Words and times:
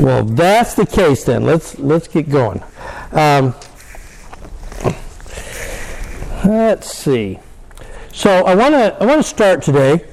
Well, 0.00 0.24
that's 0.24 0.72
the 0.72 0.86
case, 0.86 1.24
then 1.24 1.44
let's 1.44 1.78
let's 1.78 2.08
get 2.08 2.30
going. 2.30 2.62
Um, 3.12 3.54
let's 6.42 6.90
see. 6.90 7.38
So 8.10 8.30
I 8.46 8.54
want 8.54 8.74
to 8.74 8.96
I 8.98 9.04
want 9.04 9.18
to 9.18 9.28
start 9.28 9.60
today. 9.60 10.06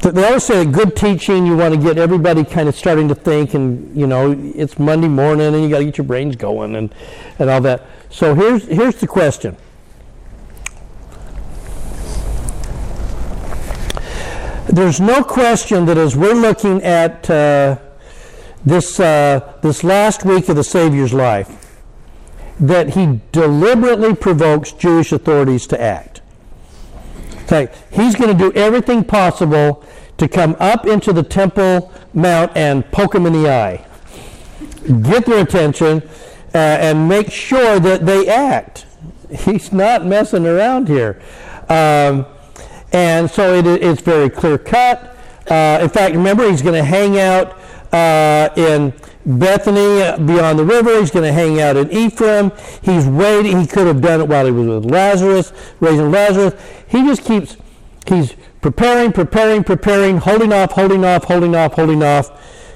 They 0.00 0.24
always 0.24 0.42
say 0.42 0.64
that 0.64 0.72
good 0.72 0.96
teaching, 0.96 1.46
you 1.46 1.56
want 1.56 1.72
to 1.72 1.80
get 1.80 1.96
everybody 1.98 2.42
kind 2.42 2.68
of 2.68 2.74
starting 2.74 3.06
to 3.06 3.14
think, 3.14 3.54
and 3.54 3.96
you 3.96 4.08
know 4.08 4.32
it's 4.32 4.76
Monday 4.76 5.06
morning, 5.06 5.54
and 5.54 5.62
you 5.62 5.70
got 5.70 5.78
to 5.78 5.84
get 5.84 5.96
your 5.96 6.06
brains 6.08 6.34
going, 6.34 6.74
and 6.74 6.92
and 7.38 7.48
all 7.48 7.60
that. 7.60 7.86
So 8.10 8.34
here's 8.34 8.66
here's 8.66 8.96
the 8.96 9.06
question. 9.06 9.56
There's 14.66 15.00
no 15.00 15.22
question 15.22 15.84
that 15.86 15.96
as 15.96 16.16
we're 16.16 16.34
looking 16.34 16.82
at 16.82 17.30
uh, 17.30 17.76
this 18.64 19.00
uh, 19.00 19.58
this 19.62 19.82
last 19.84 20.24
week 20.24 20.48
of 20.48 20.56
the 20.56 20.64
Savior's 20.64 21.12
life, 21.12 21.80
that 22.60 22.90
he 22.90 23.20
deliberately 23.32 24.14
provokes 24.14 24.72
Jewish 24.72 25.12
authorities 25.12 25.66
to 25.68 25.80
act. 25.80 26.20
Fact, 27.46 27.76
he's 27.92 28.14
going 28.14 28.36
to 28.36 28.50
do 28.50 28.52
everything 28.58 29.04
possible 29.04 29.84
to 30.16 30.28
come 30.28 30.56
up 30.60 30.86
into 30.86 31.12
the 31.12 31.22
Temple 31.22 31.92
Mount 32.14 32.56
and 32.56 32.90
poke 32.92 33.12
them 33.12 33.26
in 33.26 33.32
the 33.32 33.50
eye, 33.50 33.84
get 35.02 35.26
their 35.26 35.42
attention, 35.42 36.02
uh, 36.54 36.58
and 36.58 37.08
make 37.08 37.30
sure 37.30 37.80
that 37.80 38.06
they 38.06 38.28
act. 38.28 38.86
He's 39.30 39.72
not 39.72 40.06
messing 40.06 40.46
around 40.46 40.88
here. 40.88 41.20
Um, 41.68 42.26
and 42.92 43.30
so 43.30 43.54
it, 43.54 43.66
it's 43.66 44.02
very 44.02 44.30
clear 44.30 44.58
cut. 44.58 45.16
Uh, 45.50 45.80
in 45.82 45.88
fact, 45.88 46.14
remember, 46.14 46.48
he's 46.48 46.62
going 46.62 46.74
to 46.74 46.84
hang 46.84 47.18
out 47.18 47.58
uh, 47.92 48.48
in 48.56 48.92
Bethany 49.24 50.24
beyond 50.24 50.58
the 50.58 50.64
river. 50.64 50.98
He's 50.98 51.10
going 51.10 51.24
to 51.24 51.32
hang 51.32 51.60
out 51.60 51.76
in 51.76 51.90
Ephraim. 51.90 52.50
He's 52.82 53.06
waiting. 53.06 53.60
He 53.60 53.66
could 53.66 53.86
have 53.86 54.00
done 54.00 54.20
it 54.20 54.28
while 54.28 54.46
he 54.46 54.52
was 54.52 54.66
with 54.66 54.90
Lazarus, 54.90 55.52
raising 55.80 56.10
Lazarus. 56.10 56.54
He 56.88 57.04
just 57.04 57.24
keeps, 57.24 57.56
he's 58.06 58.34
preparing, 58.60 59.12
preparing, 59.12 59.64
preparing, 59.64 60.18
holding 60.18 60.52
off, 60.52 60.72
holding 60.72 61.04
off, 61.04 61.24
holding 61.24 61.54
off, 61.54 61.74
holding 61.74 62.02
off. 62.02 62.30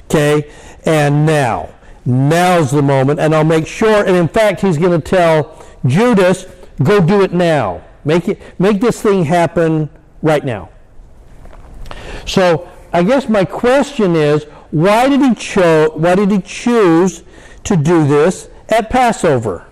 Okay? 0.04 0.50
And 0.84 1.26
now, 1.26 1.70
now's 2.04 2.70
the 2.70 2.82
moment. 2.82 3.18
And 3.18 3.34
I'll 3.34 3.44
make 3.44 3.66
sure, 3.66 4.04
and 4.04 4.16
in 4.16 4.28
fact, 4.28 4.60
he's 4.60 4.78
going 4.78 5.00
to 5.00 5.04
tell 5.04 5.64
Judas, 5.86 6.46
go 6.82 7.00
do 7.00 7.22
it 7.22 7.32
now. 7.32 7.82
Make, 8.04 8.28
it, 8.28 8.40
make 8.60 8.80
this 8.80 9.02
thing 9.02 9.24
happen 9.24 9.90
right 10.22 10.44
now. 10.44 10.68
So 12.24 12.68
I 12.92 13.02
guess 13.02 13.28
my 13.28 13.44
question 13.44 14.14
is, 14.14 14.46
why 14.70 15.08
did 15.08 15.20
he 15.20 15.34
cho- 15.34 15.90
Why 15.94 16.14
did 16.14 16.30
he 16.30 16.40
choose 16.40 17.22
to 17.64 17.76
do 17.76 18.06
this 18.06 18.48
at 18.68 18.90
Passover? 18.90 19.66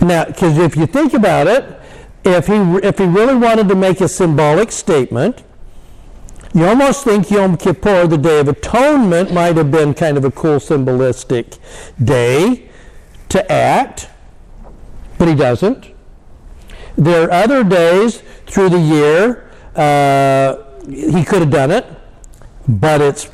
Now, 0.00 0.24
because 0.24 0.58
if 0.58 0.76
you 0.76 0.86
think 0.86 1.14
about 1.14 1.46
it, 1.46 1.64
if 2.24 2.46
he 2.46 2.54
if 2.86 2.98
he 2.98 3.04
really 3.04 3.34
wanted 3.34 3.68
to 3.68 3.74
make 3.74 4.00
a 4.00 4.08
symbolic 4.08 4.72
statement, 4.72 5.42
you 6.54 6.64
almost 6.64 7.04
think 7.04 7.30
Yom 7.30 7.56
Kippur, 7.56 8.06
the 8.06 8.18
Day 8.18 8.40
of 8.40 8.48
Atonement, 8.48 9.32
might 9.32 9.56
have 9.56 9.70
been 9.70 9.94
kind 9.94 10.16
of 10.16 10.24
a 10.24 10.30
cool 10.30 10.58
symbolistic 10.58 11.58
day 12.02 12.68
to 13.28 13.52
act, 13.52 14.08
but 15.16 15.28
he 15.28 15.34
doesn't. 15.34 15.86
There 16.96 17.28
are 17.28 17.30
other 17.30 17.62
days 17.62 18.22
through 18.46 18.70
the 18.70 18.80
year 18.80 19.48
uh, 19.76 20.56
he 20.88 21.24
could 21.24 21.40
have 21.40 21.50
done 21.50 21.70
it, 21.70 21.86
but 22.78 23.00
it's 23.00 23.30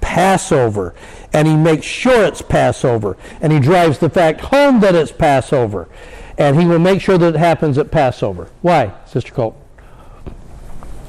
Passover. 0.00 0.94
And 1.32 1.46
he 1.46 1.56
makes 1.56 1.86
sure 1.86 2.24
it's 2.24 2.42
Passover. 2.42 3.16
And 3.40 3.52
he 3.52 3.60
drives 3.60 3.98
the 3.98 4.10
fact 4.10 4.40
home 4.40 4.80
that 4.80 4.94
it's 4.94 5.12
Passover. 5.12 5.88
And 6.36 6.58
he 6.58 6.66
will 6.66 6.78
make 6.78 7.00
sure 7.00 7.18
that 7.18 7.34
it 7.34 7.38
happens 7.38 7.78
at 7.78 7.90
Passover. 7.90 8.48
Why, 8.62 8.94
Sister 9.06 9.32
Colt? 9.32 9.56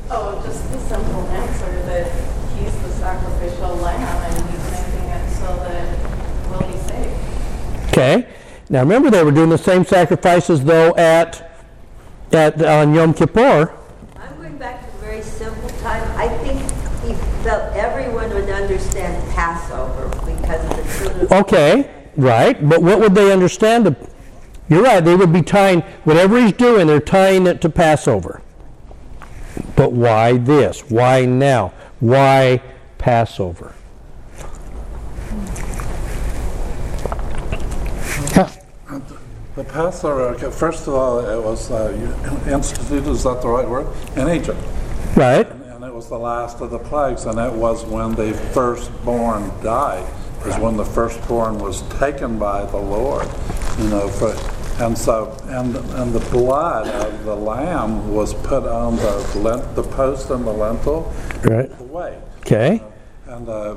Oh, 0.09 0.41
just 0.45 0.69
the 0.71 0.79
simple 0.79 1.21
answer 1.27 1.81
that 1.85 2.11
he's 2.53 2.81
the 2.81 2.89
sacrificial 2.89 3.75
lamb 3.77 4.01
and 4.01 4.49
he's 4.49 4.71
making 4.71 5.09
it 5.09 5.29
so 5.37 5.55
that 5.55 6.49
we'll 6.49 6.69
be 6.69 6.77
saved. 6.77 7.89
Okay. 7.89 8.27
Now 8.69 8.81
remember, 8.81 9.09
they 9.09 9.23
were 9.23 9.31
doing 9.31 9.49
the 9.49 9.57
same 9.57 9.85
sacrifices 9.85 10.63
though 10.63 10.93
at 10.95 11.51
at 12.33 12.61
on 12.63 12.93
Yom 12.93 13.13
Kippur. 13.13 13.73
I'm 14.17 14.37
going 14.37 14.57
back 14.57 14.81
to 14.81 14.97
a 14.97 15.01
very 15.01 15.21
simple 15.21 15.69
time. 15.79 16.03
I 16.17 16.27
think 16.39 16.61
he 17.03 17.13
felt 17.43 17.75
everyone 17.75 18.33
would 18.33 18.49
understand 18.49 19.29
Passover 19.33 20.07
because 20.25 20.63
of 20.63 20.77
the 20.77 20.83
children. 20.97 21.10
of 21.10 21.10
Okay, 21.29 21.89
right. 22.15 22.69
But 22.69 22.81
what 22.81 22.99
would 22.99 23.13
they 23.13 23.31
understand? 23.31 23.95
You're 24.69 24.83
right. 24.83 25.03
They 25.03 25.15
would 25.15 25.33
be 25.33 25.41
tying 25.41 25.81
whatever 26.03 26.41
he's 26.41 26.53
doing. 26.53 26.87
They're 26.87 26.99
tying 26.99 27.47
it 27.47 27.61
to 27.61 27.69
Passover. 27.69 28.41
But 29.75 29.91
why 29.91 30.37
this? 30.37 30.89
Why 30.89 31.25
now? 31.25 31.73
Why 31.99 32.61
Passover? 32.97 33.75
The 39.53 39.65
Passover, 39.65 40.49
first 40.49 40.87
of 40.87 40.93
all, 40.93 41.19
it 41.19 41.43
was 41.43 41.69
uh, 41.69 41.91
instituted, 42.47 43.05
is 43.09 43.23
that 43.25 43.41
the 43.41 43.49
right 43.49 43.67
word? 43.67 43.85
In 44.15 44.29
Egypt. 44.29 44.57
Right. 45.13 45.45
And 45.51 45.83
it 45.83 45.93
was 45.93 46.07
the 46.07 46.17
last 46.17 46.61
of 46.61 46.71
the 46.71 46.79
plagues, 46.79 47.25
and 47.25 47.37
it 47.37 47.51
was 47.51 47.83
when 47.83 48.15
the 48.15 48.33
firstborn 48.53 49.51
died, 49.61 50.07
is 50.45 50.57
when 50.57 50.77
the 50.77 50.85
firstborn 50.85 51.59
was 51.59 51.81
taken 51.99 52.37
by 52.39 52.65
the 52.65 52.77
Lord. 52.77 53.27
You 53.79 53.89
know, 53.89 54.07
for, 54.07 54.35
and 54.83 54.97
so, 54.97 55.37
and, 55.45 55.75
and 55.75 56.13
the 56.13 56.27
blood 56.31 56.87
of 56.87 57.23
the 57.25 57.35
lamb 57.35 58.13
was 58.13 58.33
put 58.33 58.63
on 58.65 58.95
the, 58.95 59.39
lent, 59.39 59.75
the 59.75 59.83
post 59.83 60.29
and 60.29 60.45
the 60.45 60.51
lintel 60.53 61.13
Right. 61.43 61.75
the 61.77 61.83
way. 61.83 62.19
Okay. 62.39 62.81
And, 63.27 63.47
uh, 63.47 63.75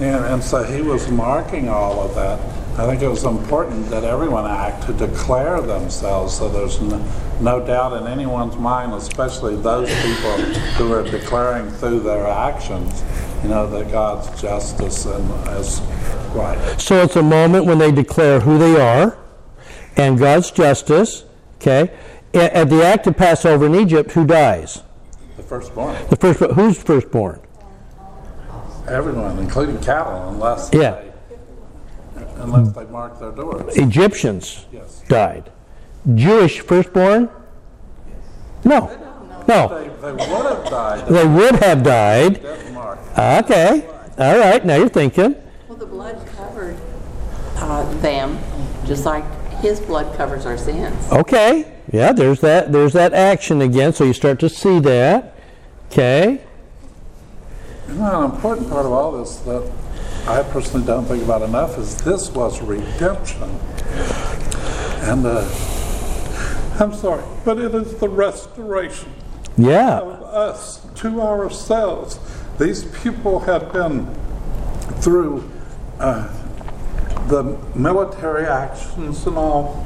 and, 0.00 0.24
and 0.24 0.42
so 0.42 0.62
he 0.64 0.82
was 0.82 1.08
marking 1.10 1.68
all 1.68 2.00
of 2.00 2.14
that. 2.14 2.40
I 2.78 2.86
think 2.86 3.02
it 3.02 3.08
was 3.08 3.24
important 3.24 3.90
that 3.90 4.04
everyone 4.04 4.46
act 4.46 4.86
to 4.86 4.92
declare 4.94 5.60
themselves 5.60 6.36
so 6.36 6.48
there's 6.48 6.80
no, 6.80 7.04
no 7.40 7.64
doubt 7.66 8.00
in 8.00 8.06
anyone's 8.06 8.56
mind, 8.56 8.94
especially 8.94 9.56
those 9.56 9.88
people 10.02 10.32
who 10.76 10.92
are 10.92 11.02
declaring 11.02 11.70
through 11.72 12.00
their 12.00 12.26
actions, 12.26 13.02
you 13.42 13.48
know, 13.48 13.68
that 13.70 13.90
God's 13.90 14.40
justice 14.40 15.06
and 15.06 15.24
is 15.58 15.80
right. 16.34 16.76
So 16.78 17.02
it's 17.02 17.16
a 17.16 17.22
moment 17.22 17.64
when 17.64 17.78
they 17.78 17.90
declare 17.92 18.40
who 18.40 18.58
they 18.58 18.80
are 18.80 19.18
and 19.96 20.18
God's 20.18 20.50
justice. 20.50 21.24
Okay. 21.56 21.90
At 22.34 22.70
the 22.70 22.84
act 22.84 23.06
of 23.06 23.16
Passover 23.16 23.66
in 23.66 23.74
Egypt, 23.74 24.12
who 24.12 24.24
dies? 24.24 24.82
The 25.36 25.42
firstborn. 25.42 25.96
The 26.10 26.16
first. 26.16 26.40
Who's 26.40 26.80
firstborn? 26.80 27.40
Everyone, 28.88 29.38
including 29.38 29.78
cattle, 29.80 30.28
unless 30.30 30.70
Yeah. 30.72 31.00
they, 32.16 32.24
unless 32.38 32.72
they 32.72 32.84
mark 32.86 33.18
their 33.20 33.30
doors. 33.30 33.76
Egyptians 33.76 34.66
Yes. 34.72 35.02
died. 35.08 35.50
Jewish 36.14 36.60
firstborn? 36.60 37.28
No. 38.64 38.90
No. 39.48 39.68
They, 39.68 39.88
they 39.88 40.12
would 40.12 40.46
have 40.46 40.64
died 40.70 41.08
They 41.08 41.26
would 41.26 41.56
have 41.56 41.82
died. 41.82 42.40
If 43.16 43.16
they 43.16 43.24
marked. 43.24 43.50
Okay. 43.50 43.88
All 44.18 44.38
right. 44.38 44.64
Now 44.64 44.76
you're 44.76 44.88
thinking. 44.88 45.34
Well, 45.68 45.78
the 45.78 45.86
blood 45.86 46.26
covered 46.36 46.76
uh, 47.56 47.92
them, 48.00 48.38
just 48.86 49.04
like 49.06 49.24
his 49.60 49.80
blood 49.80 50.16
covers 50.16 50.46
our 50.46 50.56
sins. 50.58 50.94
Okay. 51.12 51.76
Yeah, 51.92 52.12
there's 52.12 52.40
that 52.40 52.72
there's 52.72 52.92
that 52.92 53.12
action 53.12 53.60
again. 53.62 53.92
So 53.92 54.04
you 54.04 54.12
start 54.12 54.38
to 54.40 54.48
see 54.48 54.78
that. 54.80 55.34
Okay. 55.90 56.40
Well, 57.88 58.24
an 58.24 58.30
important 58.30 58.68
part 58.68 58.86
of 58.86 58.92
all 58.92 59.12
this 59.12 59.36
that 59.38 59.68
I 60.28 60.42
personally 60.44 60.86
don't 60.86 61.04
think 61.06 61.24
about 61.24 61.42
enough 61.42 61.76
is 61.78 61.96
this 61.98 62.30
was 62.30 62.60
redemption. 62.62 63.42
And 65.02 65.26
uh, 65.26 65.40
I'm 66.78 66.94
sorry, 66.94 67.24
but 67.44 67.58
it 67.58 67.74
is 67.74 67.96
the 67.96 68.08
restoration 68.08 69.10
Yeah. 69.56 69.98
of 69.98 70.22
us 70.22 70.86
to 70.96 71.20
ourselves. 71.20 72.20
These 72.60 72.84
people 73.02 73.40
had 73.40 73.72
been 73.72 74.14
through 75.00 75.50
uh, 75.98 76.28
the 77.28 77.58
military 77.74 78.44
actions 78.44 79.26
and 79.26 79.38
all, 79.38 79.84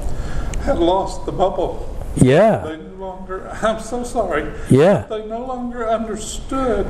had 0.62 0.81
lost 0.81 1.25
the 1.25 1.31
bubble. 1.31 1.97
Yeah. 2.17 2.65
They 2.65 2.79
no 2.79 2.94
longer, 2.97 3.49
I'm 3.62 3.81
so 3.81 4.03
sorry. 4.03 4.53
Yeah. 4.69 5.03
They 5.03 5.25
no 5.25 5.47
longer 5.47 5.88
understood 5.88 6.87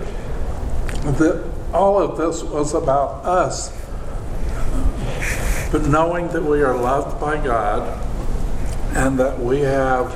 that 1.03 1.53
all 1.75 2.01
of 2.01 2.17
this 2.17 2.43
was 2.43 2.73
about 2.73 3.23
us. 3.27 3.69
But 5.71 5.83
knowing 5.83 6.29
that 6.29 6.45
we 6.45 6.63
are 6.63 6.75
loved 6.75 7.21
by 7.21 7.45
God 7.45 7.83
and 8.97 9.19
that 9.19 9.39
we 9.39 9.61
have 9.61 10.13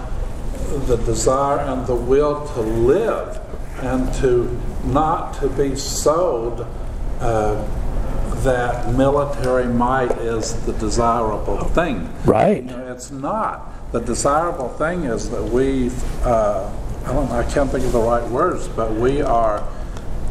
the 0.86 0.96
desire 0.96 1.58
and 1.58 1.86
the 1.86 1.94
will 1.94 2.48
to 2.54 2.60
live 2.60 3.38
and 3.82 4.14
to 4.14 4.58
not 4.84 5.34
to 5.40 5.48
be 5.48 5.76
sold 5.76 6.66
uh, 7.20 7.64
that 8.42 8.94
military 8.94 9.66
might 9.66 10.10
is 10.18 10.54
the 10.64 10.72
desirable 10.74 11.64
thing. 11.64 12.12
Right. 12.24 12.62
You 12.62 12.70
know, 12.70 12.92
It's 12.92 13.10
not. 13.10 13.92
The 13.92 14.00
desirable 14.00 14.68
thing 14.68 15.04
is 15.04 15.30
that 15.30 15.42
we, 15.42 15.90
uh, 16.22 16.70
I 17.04 17.12
don't, 17.12 17.30
I 17.30 17.42
can't 17.50 17.70
think 17.70 17.84
of 17.84 17.92
the 17.92 18.00
right 18.00 18.26
words, 18.28 18.68
but 18.68 18.92
we 18.92 19.22
are 19.22 19.66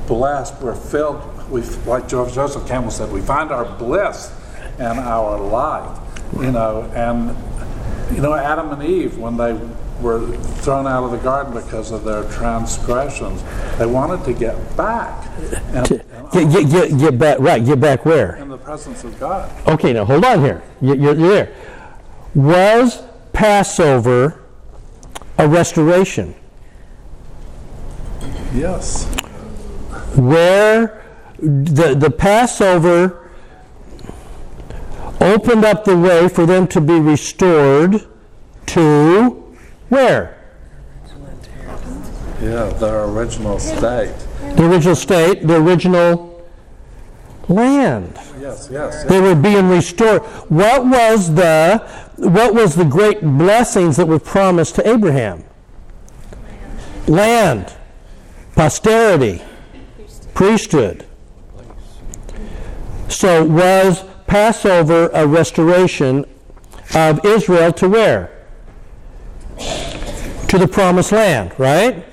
blessed, 0.06 0.62
we're 0.62 0.76
filled, 0.76 1.22
we, 1.50 1.62
like 1.86 2.08
George 2.08 2.34
Joseph 2.34 2.68
Campbell 2.68 2.92
said, 2.92 3.12
we 3.12 3.22
find 3.22 3.52
our 3.52 3.66
bliss 3.78 4.32
in 4.78 4.86
our 4.86 5.40
life, 5.40 6.00
you 6.40 6.52
know, 6.52 6.84
and, 6.96 7.36
you 8.16 8.22
know, 8.22 8.34
Adam 8.34 8.72
and 8.72 8.84
Eve, 8.84 9.18
when 9.18 9.38
they 9.38 9.60
were 10.02 10.28
thrown 10.62 10.86
out 10.88 11.04
of 11.04 11.12
the 11.12 11.18
garden 11.18 11.54
because 11.54 11.92
of 11.92 12.04
their 12.04 12.24
transgressions, 12.32 13.44
they 13.78 13.86
wanted 13.86 14.24
to 14.26 14.34
get 14.34 14.56
back 14.78 15.28
and, 15.74 15.92
and 15.92 16.04
Get, 16.32 16.70
get, 16.70 16.98
get, 17.00 17.18
back, 17.18 17.40
right, 17.40 17.64
get 17.64 17.80
back 17.80 18.04
where? 18.06 18.36
in 18.36 18.50
the 18.50 18.58
presence 18.58 19.04
of 19.06 19.18
God. 19.18 19.50
Okay, 19.66 19.94
now 19.94 20.04
hold 20.04 20.26
on 20.26 20.42
here. 20.42 20.62
You- 20.82 20.96
You're, 20.96 21.16
you're 21.16 21.30
there. 21.30 21.56
Was 22.36 23.02
Passover 23.32 24.44
a 25.38 25.48
restoration? 25.48 26.36
Yes. 28.54 29.06
Where 30.16 31.04
the, 31.40 31.96
the 31.98 32.10
Passover 32.10 33.30
opened 35.22 35.64
up 35.66 35.86
the 35.86 35.98
way 35.98 36.28
for 36.28 36.46
them 36.46 36.68
to 36.68 36.82
be 36.82 37.00
restored 37.00 38.06
to 38.68 39.47
where? 39.90 40.38
Yeah, 42.42 42.66
their 42.80 43.06
original 43.06 43.60
state. 43.60 44.14
The 44.56 44.70
original 44.70 44.96
state, 44.96 45.48
the 45.48 45.56
original 45.56 46.48
land. 47.48 48.14
Yes, 48.40 48.70
yes. 48.72 49.04
They 49.06 49.20
were 49.20 49.36
being 49.36 49.70
restored. 49.70 50.22
What 50.50 50.86
was 50.86 51.34
the 51.34 51.80
what 52.18 52.54
was 52.54 52.76
the 52.76 52.86
great 52.86 53.22
blessings 53.22 53.98
that 53.98 54.08
were 54.08 54.20
promised 54.20 54.76
to 54.76 54.88
Abraham? 54.88 55.44
Land, 57.08 57.74
posterity, 58.56 59.42
priesthood. 60.34 61.06
So 63.08 63.44
was 63.44 64.04
Passover 64.28 65.10
a 65.14 65.26
restoration 65.26 66.26
of 66.94 67.24
Israel 67.26 67.72
to 67.74 67.90
where? 67.90 68.37
To 69.60 70.58
the 70.58 70.68
promised 70.68 71.12
land, 71.12 71.54
right? 71.58 72.06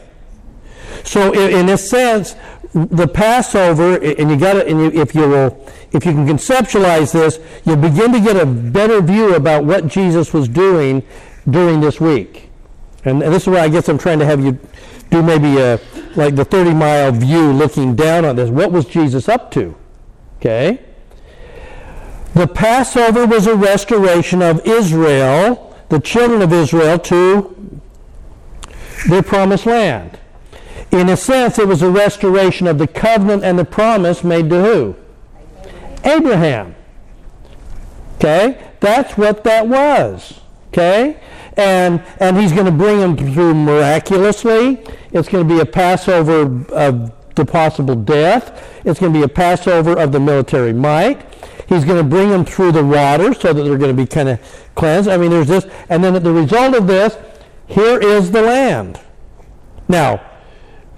So 1.04 1.32
in, 1.32 1.68
a 1.68 1.78
sense, 1.78 2.34
the 2.72 3.06
Passover, 3.06 3.96
and 3.96 4.30
you 4.30 4.36
got 4.36 4.66
and 4.66 4.80
you, 4.80 5.00
if 5.00 5.14
you 5.14 5.28
will, 5.28 5.70
if 5.92 6.04
you 6.04 6.12
can 6.12 6.26
conceptualize 6.26 7.12
this, 7.12 7.38
you'll 7.64 7.76
begin 7.76 8.12
to 8.12 8.20
get 8.20 8.36
a 8.36 8.46
better 8.46 9.00
view 9.00 9.34
about 9.34 9.64
what 9.64 9.86
Jesus 9.86 10.32
was 10.32 10.48
doing 10.48 11.02
during 11.48 11.80
this 11.80 12.00
week. 12.00 12.50
And, 13.04 13.22
and 13.22 13.32
this 13.32 13.42
is 13.42 13.48
where 13.48 13.62
I 13.62 13.68
guess 13.68 13.88
I'm 13.88 13.98
trying 13.98 14.18
to 14.18 14.24
have 14.24 14.42
you 14.42 14.58
do 15.10 15.22
maybe 15.22 15.58
a, 15.58 15.78
like 16.16 16.34
the 16.34 16.44
30 16.44 16.74
mile 16.74 17.12
view 17.12 17.52
looking 17.52 17.94
down 17.94 18.24
on 18.24 18.36
this. 18.36 18.50
What 18.50 18.72
was 18.72 18.86
Jesus 18.86 19.28
up 19.28 19.50
to? 19.52 19.74
Okay? 20.38 20.80
The 22.34 22.48
Passover 22.48 23.26
was 23.26 23.46
a 23.46 23.54
restoration 23.54 24.42
of 24.42 24.66
Israel, 24.66 25.73
the 25.88 26.00
children 26.00 26.42
of 26.42 26.52
Israel, 26.52 26.98
to 26.98 27.80
their 29.08 29.22
promised 29.22 29.66
land. 29.66 30.18
In 30.90 31.08
a 31.08 31.16
sense, 31.16 31.58
it 31.58 31.66
was 31.66 31.82
a 31.82 31.90
restoration 31.90 32.66
of 32.66 32.78
the 32.78 32.86
covenant 32.86 33.42
and 33.42 33.58
the 33.58 33.64
promise 33.64 34.22
made 34.22 34.48
to 34.50 34.62
who? 34.62 34.96
Abraham. 36.04 36.74
Okay? 38.16 38.70
That's 38.80 39.16
what 39.16 39.44
that 39.44 39.66
was. 39.66 40.40
Okay? 40.68 41.20
And 41.56 42.02
and 42.18 42.36
he's 42.36 42.52
going 42.52 42.66
to 42.66 42.72
bring 42.72 42.98
them 42.98 43.16
through 43.16 43.54
miraculously. 43.54 44.84
It's 45.12 45.28
going 45.28 45.46
to 45.46 45.54
be 45.54 45.60
a 45.60 45.66
Passover 45.66 46.64
of 46.72 47.12
the 47.34 47.44
possible 47.44 47.94
death. 47.94 48.64
It's 48.84 49.00
going 49.00 49.12
to 49.12 49.18
be 49.18 49.24
a 49.24 49.28
Passover 49.28 49.98
of 49.98 50.12
the 50.12 50.20
military 50.20 50.72
might. 50.72 51.22
He's 51.68 51.84
going 51.84 52.02
to 52.02 52.08
bring 52.08 52.28
them 52.30 52.44
through 52.44 52.72
the 52.72 52.84
water 52.84 53.34
so 53.34 53.52
that 53.52 53.62
they're 53.62 53.78
going 53.78 53.96
to 53.96 54.02
be 54.02 54.06
kind 54.06 54.28
of 54.28 54.63
cleansed. 54.74 55.08
I 55.08 55.16
mean, 55.16 55.30
there's 55.30 55.48
this. 55.48 55.66
And 55.88 56.02
then 56.02 56.22
the 56.22 56.32
result 56.32 56.74
of 56.74 56.86
this, 56.86 57.16
here 57.66 57.98
is 57.98 58.30
the 58.30 58.42
land. 58.42 59.00
Now, 59.88 60.20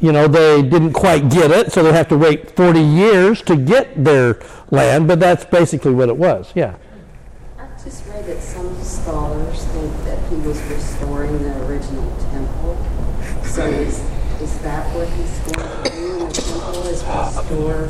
you 0.01 0.13
know, 0.13 0.29
they 0.29 0.63
didn't 0.63 0.93
quite 0.93 1.31
get 1.31 1.51
it, 1.51 1.73
so 1.73 1.83
they 1.83 1.93
have 1.93 2.09
to 2.09 2.19
wait 2.19 2.55
40 2.55 2.81
years 2.81 3.41
to 3.43 3.57
get 3.57 4.05
their 4.05 4.39
land, 4.71 5.09
but 5.09 5.21
that's 5.21 5.45
basically 5.45 5.95
what 5.95 6.09
it 6.09 6.17
was. 6.17 6.53
Yeah. 6.55 6.77
I 7.59 7.67
just 7.83 8.07
read 8.07 8.27
that 8.27 8.43
some 8.43 8.83
scholars 8.83 9.65
think 9.65 9.93
that 10.05 10.19
he 10.29 10.37
was 10.37 10.61
restoring 10.65 11.39
the 11.39 11.67
original 11.67 12.11
temple. 12.31 12.77
So 13.45 13.65
is, 13.67 14.01
is 14.41 14.59
that 14.61 14.95
what 14.95 15.09
he's 15.09 15.39
going 15.41 15.85
to 15.85 15.91
do? 15.91 16.26
The 16.67 16.73
temple 16.73 16.91
is 16.91 17.03
restore. 17.05 17.89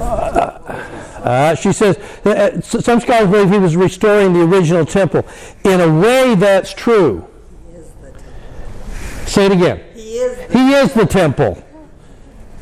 Uh, 1.26 1.54
she 1.56 1.72
says, 1.72 1.98
uh, 2.24 2.30
uh, 2.30 2.60
some 2.60 3.00
scholars 3.00 3.30
believe 3.30 3.50
he 3.50 3.58
was 3.58 3.76
restoring 3.76 4.32
the 4.32 4.42
original 4.42 4.84
temple. 4.84 5.26
In 5.64 5.80
a 5.80 6.00
way, 6.00 6.34
that's 6.36 6.72
true. 6.72 7.26
He 7.68 7.76
is 7.76 7.90
the, 8.00 9.28
Say 9.28 9.46
it 9.46 9.52
again. 9.52 9.82
he 9.94 10.18
is 10.18 10.48
the, 10.48 10.58
He 10.58 10.72
is 10.74 10.92
the 10.94 11.06
temple. 11.06 11.62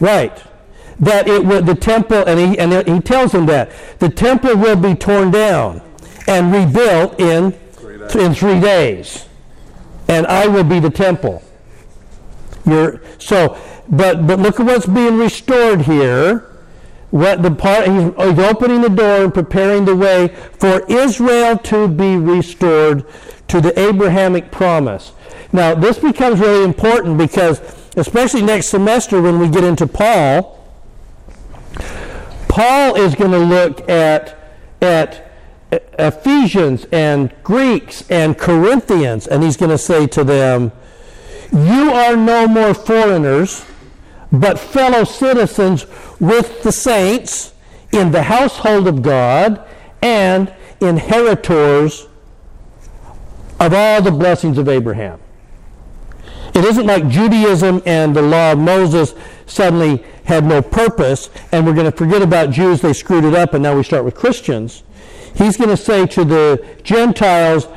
Right. 0.00 0.42
That 1.00 1.28
it 1.28 1.44
would, 1.44 1.66
the 1.66 1.74
temple, 1.74 2.24
and 2.26 2.38
he, 2.40 2.58
and 2.58 2.88
he 2.88 3.00
tells 3.00 3.32
them 3.32 3.46
that 3.46 3.70
the 3.98 4.08
temple 4.08 4.56
will 4.56 4.76
be 4.76 4.94
torn 4.94 5.30
down 5.30 5.82
and 6.26 6.52
rebuilt 6.52 7.20
in 7.20 7.52
in 8.14 8.34
three 8.34 8.60
days, 8.60 9.26
and 10.08 10.26
I 10.26 10.46
will 10.46 10.62
be 10.64 10.78
the 10.78 10.90
temple. 10.90 11.42
You're, 12.64 13.00
so, 13.18 13.58
but 13.88 14.26
but 14.26 14.38
look 14.38 14.60
at 14.60 14.66
what's 14.66 14.86
being 14.86 15.18
restored 15.18 15.82
here. 15.82 16.50
What 17.10 17.42
the 17.42 17.50
part 17.52 17.86
he's, 17.86 18.12
opening 18.18 18.80
the 18.80 18.88
door 18.88 19.22
and 19.22 19.32
preparing 19.32 19.84
the 19.84 19.94
way 19.94 20.34
for 20.58 20.84
Israel 20.88 21.56
to 21.58 21.86
be 21.86 22.16
restored 22.16 23.04
to 23.46 23.60
the 23.60 23.78
Abrahamic 23.78 24.50
promise. 24.50 25.12
Now 25.52 25.74
this 25.76 25.98
becomes 25.98 26.40
really 26.40 26.64
important 26.64 27.16
because, 27.16 27.60
especially 27.96 28.42
next 28.42 28.66
semester 28.66 29.22
when 29.22 29.38
we 29.38 29.48
get 29.48 29.62
into 29.62 29.86
Paul, 29.86 30.60
Paul 32.48 32.96
is 32.96 33.14
going 33.14 33.30
to 33.30 33.38
look 33.38 33.88
at 33.88 34.40
at 34.80 35.24
Ephesians 35.98 36.86
and 36.92 37.32
Greeks 37.42 38.08
and 38.10 38.38
Corinthians, 38.38 39.26
and 39.26 39.42
he's 39.42 39.56
going 39.56 39.70
to 39.70 39.78
say 39.78 40.06
to 40.08 40.24
them, 40.24 40.72
You 41.52 41.90
are 41.92 42.16
no 42.16 42.46
more 42.46 42.74
foreigners, 42.74 43.64
but 44.40 44.58
fellow 44.58 45.04
citizens 45.04 45.86
with 46.20 46.62
the 46.62 46.72
saints 46.72 47.54
in 47.92 48.10
the 48.10 48.22
household 48.22 48.88
of 48.88 49.02
God 49.02 49.66
and 50.02 50.52
inheritors 50.80 52.08
of 53.60 53.72
all 53.72 54.02
the 54.02 54.10
blessings 54.10 54.58
of 54.58 54.68
Abraham. 54.68 55.20
It 56.54 56.64
isn't 56.64 56.86
like 56.86 57.08
Judaism 57.08 57.82
and 57.86 58.14
the 58.14 58.22
law 58.22 58.52
of 58.52 58.58
Moses 58.58 59.14
suddenly 59.46 60.04
had 60.24 60.44
no 60.44 60.62
purpose 60.62 61.30
and 61.52 61.66
we're 61.66 61.74
going 61.74 61.90
to 61.90 61.96
forget 61.96 62.22
about 62.22 62.50
Jews, 62.50 62.80
they 62.80 62.92
screwed 62.92 63.24
it 63.24 63.34
up, 63.34 63.54
and 63.54 63.62
now 63.62 63.76
we 63.76 63.82
start 63.82 64.04
with 64.04 64.14
Christians. 64.14 64.82
He's 65.36 65.56
going 65.56 65.70
to 65.70 65.76
say 65.76 66.06
to 66.06 66.24
the 66.24 66.64
Gentiles, 66.82 67.68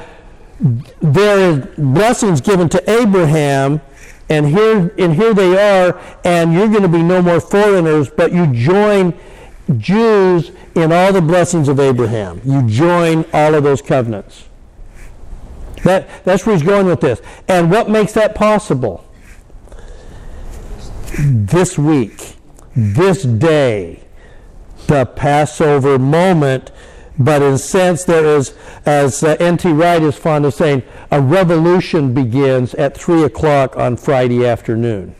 there 1.01 1.51
is 1.51 1.65
blessings 1.77 2.41
given 2.41 2.69
to 2.69 2.89
Abraham, 2.89 3.81
and 4.29 4.47
here 4.47 4.93
and 4.97 5.15
here 5.15 5.33
they 5.33 5.57
are, 5.57 5.99
and 6.23 6.53
you're 6.53 6.67
going 6.67 6.81
to 6.83 6.89
be 6.89 7.03
no 7.03 7.21
more 7.21 7.39
foreigners, 7.39 8.09
but 8.09 8.31
you 8.33 8.47
join 8.47 9.17
Jews 9.77 10.51
in 10.75 10.91
all 10.91 11.11
the 11.11 11.21
blessings 11.21 11.67
of 11.67 11.79
Abraham. 11.79 12.41
You 12.43 12.67
join 12.67 13.25
all 13.33 13.55
of 13.55 13.63
those 13.63 13.81
covenants. 13.81 14.47
That, 15.83 16.23
that's 16.25 16.45
where 16.45 16.55
he's 16.55 16.65
going 16.65 16.87
with 16.87 17.01
this. 17.01 17.21
And 17.47 17.69
what 17.71 17.89
makes 17.89 18.13
that 18.13 18.35
possible? 18.35 19.03
This 21.19 21.77
week, 21.77 22.35
this 22.75 23.23
day, 23.23 24.03
the 24.87 25.05
Passover 25.05 25.97
moment, 25.97 26.71
but 27.19 27.41
in 27.41 27.53
a 27.53 27.57
sense 27.57 28.03
there 28.03 28.25
is, 28.25 28.53
as 28.85 29.23
uh, 29.23 29.35
N.T. 29.39 29.71
Wright 29.71 30.01
is 30.01 30.15
fond 30.15 30.45
of 30.45 30.53
saying, 30.53 30.83
a 31.11 31.21
revolution 31.21 32.13
begins 32.13 32.73
at 32.75 32.97
3 32.97 33.23
o'clock 33.23 33.75
on 33.77 33.97
Friday 33.97 34.45
afternoon. 34.45 35.15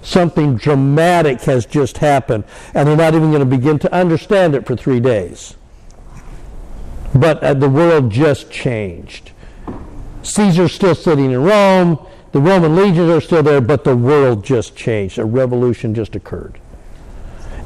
Something 0.00 0.56
dramatic 0.56 1.40
has 1.42 1.66
just 1.66 1.98
happened, 1.98 2.44
and 2.72 2.88
they're 2.88 2.96
not 2.96 3.14
even 3.14 3.30
going 3.30 3.40
to 3.40 3.56
begin 3.56 3.78
to 3.80 3.92
understand 3.92 4.54
it 4.54 4.66
for 4.66 4.76
three 4.76 5.00
days. 5.00 5.56
But 7.14 7.42
uh, 7.42 7.54
the 7.54 7.68
world 7.68 8.10
just 8.10 8.50
changed. 8.50 9.32
Caesar's 10.22 10.72
still 10.72 10.94
sitting 10.94 11.30
in 11.30 11.42
Rome. 11.42 11.98
The 12.32 12.40
Roman 12.40 12.76
legions 12.76 13.10
are 13.10 13.20
still 13.20 13.42
there, 13.42 13.60
but 13.60 13.84
the 13.84 13.96
world 13.96 14.44
just 14.44 14.76
changed. 14.76 15.18
A 15.18 15.24
revolution 15.24 15.94
just 15.94 16.14
occurred. 16.14 16.60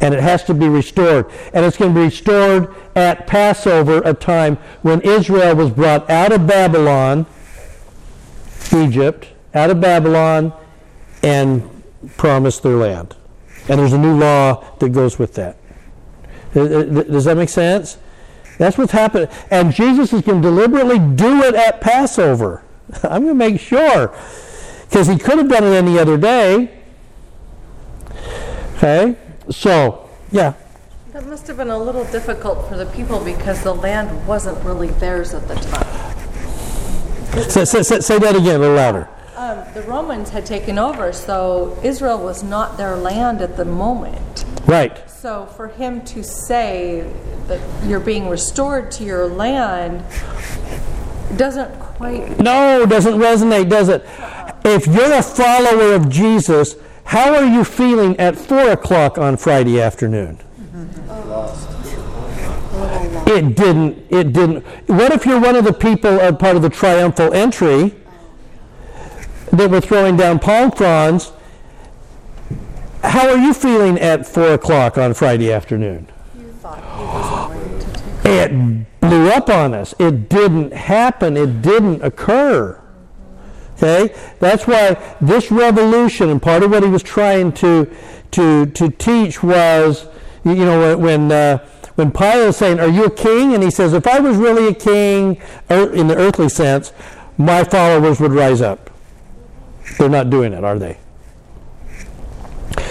And 0.02 0.14
it 0.14 0.20
has 0.20 0.44
to 0.44 0.54
be 0.54 0.68
restored. 0.68 1.30
And 1.54 1.64
it's 1.64 1.78
going 1.78 1.94
to 1.94 1.98
be 1.98 2.04
restored 2.04 2.74
at 2.94 3.26
Passover, 3.26 4.02
a 4.04 4.12
time 4.12 4.56
when 4.82 5.00
Israel 5.00 5.56
was 5.56 5.70
brought 5.70 6.10
out 6.10 6.32
of 6.32 6.46
Babylon, 6.46 7.24
Egypt, 8.74 9.28
out 9.54 9.70
of 9.70 9.80
Babylon, 9.80 10.52
and 11.22 11.82
promised 12.16 12.62
their 12.62 12.76
land. 12.76 13.16
And 13.68 13.80
there's 13.80 13.92
a 13.92 13.98
new 13.98 14.18
law 14.18 14.64
that 14.78 14.90
goes 14.90 15.18
with 15.18 15.34
that. 15.34 15.56
Uh, 16.54 16.60
uh, 16.60 16.82
Does 17.04 17.24
that 17.24 17.36
make 17.36 17.48
sense? 17.48 17.96
That's 18.58 18.76
what's 18.76 18.92
happening. 18.92 19.28
And 19.50 19.72
Jesus 19.72 20.12
is 20.12 20.22
going 20.22 20.42
to 20.42 20.48
deliberately 20.48 20.98
do 20.98 21.42
it 21.44 21.54
at 21.54 21.80
Passover. 21.80 22.62
I'm 23.02 23.24
going 23.24 23.28
to 23.28 23.34
make 23.34 23.60
sure. 23.60 24.14
Because 24.88 25.06
he 25.06 25.16
could 25.16 25.38
have 25.38 25.48
done 25.48 25.64
it 25.64 25.74
any 25.74 25.98
other 25.98 26.18
day. 26.18 26.78
Okay? 28.76 29.16
So, 29.52 30.08
yeah. 30.30 30.54
That 31.12 31.26
must 31.26 31.46
have 31.46 31.58
been 31.58 31.70
a 31.70 31.78
little 31.78 32.04
difficult 32.04 32.68
for 32.68 32.76
the 32.76 32.86
people 32.86 33.22
because 33.22 33.62
the 33.62 33.74
land 33.74 34.26
wasn't 34.26 34.62
really 34.64 34.88
theirs 34.88 35.34
at 35.34 35.46
the 35.46 35.54
time. 35.56 36.12
Say, 37.50 37.64
say, 37.64 37.82
say 37.82 38.00
say 38.00 38.18
that 38.18 38.34
again 38.36 38.56
a 38.56 38.58
little 38.58 38.76
louder. 38.76 39.08
Um, 39.36 39.62
the 39.74 39.82
Romans 39.82 40.30
had 40.30 40.46
taken 40.46 40.78
over, 40.78 41.12
so 41.12 41.78
Israel 41.82 42.18
was 42.18 42.42
not 42.42 42.76
their 42.76 42.96
land 42.96 43.40
at 43.40 43.56
the 43.56 43.64
moment. 43.64 44.44
Right. 44.66 45.08
So 45.10 45.46
for 45.46 45.68
him 45.68 46.02
to 46.06 46.22
say 46.22 47.10
that 47.48 47.60
you're 47.86 48.00
being 48.00 48.28
restored 48.28 48.90
to 48.92 49.04
your 49.04 49.26
land 49.26 50.04
doesn't 51.36 51.78
quite. 51.78 52.38
No, 52.38 52.86
doesn't 52.86 53.14
resonate, 53.14 53.68
does 53.68 53.88
it? 53.88 54.04
If 54.64 54.86
you're 54.86 55.12
a 55.12 55.22
follower 55.22 55.94
of 55.94 56.08
Jesus, 56.08 56.76
how 57.04 57.34
are 57.34 57.44
you 57.44 57.64
feeling 57.64 58.18
at 58.18 58.36
4 58.36 58.70
o'clock 58.70 59.18
on 59.18 59.36
Friday 59.36 59.80
afternoon? 59.80 60.38
It 63.26 63.56
didn't, 63.56 64.06
it 64.10 64.32
didn't. 64.32 64.64
What 64.88 65.12
if 65.12 65.24
you're 65.26 65.40
one 65.40 65.56
of 65.56 65.64
the 65.64 65.72
people, 65.72 66.20
uh, 66.20 66.32
part 66.32 66.56
of 66.56 66.62
the 66.62 66.70
triumphal 66.70 67.32
entry, 67.32 67.94
that 69.52 69.70
were 69.70 69.80
throwing 69.80 70.16
down 70.16 70.38
palm 70.38 70.70
fronds? 70.70 71.32
How 73.02 73.28
are 73.28 73.38
you 73.38 73.52
feeling 73.52 73.98
at 73.98 74.26
4 74.26 74.54
o'clock 74.54 74.96
on 74.96 75.14
Friday 75.14 75.52
afternoon? 75.52 76.08
It 78.24 79.00
blew 79.00 79.28
up 79.28 79.48
on 79.48 79.74
us. 79.74 79.94
It 79.98 80.28
didn't 80.28 80.72
happen. 80.72 81.36
It 81.36 81.62
didn't 81.62 82.02
occur. 82.02 82.81
Okay? 83.82 84.14
That's 84.38 84.66
why 84.66 85.16
this 85.20 85.50
revolution, 85.50 86.28
and 86.30 86.40
part 86.40 86.62
of 86.62 86.70
what 86.70 86.84
he 86.84 86.88
was 86.88 87.02
trying 87.02 87.52
to, 87.54 87.92
to, 88.32 88.66
to 88.66 88.90
teach 88.90 89.42
was, 89.42 90.06
you 90.44 90.54
know, 90.54 90.96
when, 90.96 91.32
uh, 91.32 91.58
when 91.96 92.12
Pilate 92.12 92.48
is 92.48 92.56
saying, 92.56 92.78
Are 92.78 92.88
you 92.88 93.06
a 93.06 93.10
king? 93.10 93.54
And 93.54 93.62
he 93.62 93.70
says, 93.70 93.92
If 93.92 94.06
I 94.06 94.20
was 94.20 94.36
really 94.36 94.68
a 94.68 94.74
king, 94.74 95.40
er, 95.70 95.92
in 95.92 96.06
the 96.06 96.16
earthly 96.16 96.48
sense, 96.48 96.92
my 97.38 97.64
followers 97.64 98.20
would 98.20 98.32
rise 98.32 98.60
up. 98.60 98.90
They're 99.98 100.08
not 100.08 100.30
doing 100.30 100.52
it, 100.52 100.62
are 100.62 100.78
they? 100.78 100.98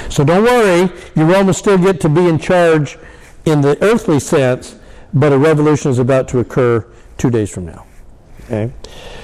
So 0.10 0.26
don't 0.26 0.44
worry, 0.44 0.92
you 1.16 1.24
Romans 1.24 1.58
still 1.58 1.78
get 1.78 2.02
to 2.02 2.10
be 2.10 2.28
in 2.28 2.38
charge 2.38 2.98
in 3.46 3.62
the 3.62 3.82
earthly 3.82 4.20
sense, 4.20 4.76
but 5.14 5.32
a 5.32 5.38
revolution 5.38 5.90
is 5.90 6.00
about 6.00 6.28
to 6.30 6.40
occur 6.40 6.86
two 7.18 7.30
days 7.30 7.50
from 7.50 7.66
now. 7.66 7.86
Okay? 8.46 8.74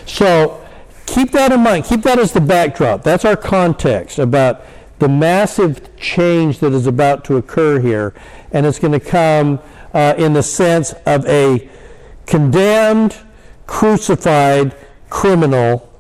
So 0.06 0.66
keep 1.08 1.32
that 1.32 1.52
in 1.52 1.62
mind. 1.62 1.86
Keep 1.86 2.04
that 2.04 2.20
as 2.20 2.34
the 2.34 2.42
backdrop. 2.42 3.04
That's 3.04 3.26
our 3.26 3.36
context 3.36 4.20
about 4.20 4.62
the 5.00 5.10
massive 5.10 5.96
change 5.98 6.60
that 6.60 6.74
is 6.74 6.86
about 6.86 7.24
to 7.26 7.38
occur 7.38 7.80
here. 7.80 8.14
And 8.52 8.66
it's 8.66 8.78
going 8.78 8.94
to 8.94 9.00
come 9.00 9.60
uh, 9.94 10.14
in 10.18 10.34
the 10.34 10.44
sense 10.44 10.94
of 11.06 11.26
a 11.26 11.70
condemned, 12.26 13.18
crucified 13.66 14.76
criminal 15.10 15.92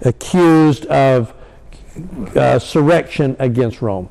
accused 0.00 0.86
of 0.86 1.30
uh, 2.34 2.58
surrection 2.58 3.36
against 3.38 3.82
Rome. 3.82 4.08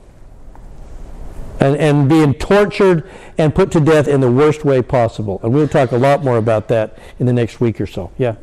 And, 1.60 1.76
and 1.78 2.10
being 2.10 2.34
tortured 2.34 3.10
and 3.38 3.54
put 3.54 3.72
to 3.74 3.80
death 3.80 4.08
in 4.08 4.20
the 4.20 4.32
worst 4.32 4.66
way 4.66 4.82
possible. 4.82 5.40
And 5.44 5.54
we'll 5.54 5.68
talk 5.68 5.92
a 5.92 5.98
lot 5.98 6.24
more 6.24 6.38
about 6.38 6.70
that 6.70 6.98
in 7.20 7.28
the 7.28 7.34
next 7.34 7.60
week 7.60 7.80
or 7.80 7.86
so. 7.86 8.12
Yeah. 8.18 8.36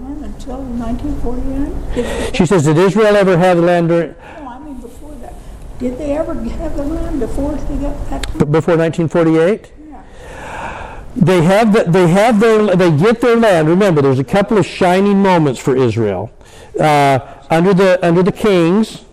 Israel 0.00 0.22
ever 0.22 0.24
have 0.24 0.24
a 0.24 0.24
land 0.24 0.24
until 0.24 0.62
1949? 0.62 2.34
She 2.34 2.46
says, 2.46 2.64
Did 2.64 2.78
Israel 2.78 3.16
ever 3.16 3.36
have 3.36 3.58
land 3.58 3.88
during, 3.88 4.14
no, 4.38 4.48
I 4.48 4.58
mean 4.58 4.74
before 4.80 5.14
that. 5.16 5.34
Did 5.78 5.98
they 5.98 6.16
ever 6.16 6.34
have 6.34 6.76
the 6.76 6.84
land 6.84 7.20
before 7.20 7.54
they 7.54 7.76
got 7.76 8.10
that? 8.10 8.22
b- 8.38 8.44
before 8.44 8.76
1948? 8.76 9.72
Yeah. 9.88 11.02
They 11.16 11.42
have, 11.42 11.72
the, 11.72 11.84
they 11.84 12.08
have 12.08 12.40
their, 12.40 12.76
they 12.76 12.96
get 12.96 13.20
their 13.20 13.36
land. 13.36 13.68
Remember, 13.68 14.00
there's 14.02 14.18
a 14.18 14.24
couple 14.24 14.58
of 14.58 14.66
shining 14.66 15.22
moments 15.22 15.60
for 15.60 15.76
Israel. 15.76 16.30
Uh, 16.78 17.18
under 17.50 17.74
the, 17.74 18.04
under 18.06 18.22
the 18.22 18.32
kings, 18.32 19.04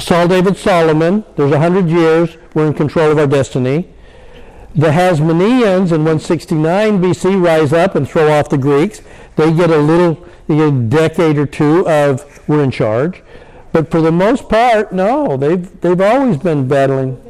Saul, 0.00 0.26
David, 0.26 0.56
Solomon, 0.56 1.24
there's 1.36 1.52
a 1.52 1.58
hundred 1.58 1.88
years, 1.88 2.36
we're 2.54 2.66
in 2.66 2.74
control 2.74 3.10
of 3.12 3.18
our 3.18 3.26
destiny. 3.26 3.88
The 4.74 4.88
Hasmoneans 4.88 5.92
in 5.92 6.04
169 6.04 7.00
BC 7.00 7.42
rise 7.44 7.72
up 7.72 7.94
and 7.94 8.08
throw 8.08 8.30
off 8.30 8.48
the 8.48 8.58
Greeks. 8.58 9.00
They 9.38 9.52
get 9.52 9.70
a 9.70 9.78
little, 9.78 10.26
they 10.48 10.56
get 10.56 10.68
a 10.68 10.82
decade 10.88 11.38
or 11.38 11.46
two 11.46 11.88
of 11.88 12.48
we're 12.48 12.64
in 12.64 12.72
charge. 12.72 13.22
But 13.70 13.88
for 13.88 14.00
the 14.00 14.10
most 14.10 14.48
part, 14.48 14.92
no, 14.92 15.36
they've, 15.36 15.80
they've 15.80 16.00
always 16.00 16.38
been 16.38 16.66
battling. 16.66 17.22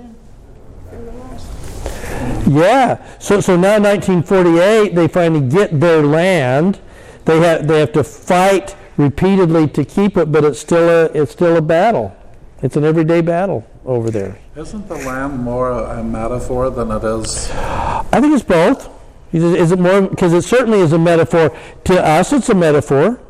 Yeah. 2.48 3.04
So, 3.18 3.42
so 3.42 3.56
now 3.56 3.78
1948, 3.78 4.94
they 4.94 5.06
finally 5.06 5.46
get 5.46 5.78
their 5.78 6.02
land. 6.02 6.80
They 7.26 7.40
have, 7.40 7.68
they 7.68 7.80
have 7.80 7.92
to 7.92 8.02
fight 8.02 8.74
repeatedly 8.96 9.68
to 9.68 9.84
keep 9.84 10.16
it, 10.16 10.32
but 10.32 10.44
it's 10.44 10.60
still 10.60 10.88
a, 10.88 11.04
it's 11.12 11.32
still 11.32 11.58
a 11.58 11.62
battle. 11.62 12.16
It's 12.62 12.76
an 12.76 12.84
everyday 12.84 13.20
battle 13.20 13.68
over 13.84 14.10
there. 14.10 14.38
Isn't 14.56 14.88
the 14.88 14.96
land 14.96 15.40
more 15.40 15.72
a 15.72 16.02
metaphor 16.02 16.70
than 16.70 16.90
it 16.90 17.04
is? 17.04 17.50
I 17.50 18.18
think 18.18 18.32
it's 18.32 18.42
both. 18.42 18.97
Is 19.32 19.72
it 19.72 19.78
more? 19.78 20.02
Because 20.02 20.32
it 20.32 20.42
certainly 20.42 20.80
is 20.80 20.92
a 20.92 20.98
metaphor. 20.98 21.56
To 21.84 22.02
us, 22.04 22.32
it's 22.32 22.48
a 22.48 22.54
metaphor. 22.54 23.20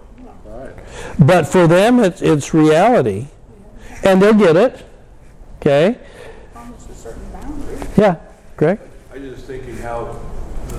But 1.19 1.49
for 1.49 1.67
them, 1.67 1.99
it's, 2.01 2.23
it's 2.23 2.55
reality. 2.55 3.27
And 4.05 4.23
they'll 4.23 4.35
get 4.35 4.57
it. 4.57 4.85
Okay? 5.61 5.99
Promised 6.53 6.91
a 6.91 6.95
certain 6.95 7.29
boundary. 7.33 7.79
Yeah. 7.97 8.17
Greg? 8.57 8.79
I 9.13 9.19
was 9.19 9.35
just 9.35 9.47
thinking 9.47 9.77
how 9.79 10.21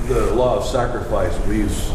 the 0.08 0.34
law 0.34 0.58
of 0.58 0.66
sacrifice 0.66 1.38
weaves 1.46 1.92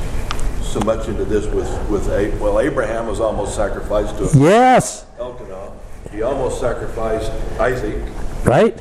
so 0.62 0.80
much 0.80 1.08
into 1.08 1.24
this 1.24 1.46
with, 1.46 1.90
with, 1.90 2.08
A- 2.10 2.36
well, 2.42 2.60
Abraham 2.60 3.06
was 3.06 3.20
almost 3.20 3.54
sacrificed 3.54 4.18
to 4.18 4.28
him. 4.28 4.42
Yes. 4.42 5.06
Elkenah. 5.18 5.72
He 6.10 6.22
almost 6.22 6.60
sacrificed 6.60 7.30
Isaac, 7.58 8.02
Right? 8.44 8.78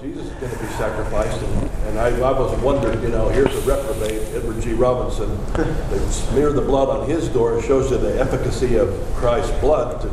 Jesus 0.00 0.26
is 0.26 0.32
going 0.34 0.52
to 0.52 0.58
be 0.58 0.66
sacrificed. 0.74 1.42
And, 1.42 1.70
and 1.88 1.98
I, 1.98 2.06
I 2.06 2.30
was 2.38 2.56
wondering, 2.60 3.02
you 3.02 3.08
know, 3.08 3.28
here's 3.30 3.52
a 3.52 3.60
reprobate, 3.62 4.22
Edward 4.32 4.62
G. 4.62 4.72
Robinson, 4.72 5.28
that 5.54 6.10
smeared 6.12 6.54
the 6.54 6.62
blood 6.62 6.88
on 6.88 7.08
his 7.08 7.28
door, 7.28 7.58
It 7.58 7.64
shows 7.64 7.90
you 7.90 7.98
the 7.98 8.20
efficacy 8.20 8.76
of 8.76 8.88
Christ's 9.16 9.50
blood 9.58 10.00
to, 10.02 10.08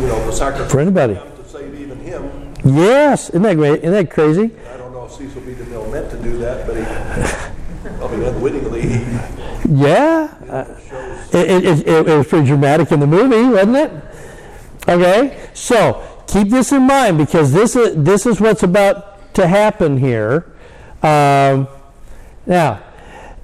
you 0.00 0.06
know, 0.06 0.24
the 0.26 0.32
sacrifice. 0.32 0.70
For 0.70 0.78
anybody. 0.78 1.14
To 1.14 1.48
save 1.48 1.74
even 1.80 1.98
him. 1.98 2.54
Yes. 2.64 3.30
Isn't 3.30 3.42
that 3.42 3.56
great? 3.56 3.80
Isn't 3.80 3.92
that 3.92 4.10
crazy? 4.10 4.52
I 4.72 4.76
don't 4.76 4.92
know 4.92 5.06
if 5.06 5.12
Cecil 5.12 5.40
B. 5.40 5.54
DeMille 5.54 5.90
meant 5.90 6.10
to 6.12 6.22
do 6.22 6.38
that, 6.38 6.64
but 6.64 6.76
he, 6.76 7.88
probably 7.98 8.26
unwittingly, 8.26 8.82
he 8.82 9.04
Yeah. 9.68 10.32
Uh, 10.48 10.80
it, 11.32 11.64
it, 11.64 11.88
it, 11.88 12.08
it 12.08 12.16
was 12.16 12.28
pretty 12.28 12.46
dramatic 12.46 12.92
in 12.92 13.00
the 13.00 13.08
movie, 13.08 13.42
wasn't 13.52 13.76
it? 13.76 13.90
Okay. 14.88 15.48
So 15.52 16.13
keep 16.26 16.48
this 16.48 16.72
in 16.72 16.82
mind 16.82 17.18
because 17.18 17.52
this 17.52 17.76
is 17.76 18.02
this 18.02 18.26
is 18.26 18.40
what's 18.40 18.62
about 18.62 19.34
to 19.34 19.46
happen 19.46 19.98
here. 19.98 20.52
Um, 21.02 21.68
now, 22.46 22.82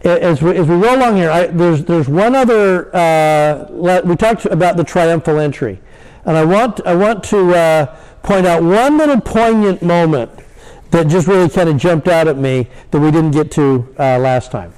as 0.03 0.41
we, 0.43 0.57
as 0.57 0.67
we 0.67 0.75
roll 0.77 0.97
along 0.97 1.17
here, 1.17 1.31
I, 1.31 1.47
there's 1.47 1.85
there's 1.85 2.09
one 2.09 2.35
other. 2.35 2.95
Uh, 2.95 4.01
we 4.05 4.17
talked 4.17 4.47
about 4.47 4.77
the 4.77 4.85
triumphal 4.85 5.39
entry, 5.39 5.81
and 6.25 6.37
I 6.37 6.45
want 6.45 6.81
I 6.87 6.95
want 6.95 7.25
to 7.25 7.55
uh, 7.55 7.97
point 8.23 8.47
out 8.47 8.63
one 8.63 8.99
little 8.99 9.21
poignant 9.21 9.83
moment 9.83 10.31
that 10.91 11.07
just 11.07 11.29
really 11.29 11.49
kind 11.49 11.69
of 11.69 11.77
jumped 11.77 12.09
out 12.09 12.29
at 12.29 12.37
me 12.37 12.69
that 12.91 13.01
we 13.01 13.11
didn't 13.11 13.31
get 13.31 13.51
to 13.53 13.95
uh, 13.99 14.19
last 14.19 14.51
time. 14.51 14.73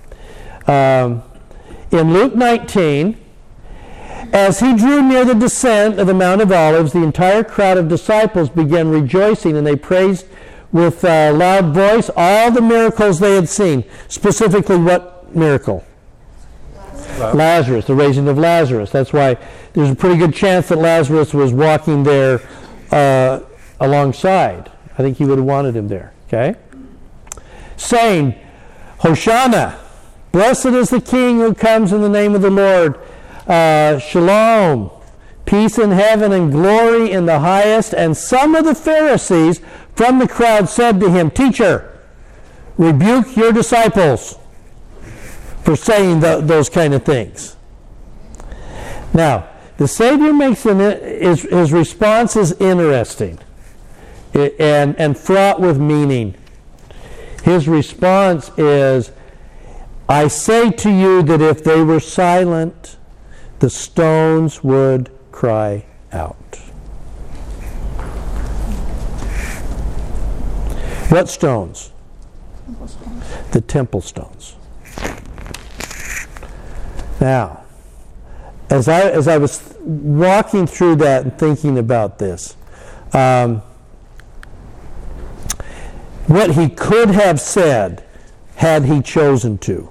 Um, 0.67 1.23
in 1.91 2.13
Luke 2.13 2.35
19, 2.35 3.22
as 4.33 4.61
he 4.61 4.75
drew 4.77 5.03
near 5.03 5.25
the 5.25 5.35
descent 5.35 5.99
of 5.99 6.07
the 6.07 6.15
Mount 6.15 6.41
of 6.41 6.53
Olives, 6.53 6.93
the 6.93 7.03
entire 7.03 7.43
crowd 7.43 7.79
of 7.79 7.89
disciples 7.89 8.49
began 8.49 8.91
rejoicing 8.91 9.57
and 9.57 9.67
they 9.67 9.77
praised 9.77 10.27
with 10.73 11.05
a 11.05 11.33
loud 11.33 11.75
voice 11.75 12.11
all 12.17 12.51
the 12.51 12.63
miracles 12.63 13.21
they 13.21 13.35
had 13.35 13.49
seen. 13.49 13.85
Specifically, 14.09 14.77
what 14.77 15.35
miracle? 15.35 15.85
Lazarus, 17.19 17.87
the 17.87 17.95
raising 17.95 18.27
of 18.29 18.39
Lazarus. 18.39 18.91
That's 18.91 19.13
why 19.13 19.37
there's 19.75 19.91
a 19.91 19.95
pretty 19.95 20.19
good 20.19 20.35
chance 20.35 20.69
that 20.69 20.79
Lazarus 20.79 21.35
was 21.35 21.53
walking 21.53 22.03
there 22.03 22.41
uh, 22.91 23.41
alongside. 23.81 24.71
I 24.95 25.03
think 25.03 25.19
he 25.19 25.25
would 25.25 25.39
have 25.39 25.47
wanted 25.47 25.77
him 25.77 25.89
there. 25.89 26.13
Okay? 26.29 26.57
Saying, 27.77 28.35
Hoshana, 29.01 29.79
blessed 30.33 30.67
is 30.67 30.91
the 30.91 31.01
King 31.01 31.39
who 31.39 31.55
comes 31.55 31.93
in 31.93 32.01
the 32.01 32.09
name 32.09 32.35
of 32.35 32.43
the 32.43 32.51
Lord. 32.51 32.99
Uh, 33.53 33.99
shalom, 33.99 34.91
peace 35.45 35.77
in 35.77 35.91
heaven 35.91 36.33
and 36.33 36.51
glory 36.51 37.11
in 37.11 37.27
the 37.27 37.41
highest. 37.41 37.93
And 37.93 38.17
some 38.17 38.55
of 38.55 38.65
the 38.65 38.75
Pharisees 38.75 39.61
from 39.95 40.19
the 40.19 40.27
crowd 40.27 40.71
said 40.71 40.99
to 41.01 41.11
him, 41.11 41.31
Teacher, 41.31 42.01
rebuke 42.79 43.37
your 43.37 43.53
disciples 43.53 44.39
for 45.65 45.77
saying 45.77 46.21
tho- 46.21 46.41
those 46.41 46.71
kind 46.71 46.95
of 46.95 47.05
things. 47.05 47.57
Now, 49.13 49.51
the 49.77 49.87
Savior 49.87 50.33
makes 50.33 50.65
an, 50.65 50.79
his, 50.79 51.43
his 51.43 51.75
response 51.75 52.37
is 52.37 52.53
interesting 52.53 53.39
and, 54.33 54.99
and 54.99 55.15
fraught 55.15 55.61
with 55.61 55.79
meaning. 55.79 56.37
His 57.43 57.69
response 57.69 58.51
is, 58.57 59.13
I 60.09 60.29
say 60.29 60.71
to 60.71 60.91
you 60.91 61.23
that 61.25 61.43
if 61.43 61.63
they 61.63 61.83
were 61.83 62.01
silent, 62.01 62.97
the 63.63 63.71
stones 63.71 64.65
would 64.65 65.09
cry 65.31 65.85
out. 66.13 66.57
What 71.11 71.29
stones? 71.29 71.93
The 73.53 73.61
temple 73.61 74.01
stones. 74.01 74.57
Now, 77.21 77.63
as 78.69 78.89
I, 78.89 79.03
as 79.03 79.29
I 79.29 79.39
was 79.39 79.77
walking 79.79 80.67
through 80.67 80.97
that 80.97 81.23
and 81.23 81.39
thinking 81.39 81.79
about 81.79 82.19
this, 82.19 82.57
um, 83.13 83.59
what 86.27 86.57
he 86.57 86.69
could 86.69 87.11
have 87.11 87.41
said 87.41 88.05
had 88.57 88.87
he 88.87 89.01
chosen 89.01 89.57
to, 89.59 89.89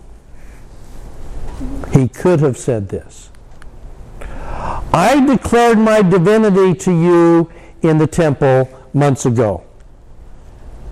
he 1.94 2.10
could 2.10 2.42
have 2.42 2.58
said 2.58 2.90
this 2.90 3.31
I 4.94 5.26
declared 5.26 5.78
my 5.78 6.02
divinity 6.02 6.78
to 6.80 6.92
you 6.92 7.52
in 7.82 7.98
the 7.98 8.08
temple 8.08 8.70
months 8.94 9.26
ago. 9.26 9.64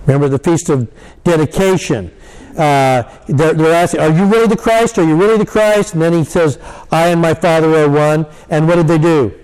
Remember 0.06 0.28
the 0.28 0.38
Feast 0.38 0.70
of 0.70 0.90
Dedication. 1.22 2.10
Uh, 2.56 3.02
they're, 3.28 3.54
they're 3.54 3.74
asking, 3.74 4.00
Are 4.00 4.10
you 4.10 4.24
really 4.24 4.46
the 4.46 4.56
Christ? 4.56 4.98
Are 4.98 5.04
you 5.04 5.14
really 5.14 5.36
the 5.36 5.46
Christ? 5.46 5.92
And 5.92 6.02
then 6.02 6.12
he 6.12 6.24
says, 6.24 6.58
I 6.90 7.08
and 7.08 7.20
my 7.20 7.34
Father 7.34 7.68
are 7.74 7.88
one. 7.88 8.26
And 8.48 8.66
what 8.66 8.76
did 8.76 8.88
they 8.88 8.98
do? 8.98 9.38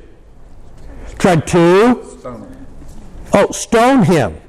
Tried 1.18 1.46
to? 1.48 2.16
Stone. 2.18 2.66
Oh, 3.32 3.50
stone 3.52 4.02
him. 4.04 4.40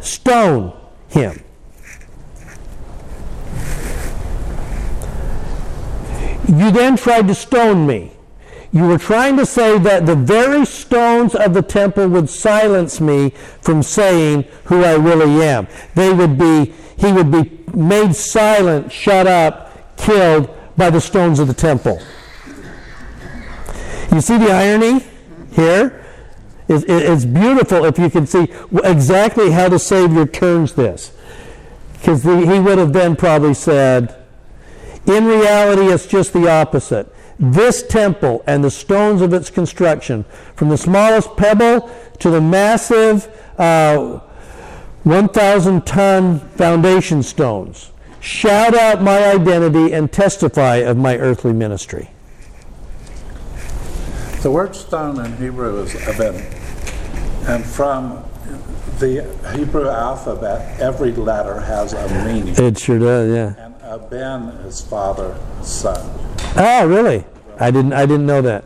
Stone 0.00 0.76
him. 1.08 1.40
You 6.48 6.70
then 6.70 6.96
tried 6.96 7.28
to 7.28 7.34
stone 7.34 7.86
me. 7.86 8.13
You 8.74 8.88
were 8.88 8.98
trying 8.98 9.36
to 9.36 9.46
say 9.46 9.78
that 9.78 10.04
the 10.04 10.16
very 10.16 10.66
stones 10.66 11.36
of 11.36 11.54
the 11.54 11.62
temple 11.62 12.08
would 12.08 12.28
silence 12.28 13.00
me 13.00 13.30
from 13.60 13.84
saying 13.84 14.46
who 14.64 14.82
I 14.82 14.94
really 14.94 15.44
am. 15.44 15.68
They 15.94 16.12
would 16.12 16.36
be, 16.36 16.74
he 16.96 17.12
would 17.12 17.30
be 17.30 17.62
made 17.72 18.16
silent, 18.16 18.90
shut 18.90 19.28
up, 19.28 19.96
killed 19.96 20.50
by 20.76 20.90
the 20.90 21.00
stones 21.00 21.38
of 21.38 21.46
the 21.46 21.54
temple. 21.54 22.02
You 24.12 24.20
see 24.20 24.38
the 24.38 24.50
irony 24.50 25.04
here? 25.52 26.04
It's, 26.66 26.84
it's 26.88 27.24
beautiful 27.24 27.84
if 27.84 27.96
you 27.96 28.10
can 28.10 28.26
see 28.26 28.48
exactly 28.82 29.52
how 29.52 29.68
the 29.68 29.78
Savior 29.78 30.26
turns 30.26 30.72
this. 30.72 31.12
Because 31.92 32.24
he 32.24 32.58
would 32.58 32.78
have 32.78 32.92
then 32.92 33.14
probably 33.14 33.54
said, 33.54 34.16
in 35.06 35.26
reality, 35.26 35.92
it's 35.92 36.06
just 36.06 36.32
the 36.32 36.50
opposite. 36.50 37.13
This 37.38 37.82
temple 37.82 38.44
and 38.46 38.62
the 38.62 38.70
stones 38.70 39.20
of 39.20 39.32
its 39.32 39.50
construction, 39.50 40.24
from 40.54 40.68
the 40.68 40.78
smallest 40.78 41.36
pebble 41.36 41.90
to 42.20 42.30
the 42.30 42.40
massive 42.40 43.28
uh, 43.58 44.20
1,000 45.02 45.84
ton 45.84 46.40
foundation 46.40 47.22
stones, 47.22 47.92
shout 48.20 48.74
out 48.74 49.02
my 49.02 49.32
identity 49.32 49.92
and 49.92 50.10
testify 50.12 50.76
of 50.76 50.96
my 50.96 51.16
earthly 51.18 51.52
ministry. 51.52 52.10
The 54.42 54.50
word 54.50 54.76
stone 54.76 55.24
in 55.24 55.36
Hebrew 55.36 55.82
is 55.82 55.94
aben. 56.06 56.36
And 57.46 57.64
from 57.64 58.24
the 58.98 59.22
Hebrew 59.54 59.88
alphabet, 59.88 60.80
every 60.80 61.12
letter 61.12 61.60
has 61.60 61.92
a 61.92 62.24
meaning. 62.24 62.54
It 62.56 62.78
sure 62.78 62.98
does, 62.98 63.30
yeah. 63.30 63.63
And 63.94 64.02
aben 64.02 64.48
is 64.66 64.80
father, 64.80 65.38
son. 65.62 66.10
Oh, 66.56 66.86
really? 66.86 67.24
I 67.60 67.70
didn't. 67.70 67.92
I 67.92 68.06
didn't 68.06 68.26
know 68.26 68.42
that. 68.42 68.64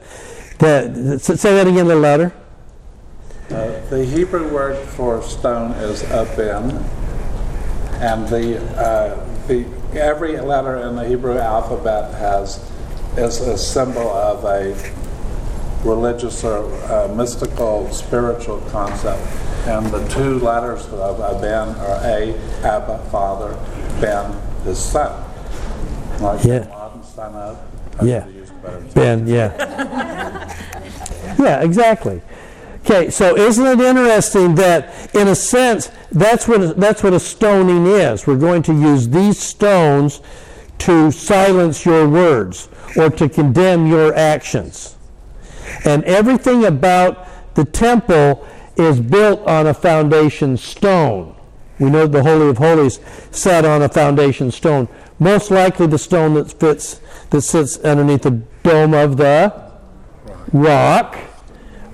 that 0.58 1.20
say 1.20 1.54
that 1.54 1.66
again 1.66 1.84
a 1.84 1.84
little 1.84 2.02
louder. 2.02 2.32
Uh, 3.50 3.78
the 3.90 4.04
Hebrew 4.04 4.48
word 4.52 4.78
for 4.88 5.22
stone 5.22 5.72
is 5.72 6.02
aben, 6.04 6.70
and 8.00 8.26
the 8.28 8.58
uh, 8.78 9.46
the 9.48 9.66
every 9.92 10.38
letter 10.40 10.78
in 10.78 10.96
the 10.96 11.06
Hebrew 11.06 11.36
alphabet 11.36 12.14
has 12.14 12.58
is 13.18 13.40
a 13.40 13.58
symbol 13.58 14.08
of 14.10 14.44
a 14.44 14.74
religious 15.86 16.42
or 16.42 16.72
uh, 16.90 17.08
mystical 17.14 17.90
spiritual 17.90 18.60
concept. 18.70 19.22
And 19.66 19.86
the 19.88 20.06
two 20.08 20.38
letters 20.38 20.86
of 20.86 21.20
aben 21.20 21.76
are 21.76 22.00
a 22.02 22.34
Abba, 22.64 22.98
father, 23.10 23.52
ben, 24.00 24.47
his 24.64 24.78
son. 24.78 25.24
Like 26.20 26.44
Yeah. 26.44 26.66
modern 26.68 27.02
son 27.04 27.34
of. 27.34 27.58
Yeah. 28.02 28.24
should 28.26 28.34
use 28.34 28.50
better 28.50 28.78
terms. 28.80 28.94
Ben, 28.94 29.26
yeah. 29.26 30.54
yeah, 31.38 31.60
exactly. 31.62 32.22
Okay, 32.84 33.10
so 33.10 33.36
isn't 33.36 33.66
it 33.66 33.80
interesting 33.80 34.54
that, 34.54 35.14
in 35.14 35.28
a 35.28 35.34
sense, 35.34 35.90
that's 36.10 36.48
what 36.48 36.78
that's 36.78 37.02
what 37.02 37.12
a 37.12 37.20
stoning 37.20 37.86
is. 37.86 38.26
We're 38.26 38.36
going 38.38 38.62
to 38.62 38.72
use 38.72 39.08
these 39.08 39.38
stones 39.38 40.20
to 40.78 41.10
silence 41.10 41.84
your 41.84 42.08
words 42.08 42.68
or 42.96 43.10
to 43.10 43.28
condemn 43.28 43.86
your 43.86 44.14
actions. 44.14 44.96
And 45.84 46.02
everything 46.04 46.64
about 46.64 47.28
the 47.54 47.64
temple 47.64 48.46
is 48.76 49.00
built 49.00 49.40
on 49.40 49.66
a 49.66 49.74
foundation 49.74 50.56
stone. 50.56 51.34
We 51.78 51.90
know 51.90 52.06
the 52.06 52.22
Holy 52.22 52.48
of 52.48 52.58
Holies 52.58 53.00
sat 53.30 53.64
on 53.64 53.82
a 53.82 53.88
foundation 53.88 54.50
stone. 54.50 54.88
Most 55.18 55.50
likely 55.50 55.86
the 55.86 55.98
stone 55.98 56.34
that 56.34 56.50
fits 56.50 57.00
that 57.30 57.42
sits 57.42 57.78
underneath 57.78 58.22
the 58.22 58.42
dome 58.62 58.94
of 58.94 59.16
the 59.16 59.52
rock. 60.52 61.16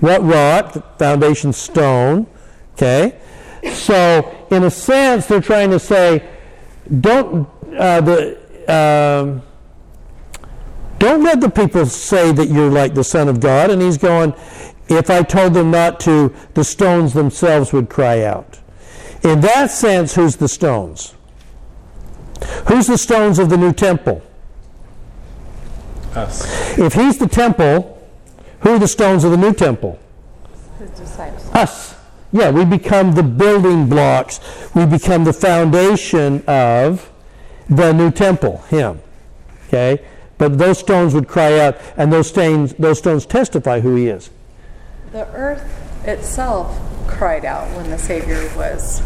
What 0.01 0.23
rock? 0.23 0.73
The 0.73 0.81
foundation 0.99 1.53
stone. 1.53 2.27
Okay? 2.75 3.19
So, 3.73 4.47
in 4.51 4.65
a 4.65 4.71
sense, 4.71 5.27
they're 5.27 5.41
trying 5.41 5.71
to 5.71 5.79
say, 5.79 6.29
don't 7.01 7.49
uh, 7.77 8.01
the 8.01 8.45
um, 8.69 9.43
don't 10.99 11.23
let 11.23 11.41
the 11.41 11.51
people 11.51 11.87
say 11.87 12.33
that 12.33 12.49
you're 12.49 12.71
like 12.71 12.95
the 12.95 13.05
Son 13.05 13.29
of 13.29 13.41
God. 13.41 13.71
And 13.71 13.83
he's 13.83 13.99
going, 13.99 14.35
if 14.89 15.11
I 15.11 15.23
told 15.23 15.55
them 15.55 15.71
not 15.71 16.01
to, 16.01 16.35
the 16.55 16.65
stones 16.65 17.13
themselves 17.13 17.73
would 17.73 17.89
cry 17.89 18.23
out. 18.23 18.61
In 19.25 19.41
that 19.41 19.71
sense, 19.71 20.15
who's 20.15 20.37
the 20.37 20.49
stones? 20.49 21.15
Who's 22.69 22.87
the 22.87 22.99
stones 22.99 23.39
of 23.39 23.49
the 23.49 23.57
new 23.57 23.73
temple? 23.73 24.23
Us. 26.15 26.79
If 26.79 26.93
he's 26.93 27.19
the 27.19 27.27
temple, 27.27 27.99
who 28.61 28.71
are 28.71 28.79
the 28.79 28.89
stones 28.89 29.25
of 29.25 29.31
the 29.31 29.37
new 29.37 29.55
temple? 29.55 29.99
His 30.79 30.91
disciples. 30.91 31.51
Us. 31.55 31.95
Yeah, 32.33 32.51
we 32.51 32.65
become 32.65 33.13
the 33.15 33.23
building 33.23 33.89
blocks. 33.89 34.41
We 34.75 34.85
become 34.87 35.25
the 35.25 35.33
foundation 35.33 36.45
of 36.47 37.11
the 37.71 37.93
new 37.93 38.11
temple, 38.11 38.59
him. 38.69 39.01
Okay? 39.69 40.05
But 40.37 40.59
those 40.59 40.79
stones 40.79 41.15
would 41.15 41.29
cry 41.29 41.61
out, 41.61 41.79
and 41.97 42.13
those 42.13 42.29
stones, 42.29 42.75
those 42.75 42.99
stones 42.99 43.25
testify 43.25 43.81
who 43.81 43.95
he 43.95 44.09
is. 44.09 44.31
The 45.13 45.27
earth 45.29 45.94
itself 46.07 46.79
cried 47.07 47.45
out 47.45 47.69
when 47.77 47.91
the 47.91 47.99
Savior 47.99 48.51
was, 48.57 49.01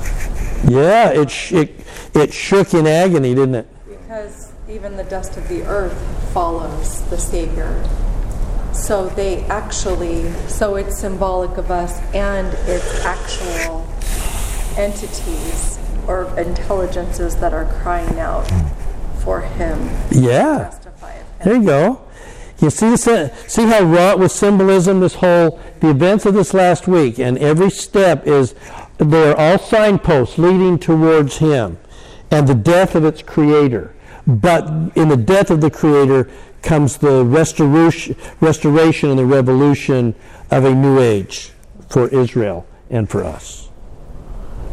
Yeah, 0.68 1.10
it, 1.10 1.30
sh- 1.30 1.52
it, 1.52 1.86
it 2.14 2.32
shook 2.32 2.74
in 2.74 2.86
agony, 2.86 3.34
didn't 3.34 3.54
it? 3.56 3.68
because 3.86 4.52
even 4.70 4.96
the 4.96 5.04
dust 5.04 5.36
of 5.36 5.46
the 5.48 5.62
earth 5.64 5.92
follows 6.32 7.02
the 7.10 7.18
Savior. 7.18 7.84
So 8.72 9.08
they 9.10 9.42
actually, 9.44 10.30
so 10.48 10.76
it's 10.76 10.98
symbolic 10.98 11.58
of 11.58 11.70
us 11.70 12.00
and 12.14 12.46
it's 12.66 13.04
actual 13.04 13.86
entities 14.78 15.78
or 16.06 16.24
intelligences 16.38 17.36
that 17.36 17.52
are 17.52 17.66
crying 17.82 18.18
out 18.18 18.44
for 19.22 19.40
Him. 19.42 19.90
Yeah. 20.10 20.70
Testify 20.70 21.12
of 21.14 21.22
Him. 21.22 21.44
There 21.44 21.54
you 21.56 21.64
go. 21.64 22.00
You 22.60 22.70
see, 22.70 22.96
see 22.96 23.66
how 23.66 23.84
wrought 23.84 24.18
with 24.18 24.32
symbolism 24.32 24.98
this 24.98 25.14
whole, 25.14 25.60
the 25.80 25.90
events 25.90 26.26
of 26.26 26.34
this 26.34 26.52
last 26.52 26.88
week, 26.88 27.20
and 27.20 27.38
every 27.38 27.70
step 27.70 28.26
is, 28.26 28.54
they're 28.98 29.38
all 29.38 29.58
signposts 29.58 30.38
leading 30.38 30.78
towards 30.78 31.38
Him 31.38 31.78
and 32.32 32.48
the 32.48 32.54
death 32.54 32.96
of 32.96 33.04
its 33.04 33.22
creator. 33.22 33.94
But 34.26 34.66
in 34.96 35.08
the 35.08 35.16
death 35.16 35.50
of 35.50 35.60
the 35.60 35.70
creator 35.70 36.28
comes 36.62 36.96
the 36.96 37.24
restoration, 37.24 38.16
restoration 38.40 39.10
and 39.10 39.18
the 39.18 39.26
revolution 39.26 40.16
of 40.50 40.64
a 40.64 40.74
new 40.74 40.98
age 40.98 41.52
for 41.88 42.08
Israel 42.08 42.66
and 42.90 43.08
for 43.08 43.24
us. 43.24 43.68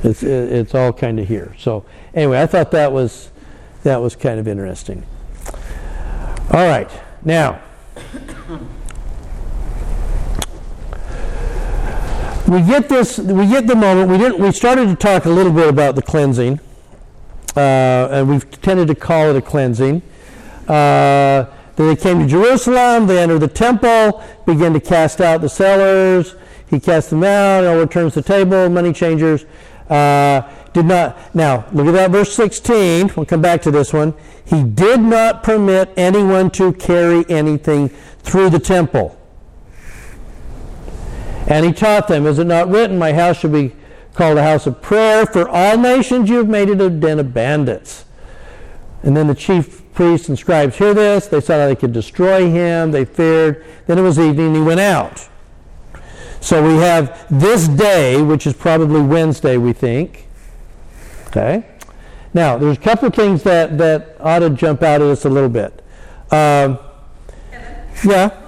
It's, 0.04 0.24
it's 0.24 0.74
all 0.74 0.92
kind 0.92 1.20
of 1.20 1.28
here. 1.28 1.56
So 1.60 1.86
anyway, 2.16 2.42
I 2.42 2.48
thought 2.48 2.72
that 2.72 2.92
was, 2.92 3.30
that 3.84 4.02
was 4.02 4.16
kind 4.16 4.40
of 4.40 4.48
interesting. 4.48 5.06
All 6.52 6.68
right, 6.68 6.90
now. 7.24 7.62
we 12.48 12.62
get 12.62 12.88
this 12.90 13.18
we 13.18 13.48
get 13.48 13.68
the 13.68 13.76
moment 13.76 14.10
we 14.10 14.18
didn't 14.18 14.40
we 14.40 14.52
started 14.52 14.88
to 14.88 14.96
talk 14.96 15.26
a 15.26 15.30
little 15.30 15.52
bit 15.52 15.68
about 15.68 15.96
the 15.96 16.02
cleansing 16.02 16.60
uh, 17.56 18.10
and 18.12 18.30
we've 18.30 18.50
tended 18.62 18.88
to 18.90 18.96
call 18.96 19.30
it 19.30 19.38
a 19.38 19.42
cleansing. 19.42 20.02
Uh, 20.68 21.46
then 21.76 21.88
they 21.88 21.96
came 21.96 22.20
to 22.20 22.26
jerusalem 22.26 23.06
they 23.06 23.20
entered 23.20 23.40
the 23.40 23.48
temple 23.48 24.24
began 24.46 24.74
to 24.74 24.80
cast 24.80 25.22
out 25.22 25.42
the 25.42 25.50
sellers. 25.50 26.36
He 26.70 26.80
cast 26.80 27.12
them 27.12 27.24
out 27.24 27.64
overturns 27.64 28.16
the 28.16 28.22
table 28.22 28.70
money 28.70 28.92
changers. 28.92 29.46
Uh, 29.90 30.42
did 30.76 30.86
not 30.86 31.36
now 31.36 31.66
look 31.74 31.88
at 31.88 31.94
that 31.94 32.12
verse 32.12 32.34
16 32.34 33.12
we'll 33.16 33.26
come 33.26 33.42
back 33.42 33.62
to 33.62 33.72
this 33.72 33.92
one 33.92 34.14
he 34.46 34.64
did 34.64 35.00
not 35.00 35.42
permit 35.44 35.90
anyone 35.98 36.52
to 36.52 36.72
carry 36.74 37.26
anything 37.30 37.90
through 38.20 38.50
the 38.50 38.60
temple 38.60 39.18
and 41.48 41.66
he 41.66 41.74
taught 41.74 42.08
them, 42.08 42.26
Is 42.26 42.40
it 42.40 42.48
not 42.48 42.70
written, 42.70 42.98
My 42.98 43.14
house 43.14 43.40
shall 43.40 43.52
be 43.52 43.74
called 44.14 44.38
a 44.38 44.44
house 44.44 44.66
of 44.66 44.82
prayer 44.82 45.26
for 45.26 45.48
all 45.48 45.78
nations? 45.78 46.30
You 46.30 46.38
have 46.38 46.50
made 46.50 46.70
it 46.70 46.82
a 46.82 46.90
den 46.90 47.20
of 47.20 47.34
bandits. 47.34 48.06
And 49.04 49.16
then 49.16 49.28
the 49.28 49.36
chief 49.36 49.84
priests 49.94 50.30
and 50.30 50.38
scribes 50.38 50.78
hear 50.78 50.94
this. 50.94 51.28
They 51.28 51.42
saw 51.42 51.60
how 51.60 51.68
they 51.68 51.76
could 51.76 51.94
destroy 51.94 52.50
him. 52.50 52.92
They 52.92 53.06
feared. 53.06 53.64
Then 53.86 54.00
it 54.00 54.02
was 54.02 54.18
evening 54.18 54.48
and 54.48 54.56
he 54.56 54.62
went 54.62 54.80
out. 54.80 55.30
So 56.42 56.66
we 56.66 56.76
have 56.82 57.26
this 57.30 57.68
day, 57.68 58.22
which 58.22 58.48
is 58.48 58.54
probably 58.54 59.02
Wednesday, 59.02 59.58
we 59.58 59.74
think. 59.74 60.25
Okay? 61.36 61.66
Now, 62.34 62.58
there's 62.58 62.78
a 62.78 62.80
couple 62.80 63.10
of 63.10 63.14
things 63.14 63.44
that, 63.44 63.78
that 63.78 64.16
ought 64.22 64.40
to 64.40 64.50
jump 64.50 64.84
out 64.84 65.02
at 65.02 65.08
us 65.08 65.26
a 65.26 65.30
little 65.30 65.50
bit. 65.50 65.84
Um, 66.32 66.80
yeah? 68.06 68.42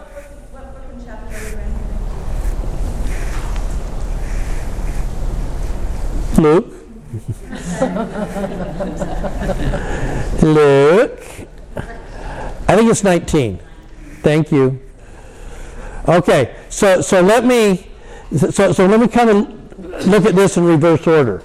Luke. 6.38 6.68
Luke. 10.42 11.24
I 12.70 12.76
think 12.76 12.92
it's 12.92 13.04
19. 13.04 13.60
Thank 14.22 14.52
you. 14.52 14.80
Okay, 16.08 16.56
so 16.70 17.02
so 17.02 17.22
let 17.22 17.44
me 17.44 17.90
so 18.38 18.72
so 18.72 18.86
let 18.86 19.00
me 19.00 19.08
kind 19.08 19.30
of 19.30 20.08
look 20.08 20.26
at 20.26 20.36
this 20.36 20.58
in 20.58 20.64
reverse 20.64 21.06
order. 21.06 21.44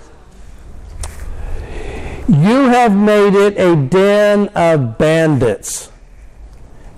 You 2.28 2.68
have 2.68 2.94
made 2.94 3.34
it 3.34 3.58
a 3.58 3.76
den 3.76 4.48
of 4.48 4.96
bandits. 4.98 5.90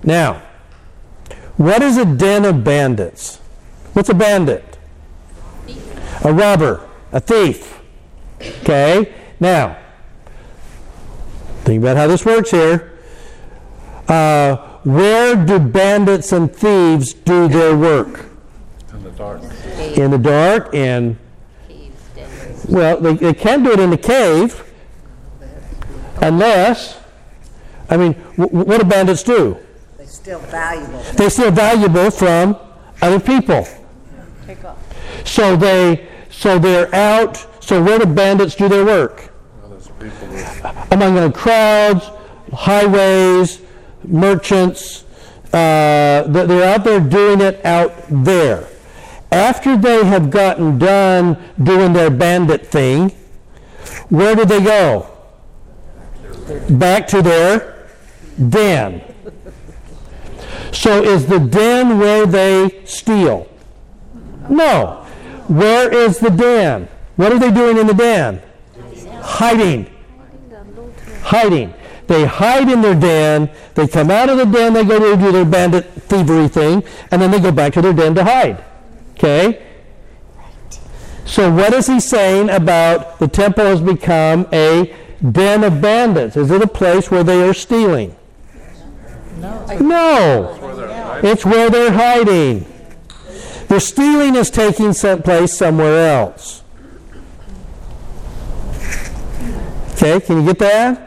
Now, 0.03 0.43
what 1.57 1.81
is 1.81 1.97
a 1.97 2.05
den 2.05 2.45
of 2.45 2.63
bandits? 2.63 3.37
What's 3.93 4.09
a 4.09 4.13
bandit? 4.13 4.77
A 6.23 6.33
robber, 6.33 6.87
a 7.11 7.19
thief. 7.19 7.79
Okay? 8.39 9.13
Now, 9.39 9.77
think 11.63 11.81
about 11.81 11.97
how 11.97 12.07
this 12.07 12.25
works 12.25 12.51
here. 12.51 12.99
Uh, 14.07 14.57
where 14.83 15.35
do 15.35 15.59
bandits 15.59 16.31
and 16.31 16.55
thieves 16.55 17.13
do 17.13 17.47
their 17.47 17.75
work? 17.75 18.25
In 18.93 19.03
the 19.03 19.11
dark. 19.11 19.41
In 19.97 20.11
the 20.11 20.17
dark, 20.17 20.75
and 20.75 21.17
well, 22.69 22.99
they, 22.99 23.13
they 23.13 23.33
can 23.33 23.63
do 23.63 23.71
it 23.71 23.79
in 23.79 23.89
the 23.89 23.97
cave, 23.97 24.64
unless, 26.21 26.99
I 27.89 27.97
mean, 27.97 28.13
w- 28.37 28.65
what 28.65 28.81
do 28.81 28.87
bandits 28.87 29.23
do? 29.23 29.57
They're 29.97 30.07
still 30.07 30.39
valuable. 30.39 30.99
They 31.13 31.29
steal 31.29 31.51
valuable 31.51 32.11
from 32.11 32.57
other 33.01 33.19
people. 33.19 33.67
Take 34.45 34.59
So 35.23 35.55
they, 35.55 36.07
so 36.29 36.59
they're 36.59 36.93
out 36.93 37.45
so 37.65 37.81
where 37.81 37.97
do 37.97 38.05
bandits 38.05 38.53
do 38.53 38.69
their 38.69 38.85
work? 38.85 39.31
Among 40.91 41.15
the 41.15 41.31
crowds, 41.33 42.11
highways, 42.53 43.59
merchants. 44.03 45.03
Uh, 45.51 46.25
they're 46.27 46.75
out 46.75 46.83
there 46.83 46.99
doing 46.99 47.41
it 47.41 47.65
out 47.65 47.91
there. 48.09 48.67
After 49.31 49.75
they 49.75 50.05
have 50.05 50.29
gotten 50.29 50.77
done 50.77 51.43
doing 51.63 51.93
their 51.93 52.11
bandit 52.11 52.67
thing, 52.67 53.09
where 54.09 54.35
do 54.35 54.45
they 54.45 54.61
go? 54.61 55.09
Back 56.69 57.07
to 57.07 57.21
their 57.21 57.87
den. 58.49 59.01
So 60.71 61.01
is 61.03 61.25
the 61.25 61.39
den 61.39 61.99
where 61.99 62.25
they 62.25 62.85
steal? 62.85 63.47
No. 64.49 65.05
Where 65.47 65.91
is 65.91 66.19
the 66.19 66.29
den? 66.29 66.87
What 67.15 67.31
are 67.31 67.39
they 67.39 67.51
doing 67.51 67.77
in 67.77 67.87
the 67.87 67.93
den? 67.93 68.41
Hiding. 69.21 69.89
Hiding. 71.23 71.73
They 72.07 72.25
hide 72.25 72.69
in 72.69 72.81
their 72.81 72.93
den. 72.93 73.49
They 73.73 73.87
come 73.87 74.11
out 74.11 74.29
of 74.29 74.37
the 74.37 74.45
den. 74.45 74.73
They 74.73 74.83
go 74.83 74.99
to 74.99 75.21
do 75.21 75.31
their 75.31 75.45
bandit 75.45 75.85
thievery 76.03 76.47
thing, 76.47 76.83
and 77.09 77.21
then 77.21 77.31
they 77.31 77.39
go 77.39 77.51
back 77.51 77.73
to 77.73 77.81
their 77.81 77.93
den 77.93 78.13
to 78.15 78.23
hide. 78.23 78.63
Okay. 79.13 79.63
So 81.25 81.51
what 81.51 81.73
is 81.73 81.87
he 81.87 81.99
saying 81.99 82.51
about 82.51 83.17
the 83.17 83.27
temple 83.27 83.65
has 83.65 83.81
become 83.81 84.47
a 84.53 84.93
den 85.31 85.63
of 85.63 85.81
bandits? 85.81 86.37
Is 86.37 86.51
it 86.51 86.61
a 86.61 86.67
place 86.67 87.09
where 87.09 87.23
they 87.23 87.41
are 87.47 87.53
stealing? 87.53 88.15
No. 89.37 89.65
No. 89.79 91.19
It's 91.23 91.45
where 91.45 91.69
they're 91.69 91.91
hiding. 91.91 92.65
The 93.67 93.79
stealing 93.79 94.35
is 94.35 94.49
taking 94.49 94.93
place 94.93 95.53
somewhere 95.53 96.11
else. 96.11 96.63
Okay, 99.93 100.19
can 100.19 100.41
you 100.41 100.45
get 100.45 100.59
that? 100.59 101.01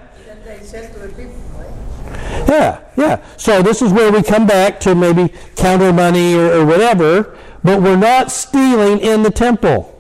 Yeah, 2.49 2.81
yeah. 2.97 3.25
So 3.37 3.63
this 3.63 3.83
is 3.83 3.93
where 3.93 4.11
we 4.11 4.23
come 4.23 4.47
back 4.47 4.81
to 4.81 4.95
maybe 4.95 5.33
counter 5.57 5.93
money 5.93 6.35
or, 6.35 6.61
or 6.61 6.67
whatever, 6.67 7.37
but 7.63 7.83
we're 7.83 7.97
not 7.97 8.33
stealing 8.33 8.99
in 9.01 9.23
the 9.23 9.31
temple. 9.31 9.98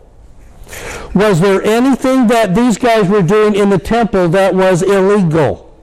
Was 1.14 1.40
there 1.40 1.62
anything 1.62 2.26
that 2.28 2.54
these 2.54 2.78
guys 2.78 3.08
were 3.08 3.22
doing 3.22 3.54
in 3.54 3.70
the 3.70 3.78
temple 3.78 4.28
that 4.28 4.54
was 4.54 4.82
illegal? 4.82 5.74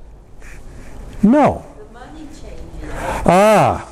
No. 1.23 1.65
Ah. 3.25 3.91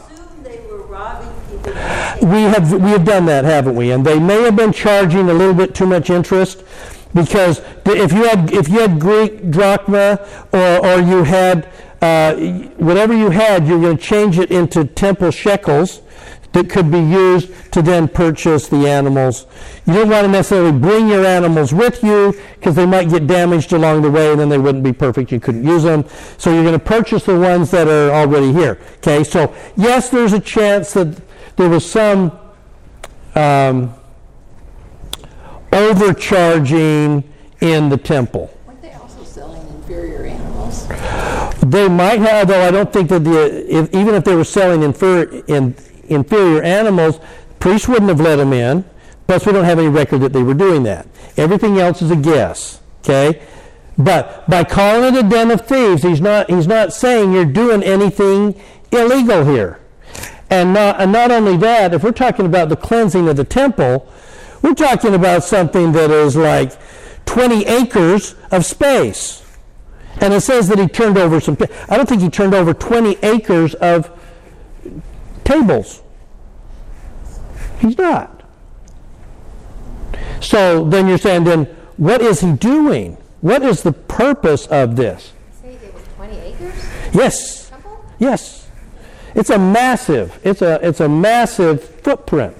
We 2.21 2.43
have 2.43 2.71
we 2.71 2.91
have 2.91 3.05
done 3.05 3.25
that, 3.25 3.45
haven't 3.45 3.75
we? 3.75 3.91
And 3.91 4.05
they 4.05 4.19
may 4.19 4.43
have 4.43 4.55
been 4.55 4.71
charging 4.71 5.29
a 5.29 5.33
little 5.33 5.53
bit 5.53 5.73
too 5.75 5.87
much 5.87 6.09
interest 6.09 6.63
because 7.13 7.61
if 7.85 8.11
you 8.11 8.23
had 8.23 8.53
if 8.53 8.67
you 8.69 8.79
had 8.79 8.99
Greek 8.99 9.49
drachma 9.49 10.25
or 10.51 10.85
or 10.85 10.99
you 10.99 11.23
had 11.23 11.69
uh, 12.01 12.35
whatever 12.77 13.15
you 13.15 13.29
had, 13.29 13.65
you're 13.67 13.79
going 13.79 13.97
to 13.97 14.03
change 14.03 14.37
it 14.37 14.51
into 14.51 14.85
temple 14.85 15.31
shekels 15.31 16.01
that 16.53 16.69
could 16.69 16.91
be 16.91 16.99
used 16.99 17.51
to 17.73 17.81
then 17.81 18.07
purchase 18.07 18.67
the 18.67 18.87
animals. 18.87 19.47
You 19.85 19.93
don't 19.93 20.09
want 20.09 20.25
to 20.25 20.31
necessarily 20.31 20.71
bring 20.71 21.07
your 21.07 21.25
animals 21.25 21.73
with 21.73 22.03
you 22.03 22.39
because 22.55 22.75
they 22.75 22.85
might 22.85 23.09
get 23.09 23.27
damaged 23.27 23.73
along 23.73 24.03
the 24.03 24.11
way 24.11 24.31
and 24.31 24.39
then 24.39 24.49
they 24.49 24.59
wouldn't 24.59 24.83
be 24.83 24.93
perfect. 24.93 25.31
You 25.31 25.39
couldn't 25.39 25.65
use 25.65 25.83
them. 25.83 26.05
So 26.37 26.53
you're 26.53 26.63
going 26.63 26.79
to 26.79 26.85
purchase 26.85 27.23
the 27.23 27.37
ones 27.37 27.71
that 27.71 27.87
are 27.87 28.11
already 28.11 28.53
here. 28.53 28.79
Okay, 28.97 29.23
so 29.23 29.53
yes, 29.75 30.09
there's 30.09 30.33
a 30.33 30.39
chance 30.39 30.93
that 30.93 31.19
there 31.55 31.69
was 31.69 31.89
some 31.89 32.39
um, 33.35 33.93
overcharging 35.71 37.23
in 37.61 37.89
the 37.89 37.97
temple. 37.97 38.55
Weren't 38.67 38.81
they 38.81 38.93
also 38.93 39.23
selling 39.23 39.67
inferior 39.69 40.25
animals? 40.25 40.87
They 41.65 41.87
might 41.89 42.19
have, 42.19 42.47
though 42.47 42.61
I 42.61 42.69
don't 42.69 42.93
think 42.93 43.09
that 43.09 43.23
the 43.23 43.65
if, 43.75 43.93
even 43.93 44.13
if 44.13 44.23
they 44.23 44.35
were 44.35 44.43
selling 44.43 44.83
infer, 44.83 45.23
in, 45.47 45.75
inferior 46.05 46.61
animals, 46.61 47.19
priests 47.59 47.87
wouldn't 47.87 48.09
have 48.09 48.19
let 48.19 48.37
them 48.37 48.53
in. 48.53 48.85
Plus, 49.27 49.45
we 49.45 49.53
don't 49.53 49.65
have 49.65 49.79
any 49.79 49.87
record 49.87 50.21
that 50.21 50.33
they 50.33 50.43
were 50.43 50.53
doing 50.53 50.83
that. 50.83 51.07
Everything 51.37 51.79
else 51.79 52.01
is 52.01 52.11
a 52.11 52.15
guess. 52.15 52.81
Okay, 53.03 53.41
but 53.97 54.49
by 54.49 54.63
calling 54.63 55.13
it 55.13 55.25
a 55.25 55.27
den 55.27 55.51
of 55.51 55.61
thieves, 55.65 56.03
he's 56.03 56.21
not 56.21 56.49
he's 56.49 56.67
not 56.67 56.93
saying 56.93 57.33
you're 57.33 57.45
doing 57.45 57.83
anything 57.83 58.59
illegal 58.91 59.45
here. 59.45 59.79
And 60.49 60.73
not, 60.73 61.01
and 61.01 61.11
not 61.11 61.31
only 61.31 61.57
that, 61.57 61.95
if 61.95 62.03
we're 62.03 62.11
talking 62.11 62.45
about 62.45 62.69
the 62.69 62.75
cleansing 62.75 63.27
of 63.27 63.37
the 63.37 63.43
temple, 63.43 64.07
we're 64.61 64.75
talking 64.75 65.15
about 65.15 65.43
something 65.43 65.93
that 65.93 66.11
is 66.11 66.35
like 66.35 66.73
20 67.25 67.65
acres 67.65 68.35
of 68.51 68.63
space. 68.63 69.43
And 70.21 70.31
it 70.31 70.41
says 70.41 70.67
that 70.67 70.77
he 70.77 70.87
turned 70.87 71.17
over 71.17 71.39
some, 71.39 71.57
I 71.89 71.97
don't 71.97 72.07
think 72.07 72.21
he 72.21 72.29
turned 72.29 72.53
over 72.53 72.73
20 72.73 73.17
acres 73.23 73.73
of 73.75 74.11
tables. 75.43 76.01
He's 77.79 77.97
not. 77.97 78.43
So 80.41 80.83
then 80.83 81.07
you're 81.07 81.17
saying, 81.17 81.43
then 81.45 81.65
what 81.97 82.21
is 82.21 82.41
he 82.41 82.53
doing? 82.53 83.17
What 83.41 83.61
is 83.61 83.83
the 83.83 83.91
purpose 83.91 84.67
of 84.67 84.95
this? 84.95 85.33
Say 85.61 85.73
it 85.73 85.93
was 85.93 86.03
20 86.15 86.35
acres? 86.37 86.85
Yes. 87.13 87.69
Temple? 87.69 88.05
Yes. 88.19 88.69
It's 89.35 89.49
a 89.49 89.57
massive, 89.57 90.39
it's 90.43 90.61
a, 90.61 90.79
it's 90.87 90.99
a 90.99 91.09
massive 91.09 91.83
footprint. 91.83 92.55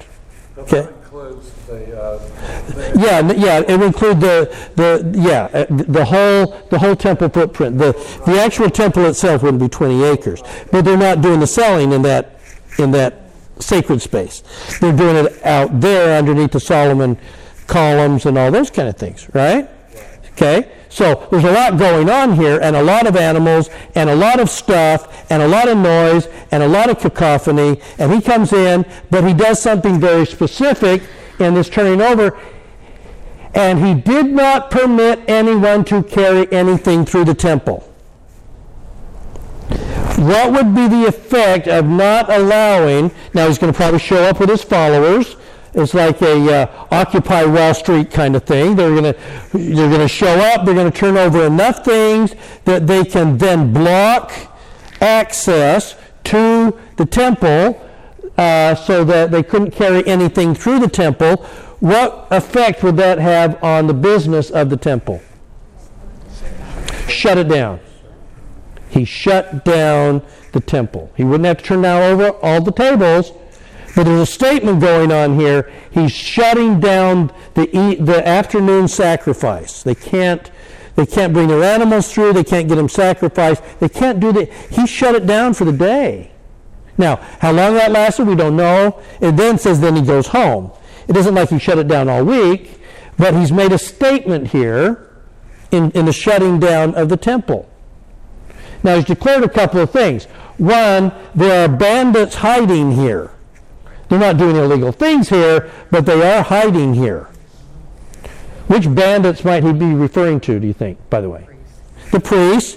Okay. 0.57 0.81
that 0.81 0.89
includes 0.89 1.51
the, 1.67 2.01
uh, 2.01 2.93
Yeah, 2.95 3.31
yeah, 3.31 3.59
it 3.59 3.77
would 3.77 3.87
include 3.87 4.19
the, 4.19 4.55
the, 4.75 5.11
yeah, 5.15 5.49
uh, 5.53 5.65
the 5.69 6.03
whole, 6.03 6.67
the 6.69 6.79
whole 6.79 6.95
temple 6.95 7.29
footprint. 7.29 7.77
The, 7.77 7.93
the 8.25 8.39
actual 8.39 8.69
temple 8.69 9.05
itself 9.05 9.43
wouldn't 9.43 9.61
be 9.61 9.69
20 9.69 10.03
acres, 10.03 10.41
but 10.71 10.83
they're 10.83 10.97
not 10.97 11.21
doing 11.21 11.39
the 11.39 11.47
selling 11.47 11.91
in 11.91 12.01
that, 12.03 12.39
in 12.77 12.91
that 12.91 13.21
sacred 13.59 14.01
space. 14.01 14.43
They're 14.79 14.95
doing 14.95 15.25
it 15.25 15.45
out 15.45 15.79
there 15.79 16.17
underneath 16.17 16.51
the 16.51 16.59
Solomon 16.59 17.17
columns 17.67 18.25
and 18.25 18.37
all 18.37 18.51
those 18.51 18.69
kind 18.69 18.89
of 18.89 18.97
things, 18.97 19.27
right? 19.33 19.69
Okay? 20.33 20.71
So 20.89 21.27
there's 21.31 21.43
a 21.43 21.51
lot 21.51 21.77
going 21.77 22.09
on 22.09 22.35
here, 22.35 22.59
and 22.61 22.75
a 22.75 22.83
lot 22.83 23.07
of 23.07 23.15
animals, 23.15 23.69
and 23.95 24.11
a 24.11 24.15
lot 24.15 24.39
of 24.39 24.49
stuff, 24.49 25.25
and 25.31 25.41
a 25.41 25.47
lot 25.47 25.67
of 25.67 25.77
noise, 25.77 26.27
and 26.51 26.61
a 26.61 26.67
lot 26.67 26.89
of 26.89 26.99
cacophony. 26.99 27.81
And 27.97 28.13
he 28.13 28.21
comes 28.21 28.53
in, 28.53 28.85
but 29.09 29.23
he 29.23 29.33
does 29.33 29.59
something 29.59 29.99
very 29.99 30.25
specific 30.25 31.01
in 31.39 31.55
this 31.55 31.67
turning 31.67 31.99
over. 31.99 32.37
And 33.55 33.83
he 33.83 33.95
did 33.95 34.27
not 34.27 34.69
permit 34.69 35.21
anyone 35.27 35.83
to 35.85 36.03
carry 36.03 36.51
anything 36.51 37.05
through 37.05 37.25
the 37.25 37.35
temple. 37.35 37.91
What 40.17 40.51
would 40.53 40.75
be 40.75 40.87
the 40.87 41.05
effect 41.07 41.67
of 41.67 41.85
not 41.85 42.31
allowing? 42.31 43.11
Now 43.33 43.47
he's 43.47 43.57
going 43.57 43.73
to 43.73 43.77
probably 43.77 43.99
show 43.99 44.23
up 44.23 44.39
with 44.39 44.49
his 44.49 44.63
followers. 44.63 45.35
It's 45.73 45.95
like 45.95 46.21
a 46.21 46.53
uh, 46.53 46.87
Occupy 46.91 47.45
Wall 47.45 47.73
Street 47.73 48.11
kind 48.11 48.35
of 48.35 48.43
thing. 48.43 48.75
They're 48.75 48.91
going 48.91 49.13
to 49.13 49.19
they're 49.57 49.89
going 49.89 50.01
to 50.01 50.07
show 50.07 50.27
up. 50.27 50.65
They're 50.65 50.75
going 50.75 50.91
to 50.91 50.97
turn 50.97 51.17
over 51.17 51.45
enough 51.45 51.83
things 51.83 52.35
that 52.65 52.85
they 52.85 53.03
can 53.03 53.39
then 53.39 53.73
block 53.73 54.31
access 55.01 55.95
to 56.25 56.79
the 56.97 57.05
temple, 57.05 57.81
uh, 58.37 58.75
so 58.75 59.03
that 59.03 59.31
they 59.31 59.41
couldn't 59.41 59.71
carry 59.71 60.05
anything 60.07 60.53
through 60.53 60.79
the 60.79 60.87
temple. 60.87 61.37
What 61.79 62.27
effect 62.29 62.83
would 62.83 62.95
that 62.97 63.17
have 63.17 63.61
on 63.63 63.87
the 63.87 63.93
business 63.93 64.51
of 64.51 64.69
the 64.69 64.77
temple? 64.77 65.21
Shut 67.07 67.37
it 67.37 67.49
down. 67.49 67.79
He 68.93 69.05
shut 69.05 69.65
down 69.65 70.21
the 70.51 70.59
temple. 70.59 71.11
He 71.17 71.23
wouldn't 71.23 71.45
have 71.45 71.57
to 71.57 71.63
turn 71.63 71.81
now 71.81 72.03
over 72.03 72.29
all 72.43 72.61
the 72.61 72.71
tables, 72.71 73.31
but 73.95 74.03
there's 74.03 74.21
a 74.21 74.31
statement 74.31 74.81
going 74.81 75.11
on 75.11 75.39
here. 75.39 75.71
He's 75.89 76.11
shutting 76.11 76.79
down 76.79 77.33
the 77.55 77.65
the 77.99 78.27
afternoon 78.27 78.87
sacrifice. 78.87 79.81
They 79.81 79.95
can't 79.95 80.51
they 80.95 81.07
can't 81.07 81.33
bring 81.33 81.47
their 81.47 81.63
animals 81.63 82.13
through. 82.13 82.33
They 82.33 82.43
can't 82.43 82.67
get 82.67 82.75
them 82.75 82.87
sacrificed. 82.87 83.63
They 83.79 83.89
can't 83.89 84.19
do 84.19 84.31
the. 84.31 84.45
He 84.69 84.85
shut 84.85 85.15
it 85.15 85.25
down 85.25 85.55
for 85.55 85.65
the 85.65 85.71
day. 85.71 86.31
Now, 86.95 87.15
how 87.39 87.51
long 87.51 87.73
that 87.73 87.91
lasted, 87.91 88.27
we 88.27 88.35
don't 88.35 88.55
know. 88.55 89.01
It 89.19 89.35
then 89.35 89.57
says 89.57 89.81
then 89.81 89.95
he 89.95 90.03
goes 90.03 90.27
home. 90.27 90.71
It 91.07 91.17
isn't 91.17 91.33
like 91.33 91.49
he 91.49 91.57
shut 91.57 91.79
it 91.79 91.87
down 91.87 92.09
all 92.09 92.23
week, 92.23 92.79
but 93.17 93.33
he's 93.33 93.51
made 93.51 93.71
a 93.71 93.79
statement 93.79 94.49
here 94.49 95.09
in, 95.71 95.89
in 95.91 96.05
the 96.05 96.13
shutting 96.13 96.59
down 96.59 96.93
of 96.93 97.09
the 97.09 97.17
temple. 97.17 97.67
Now, 98.83 98.95
he's 98.95 99.05
declared 99.05 99.43
a 99.43 99.49
couple 99.49 99.79
of 99.79 99.91
things. 99.91 100.25
One, 100.57 101.11
there 101.33 101.65
are 101.65 101.69
bandits 101.69 102.35
hiding 102.35 102.91
here. 102.91 103.31
They're 104.09 104.19
not 104.19 104.37
doing 104.37 104.55
illegal 104.55 104.91
things 104.91 105.29
here, 105.29 105.71
but 105.89 106.05
they 106.05 106.21
are 106.21 106.43
hiding 106.43 106.93
here. 106.93 107.29
Which 108.67 108.93
bandits 108.93 109.43
might 109.43 109.63
he 109.63 109.73
be 109.73 109.93
referring 109.93 110.39
to, 110.41 110.59
do 110.59 110.67
you 110.67 110.73
think, 110.73 110.97
by 111.09 111.21
the 111.21 111.29
way? 111.29 111.47
The 112.11 112.19
priests. 112.19 112.75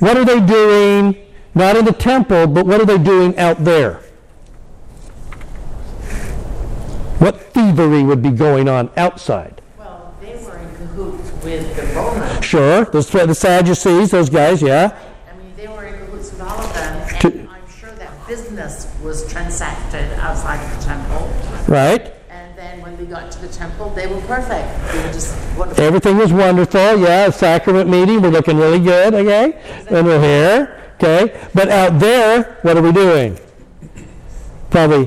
What 0.00 0.16
are 0.16 0.24
they 0.24 0.40
doing? 0.40 1.16
Not 1.54 1.76
in 1.76 1.84
the 1.84 1.92
temple, 1.92 2.48
but 2.48 2.66
what 2.66 2.80
are 2.80 2.86
they 2.86 2.98
doing 2.98 3.38
out 3.38 3.62
there? 3.64 4.00
What 7.18 7.40
thievery 7.54 8.02
would 8.02 8.22
be 8.22 8.30
going 8.30 8.68
on 8.68 8.90
outside? 8.96 9.62
Well, 9.78 10.14
they 10.20 10.34
were 10.36 10.58
in 10.58 10.74
cahoots 10.74 11.44
with 11.44 11.76
the 11.76 11.82
Romans. 11.94 12.44
Sure, 12.44 12.84
the, 12.84 13.26
the 13.26 13.34
Sadducees, 13.34 14.10
those 14.10 14.28
guys, 14.28 14.60
yeah. 14.60 14.98
I 15.30 15.36
mean, 15.36 15.52
they 15.56 15.68
were 15.68 15.84
in 15.84 15.94
cahoots 16.06 16.32
with 16.32 16.33
all 16.44 16.60
of 16.60 16.74
them, 16.74 17.08
and 17.24 17.48
I'm 17.48 17.68
sure 17.68 17.90
that 17.92 18.26
business 18.26 18.92
was 19.02 19.30
transacted 19.30 20.12
outside 20.18 20.64
of 20.64 20.78
the 20.78 20.84
temple. 20.84 21.72
Right? 21.72 22.14
And 22.30 22.56
then 22.56 22.80
when 22.80 22.96
they 22.96 23.06
got 23.06 23.30
to 23.32 23.40
the 23.40 23.48
temple, 23.48 23.90
they 23.90 24.06
were 24.06 24.20
perfect. 24.22 24.92
They 24.92 24.98
were 24.98 25.12
just 25.12 25.36
wonderful. 25.56 25.84
Everything 25.84 26.16
was 26.16 26.32
wonderful, 26.32 26.98
yeah. 26.98 27.30
Sacrament 27.30 27.88
meeting, 27.90 28.22
we're 28.22 28.30
looking 28.30 28.56
really 28.56 28.80
good, 28.80 29.14
okay? 29.14 29.58
And 29.88 30.06
we're 30.06 30.20
here, 30.20 30.82
okay? 30.96 31.48
But 31.54 31.68
out 31.68 31.98
there, 31.98 32.58
what 32.62 32.76
are 32.76 32.82
we 32.82 32.92
doing? 32.92 33.38
Probably, 34.70 35.04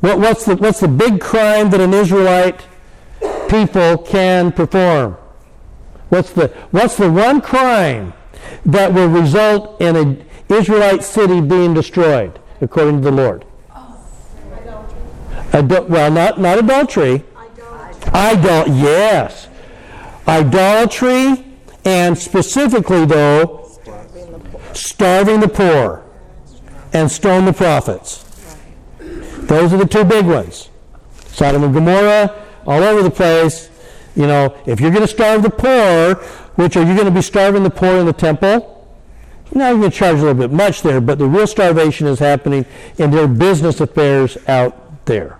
what, 0.00 0.18
what's 0.18 0.44
the 0.46 0.56
what's 0.56 0.80
the 0.80 0.88
big 0.88 1.20
crime 1.20 1.68
that 1.70 1.80
an 1.80 1.92
Israelite 1.92 2.66
people 3.48 3.98
can 3.98 4.50
perform? 4.50 5.16
What's 6.08 6.32
the 6.32 6.48
what's 6.70 6.96
the 6.96 7.10
one 7.10 7.40
crime 7.42 8.14
that 8.64 8.94
will 8.94 9.08
result 9.08 9.80
in 9.80 9.96
an 9.96 10.24
Israelite 10.50 11.04
city 11.04 11.40
being 11.40 11.74
destroyed, 11.74 12.40
according 12.60 13.02
to 13.02 13.10
the 13.10 13.12
Lord? 13.12 13.44
Oh. 13.74 13.96
Ado- 15.52 15.86
well, 15.88 16.10
not 16.10 16.40
not 16.40 16.58
adultery. 16.58 17.24
Idol, 18.12 18.74
yes. 18.74 19.48
Idolatry, 20.26 21.44
and 21.84 22.16
specifically, 22.16 23.04
though, 23.04 23.70
starving 24.72 25.40
the 25.40 25.48
poor 25.48 26.04
and 26.92 27.10
stone 27.10 27.44
the 27.44 27.52
prophets. 27.52 28.24
Those 29.42 29.72
are 29.72 29.76
the 29.76 29.86
two 29.86 30.04
big 30.04 30.26
ones. 30.26 30.68
Sodom 31.26 31.64
and 31.64 31.74
Gomorrah, 31.74 32.34
all 32.66 32.82
over 32.82 33.02
the 33.02 33.10
place. 33.10 33.70
You 34.16 34.26
know, 34.26 34.56
if 34.66 34.80
you're 34.80 34.90
going 34.90 35.02
to 35.02 35.08
starve 35.08 35.42
the 35.42 35.50
poor, 35.50 36.14
which 36.56 36.76
are 36.76 36.84
you 36.84 36.94
going 36.94 37.06
to 37.06 37.12
be 37.12 37.22
starving 37.22 37.62
the 37.62 37.70
poor 37.70 37.96
in 37.96 38.06
the 38.06 38.12
temple? 38.12 38.79
No, 39.52 39.68
you're 39.70 39.78
going 39.78 39.90
to 39.90 39.96
charge 39.96 40.18
a 40.18 40.22
little 40.22 40.34
bit 40.34 40.52
much 40.52 40.82
there, 40.82 41.00
but 41.00 41.18
the 41.18 41.26
real 41.26 41.46
starvation 41.46 42.06
is 42.06 42.18
happening 42.18 42.64
in 42.98 43.10
their 43.10 43.26
business 43.26 43.80
affairs 43.80 44.38
out 44.46 45.04
there. 45.06 45.38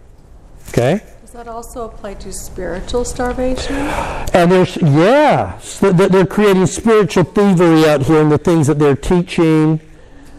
Okay? 0.71 1.01
Does 1.21 1.33
that 1.33 1.47
also 1.49 1.85
apply 1.85 2.15
to 2.15 2.33
spiritual 2.33 3.05
starvation? 3.05 3.77
And 3.77 4.51
there's, 4.51 4.77
yeah, 4.79 5.59
they're 5.81 6.27
creating 6.27 6.67
spiritual 6.67 7.25
thievery 7.25 7.89
out 7.89 8.03
here 8.03 8.21
in 8.21 8.29
the 8.29 8.39
things 8.39 8.67
that 8.67 8.79
they're 8.79 8.97
teaching 8.97 9.81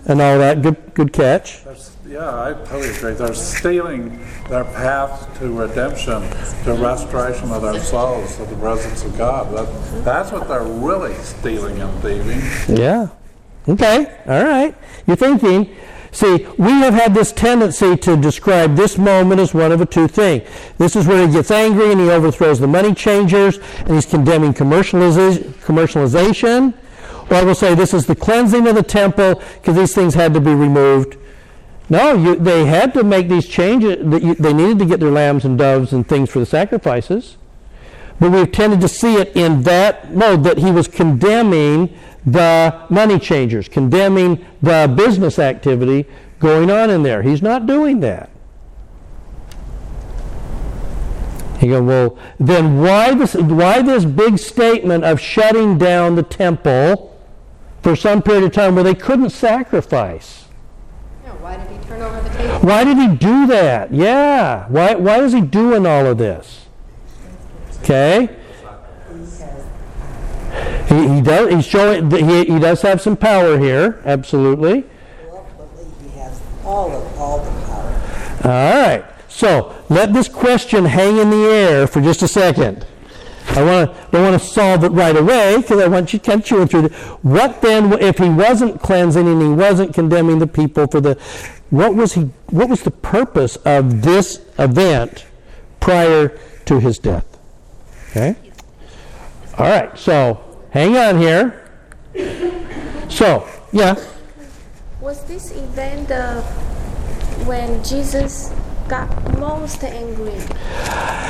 and 0.06 0.22
all 0.22 0.38
that. 0.40 0.62
Good, 0.62 0.94
good 0.94 1.14
catch. 1.14 1.64
There's- 1.64 1.88
Yeah, 2.08 2.28
I 2.28 2.54
totally 2.66 2.90
agree. 2.90 3.14
They're 3.14 3.34
stealing 3.34 4.20
their 4.50 4.66
path 4.66 5.30
to 5.40 5.48
redemption, 5.50 6.22
to 6.66 6.74
restoration 6.74 7.50
of 7.52 7.62
their 7.62 7.80
souls, 7.80 8.36
to 8.36 8.44
the 8.44 8.56
presence 8.58 9.06
of 9.06 9.18
God. 9.18 9.56
That, 9.56 10.04
that's 10.04 10.30
what 10.34 10.50
they're 10.50 10.62
really 10.62 11.14
stealing 11.24 11.80
and 11.82 12.04
thieving. 12.04 12.42
Yeah. 12.68 13.08
Okay. 13.68 14.20
All 14.28 14.44
right. 14.44 14.76
You're 15.08 15.16
thinking. 15.16 15.76
See, 16.14 16.46
we 16.58 16.72
have 16.72 16.94
had 16.94 17.14
this 17.14 17.32
tendency 17.32 17.96
to 17.96 18.18
describe 18.18 18.76
this 18.76 18.98
moment 18.98 19.40
as 19.40 19.54
one 19.54 19.72
of 19.72 19.80
a 19.80 19.86
two 19.86 20.10
thing. 20.10 20.42
This 20.78 20.98
is 20.98 21.08
where 21.08 21.26
he 21.26 21.32
gets 21.32 21.52
angry 21.52 21.92
and 21.92 22.02
he 22.02 22.10
overthrows 22.10 22.60
the 22.60 22.68
money 22.68 22.94
changers 22.94 23.60
and 23.80 23.92
he's 23.92 24.06
condemning 24.06 24.54
commercializa- 24.54 25.40
commercialization. 25.64 26.74
Or 27.32 27.46
we'll 27.46 27.56
say 27.56 27.76
this 27.76 27.94
is 27.94 28.06
the 28.06 28.16
cleansing 28.16 28.68
of 28.68 28.76
the 28.76 28.84
temple 28.84 29.42
because 29.62 29.78
these 29.78 29.96
things 29.96 30.14
had 30.16 30.34
to 30.34 30.42
be 30.42 30.54
removed. 30.54 31.16
No, 31.90 32.14
you, 32.14 32.36
they 32.36 32.66
had 32.66 32.94
to 32.96 33.06
make 33.06 33.30
these 33.30 33.48
changes. 33.48 33.98
They 34.38 34.54
needed 34.54 34.80
to 34.80 34.86
get 34.86 35.00
their 35.00 35.12
lambs 35.12 35.46
and 35.46 35.58
doves 35.58 35.94
and 35.94 36.08
things 36.08 36.30
for 36.30 36.40
the 36.40 36.46
sacrifices. 36.46 37.38
But 38.20 38.32
we've 38.32 38.52
tended 38.52 38.82
to 38.82 38.88
see 38.88 39.16
it 39.16 39.36
in 39.36 39.64
that 39.64 40.14
mode 40.14 40.44
that 40.44 40.58
he 40.58 40.72
was 40.72 40.88
condemning 40.88 41.98
the 42.26 42.86
money 42.90 43.20
changers, 43.20 43.68
condemning 43.68 44.46
the 44.62 44.94
business 44.96 45.40
activity 45.40 46.06
going 46.40 46.70
on 46.70 46.90
in 46.90 47.04
there. 47.04 47.22
He's 47.22 47.42
not 47.42 47.66
doing 47.66 48.00
that. 48.02 48.30
You 51.62 51.70
go, 51.70 51.84
well, 51.84 52.18
then 52.40 52.80
why 52.80 53.14
this, 53.14 53.36
why 53.36 53.84
this 53.84 54.04
big 54.04 54.40
statement 54.40 55.04
of 55.04 55.20
shutting 55.20 55.78
down 55.78 56.16
the 56.16 56.24
temple 56.24 57.16
for 57.84 57.96
some 57.96 58.24
period 58.24 58.44
of 58.44 58.52
time 58.52 58.74
where 58.74 58.84
they 58.84 58.96
couldn't 58.96 59.30
sacrifice? 59.30 60.46
Yeah, 61.24 61.34
why 61.34 61.58
did 61.58 61.68
he 61.70 61.88
turn 61.88 62.02
over 62.02 62.20
the 62.20 62.30
temple? 62.30 62.68
Why 62.68 62.84
did 62.84 62.98
he 62.98 63.16
do 63.16 63.46
that? 63.48 63.94
Yeah. 63.94 64.66
Why, 64.70 64.96
why 64.96 65.22
is 65.22 65.34
he 65.34 65.42
doing 65.42 65.86
all 65.86 66.08
of 66.08 66.18
this? 66.18 66.66
Okay. 67.82 68.36
He, 70.92 71.08
he 71.08 71.22
does. 71.22 71.54
He's 71.54 71.66
showing. 71.66 72.12
He, 72.12 72.44
he 72.46 72.60
does 72.60 72.82
have 72.82 73.02
some 73.02 73.16
power 73.16 73.58
here. 73.58 74.02
Absolutely. 74.04 74.84
He 76.04 76.20
has 76.20 76.42
all 76.66 76.92
of 76.92 77.18
all 77.18 77.40
the 77.40 77.52
power. 77.66 78.42
All 78.44 78.88
right. 78.88 79.06
So 79.30 79.74
let 79.90 80.14
this 80.14 80.28
question 80.28 80.84
hang 80.84 81.18
in 81.18 81.30
the 81.30 81.46
air 81.46 81.88
for 81.88 82.02
just 82.02 82.22
a 82.24 82.28
second. 82.28 82.86
I 83.48 83.64
want 83.64 83.90
to 83.90 84.12
don't 84.12 84.24
want 84.24 84.42
to 84.42 84.48
solve 84.48 84.84
it 84.84 84.90
right 84.90 85.16
away 85.16 85.58
because 85.58 85.80
I 85.80 85.88
want 85.88 86.12
you 86.12 86.20
to 86.20 86.26
catch 86.26 86.52
you 86.52 86.66
through. 86.68 86.90
What 87.22 87.62
then 87.62 87.94
if 88.02 88.18
he 88.18 88.28
wasn't 88.28 88.82
cleansing 88.82 89.26
and 89.26 89.42
he 89.42 89.48
wasn't 89.48 89.94
condemning 89.94 90.40
the 90.40 90.48
people 90.48 90.88
for 90.88 91.00
the 91.00 91.16
what 91.70 91.96
was 91.96 92.14
he 92.14 92.30
what 92.48 92.68
was 92.68 92.84
the 92.84 92.92
purpose 92.92 93.56
of 93.66 94.02
this 94.02 94.42
event 94.60 95.26
prior 95.80 96.38
to 96.66 96.80
his 96.82 97.00
death? 97.00 97.26
Okay. 98.10 98.36
All 99.58 99.66
right. 99.66 99.98
So 99.98 100.51
hang 100.72 100.98
on 100.98 101.20
here. 101.20 101.70
So 103.10 103.48
yeah. 103.72 103.96
Was 105.00 105.24
this 105.26 105.52
event 105.52 106.12
uh, 106.12 106.42
when 107.46 107.84
Jesus 107.84 108.52
got 108.88 109.08
most 109.40 109.84
angry? 109.84 110.40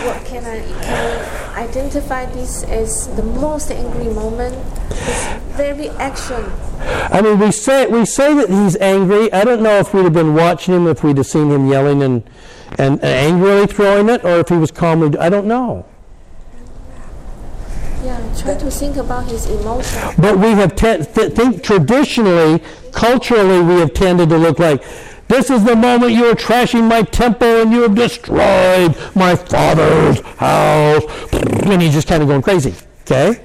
What 0.06 0.25
can 0.25 0.43
I 0.45 0.62
can 0.82 1.56
I 1.56 1.63
identify 1.63 2.25
this 2.25 2.63
as 2.63 3.08
the 3.15 3.23
most 3.23 3.71
angry 3.71 4.12
moment? 4.13 4.56
His 4.93 5.41
very 5.56 5.89
action. 5.89 6.43
I 7.13 7.21
mean, 7.21 7.38
we 7.39 7.51
say 7.51 7.86
we 7.88 8.06
say 8.06 8.34
that 8.34 8.49
he's 8.49 8.75
angry. 8.77 9.32
I 9.32 9.43
don't 9.43 9.62
know 9.62 9.77
if 9.77 9.93
we'd 9.93 10.04
have 10.04 10.13
been 10.13 10.34
watching 10.34 10.73
him 10.73 10.88
if 10.88 11.04
we'd 11.04 11.17
have 11.17 11.27
seen 11.27 11.51
him 11.51 11.67
yelling 11.67 12.01
and 12.01 12.23
and 12.77 13.04
angrily 13.04 13.67
throwing 13.67 14.10
it, 14.10 14.23
or 14.23 14.39
if 14.39 14.49
he 14.49 14.56
was 14.58 14.71
calmly. 14.71 15.17
I 15.19 15.30
don't 15.30 15.45
know. 15.45 15.86
Yeah, 18.03 18.19
try 18.41 18.55
to 18.55 18.71
think 18.71 18.97
about 18.97 19.29
his 19.29 19.45
emotion. 19.49 19.99
But 20.17 20.39
we 20.39 20.51
have 20.51 20.75
te- 20.75 21.03
th- 21.03 21.33
think 21.33 21.63
traditionally, 21.63 22.63
culturally, 22.91 23.61
we 23.61 23.79
have 23.79 23.93
tended 23.93 24.29
to 24.29 24.37
look 24.37 24.57
like. 24.57 24.83
This 25.27 25.49
is 25.49 25.63
the 25.63 25.75
moment 25.75 26.11
you 26.11 26.25
are 26.25 26.33
trashing 26.33 26.89
my 26.89 27.03
temple 27.03 27.61
and 27.61 27.71
you 27.71 27.83
have 27.83 27.95
destroyed 27.95 28.97
my 29.15 29.35
father's 29.35 30.19
house. 30.37 31.03
And 31.31 31.81
he's 31.81 31.93
just 31.93 32.07
kind 32.07 32.21
of 32.23 32.27
going 32.27 32.41
crazy. 32.41 32.73
Okay? 33.03 33.41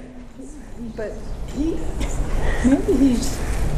But 0.95 1.13
he, 1.53 1.75
maybe 2.65 2.93
he's 2.97 3.37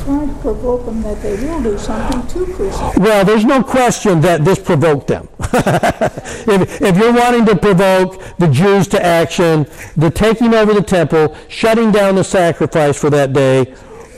trying 0.10 0.28
to 0.28 0.42
provoke 0.42 0.86
them 0.86 1.02
that 1.04 1.22
they 1.22 1.36
will 1.36 1.62
do 1.62 1.78
something 1.78 2.26
to 2.28 2.54
crucify. 2.54 2.92
Well, 2.98 3.24
there's 3.24 3.46
no 3.46 3.64
question 3.64 4.22
that 4.22 4.44
this 4.44 4.58
provoked 4.58 5.08
them. 5.08 5.30
if, 5.40 6.82
if 6.82 6.98
you're 6.98 7.14
wanting 7.14 7.46
to 7.46 7.56
provoke 7.56 8.22
the 8.38 8.48
Jews 8.48 8.88
to 8.90 9.06
action, 9.06 9.68
the 9.96 10.10
taking 10.10 10.54
over 10.54 10.74
the 10.74 10.82
temple, 10.82 11.38
shutting 11.48 11.92
down 11.92 12.16
the 12.16 12.24
sacrifice 12.24 13.00
for 13.00 13.10
that 13.12 13.34
day, 13.34 13.76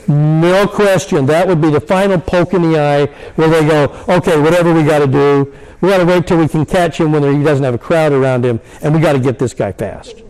no 0.08 0.66
question, 0.66 1.26
that 1.26 1.46
would 1.46 1.60
be 1.60 1.70
the 1.70 1.80
final 1.80 2.18
poke 2.18 2.54
in 2.54 2.62
the 2.62 2.80
eye 2.80 3.06
where 3.36 3.48
they 3.48 3.66
go, 3.66 4.04
okay, 4.08 4.40
whatever 4.40 4.72
we 4.72 4.82
got 4.82 5.00
to 5.00 5.06
do, 5.06 5.54
we 5.80 5.90
got 5.90 5.98
to 5.98 6.06
wait 6.06 6.26
till 6.26 6.38
we 6.38 6.48
can 6.48 6.64
catch 6.64 6.98
him 6.98 7.12
when 7.12 7.22
he 7.22 7.44
doesn't 7.44 7.64
have 7.64 7.74
a 7.74 7.78
crowd 7.78 8.12
around 8.12 8.44
him, 8.44 8.60
and 8.80 8.94
we 8.94 9.00
got 9.00 9.12
to 9.12 9.18
get 9.18 9.38
this 9.38 9.52
guy 9.52 9.72
fast. 9.72 10.22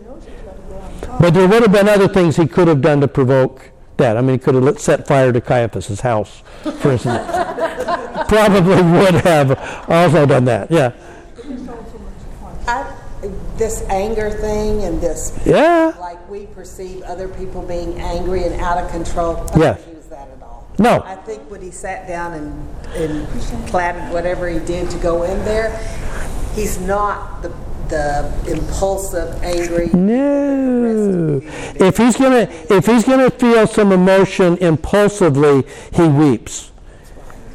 But 1.19 1.33
there 1.33 1.47
would 1.47 1.61
have 1.61 1.71
been 1.71 1.87
other 1.87 2.07
things 2.07 2.35
he 2.35 2.47
could 2.47 2.67
have 2.67 2.81
done 2.81 2.99
to 3.01 3.07
provoke 3.07 3.72
that. 3.97 4.17
I 4.17 4.21
mean, 4.21 4.31
he 4.31 4.37
could 4.37 4.55
have 4.55 4.79
set 4.79 5.07
fire 5.07 5.31
to 5.31 5.41
Caiaphas's 5.41 6.01
house, 6.01 6.41
for 6.79 6.91
instance. 6.91 7.25
Probably 8.27 8.81
would 8.81 9.15
have 9.25 9.89
also 9.89 10.25
done 10.25 10.45
that. 10.45 10.71
Yeah. 10.71 10.91
I, 12.67 12.89
this 13.57 13.83
anger 13.89 14.29
thing 14.29 14.83
and 14.83 14.99
this, 15.01 15.37
Yeah. 15.45 15.93
like 15.99 16.29
we 16.29 16.45
perceive 16.47 17.03
other 17.03 17.27
people 17.27 17.61
being 17.61 17.99
angry 17.99 18.43
and 18.43 18.59
out 18.61 18.77
of 18.77 18.89
control. 18.91 19.37
I 19.53 19.59
Yeah. 19.59 19.73
he 19.75 19.93
was 19.95 20.05
that 20.07 20.29
at 20.29 20.41
all. 20.41 20.67
No. 20.79 21.03
I 21.05 21.15
think 21.15 21.43
when 21.49 21.61
he 21.61 21.71
sat 21.71 22.07
down 22.07 22.33
and, 22.33 22.67
and 22.95 23.27
platted 23.67 24.11
whatever 24.13 24.47
he 24.49 24.59
did 24.59 24.89
to 24.91 24.97
go 24.97 25.23
in 25.23 25.43
there, 25.45 25.77
he's 26.55 26.79
not 26.79 27.41
the, 27.41 27.51
the 27.89 28.31
impulsive, 28.47 29.41
angry. 29.43 29.87
No. 29.93 31.41
If 31.75 31.97
he's 31.97 32.17
gonna 32.17 32.47
if 32.69 32.85
he's 32.85 33.03
gonna 33.03 33.29
feel 33.29 33.67
some 33.67 33.91
emotion 33.91 34.57
impulsively, 34.57 35.63
he 35.93 36.07
weeps. 36.07 36.71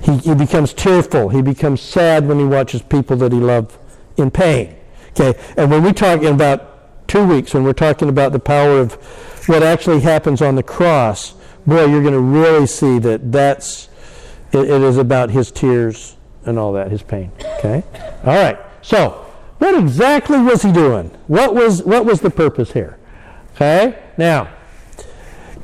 He, 0.02 0.16
he 0.18 0.34
becomes 0.34 0.72
tearful. 0.72 1.28
He 1.28 1.42
becomes 1.42 1.80
sad 1.80 2.26
when 2.26 2.38
he 2.38 2.44
watches 2.44 2.82
people 2.82 3.16
that 3.16 3.32
he 3.32 3.38
loved 3.38 3.76
in 4.16 4.30
pain. 4.30 4.76
Okay, 5.10 5.38
and 5.56 5.70
when 5.70 5.82
we 5.82 5.92
talk 5.92 6.22
in 6.22 6.34
about 6.34 7.08
two 7.08 7.26
weeks, 7.26 7.54
when 7.54 7.64
we're 7.64 7.72
talking 7.72 8.08
about 8.08 8.32
the 8.32 8.38
power 8.38 8.78
of 8.78 8.94
what 9.48 9.62
actually 9.62 10.00
happens 10.00 10.40
on 10.42 10.54
the 10.54 10.62
cross, 10.62 11.34
boy, 11.66 11.86
you're 11.86 12.02
going 12.02 12.14
to 12.14 12.20
really 12.20 12.66
see 12.66 12.98
that 12.98 13.32
that's 13.32 13.88
it, 14.52 14.70
it 14.70 14.82
is 14.82 14.98
about 14.98 15.30
his 15.30 15.50
tears 15.50 16.16
and 16.44 16.58
all 16.58 16.72
that, 16.74 16.90
his 16.90 17.02
pain. 17.02 17.32
Okay, 17.58 17.82
all 18.24 18.36
right. 18.36 18.58
So, 18.82 19.26
what 19.58 19.78
exactly 19.78 20.38
was 20.38 20.62
he 20.62 20.72
doing? 20.72 21.08
What 21.26 21.54
was 21.54 21.82
what 21.82 22.04
was 22.04 22.20
the 22.20 22.30
purpose 22.30 22.72
here? 22.72 22.98
Okay, 23.54 23.98
now 24.16 24.48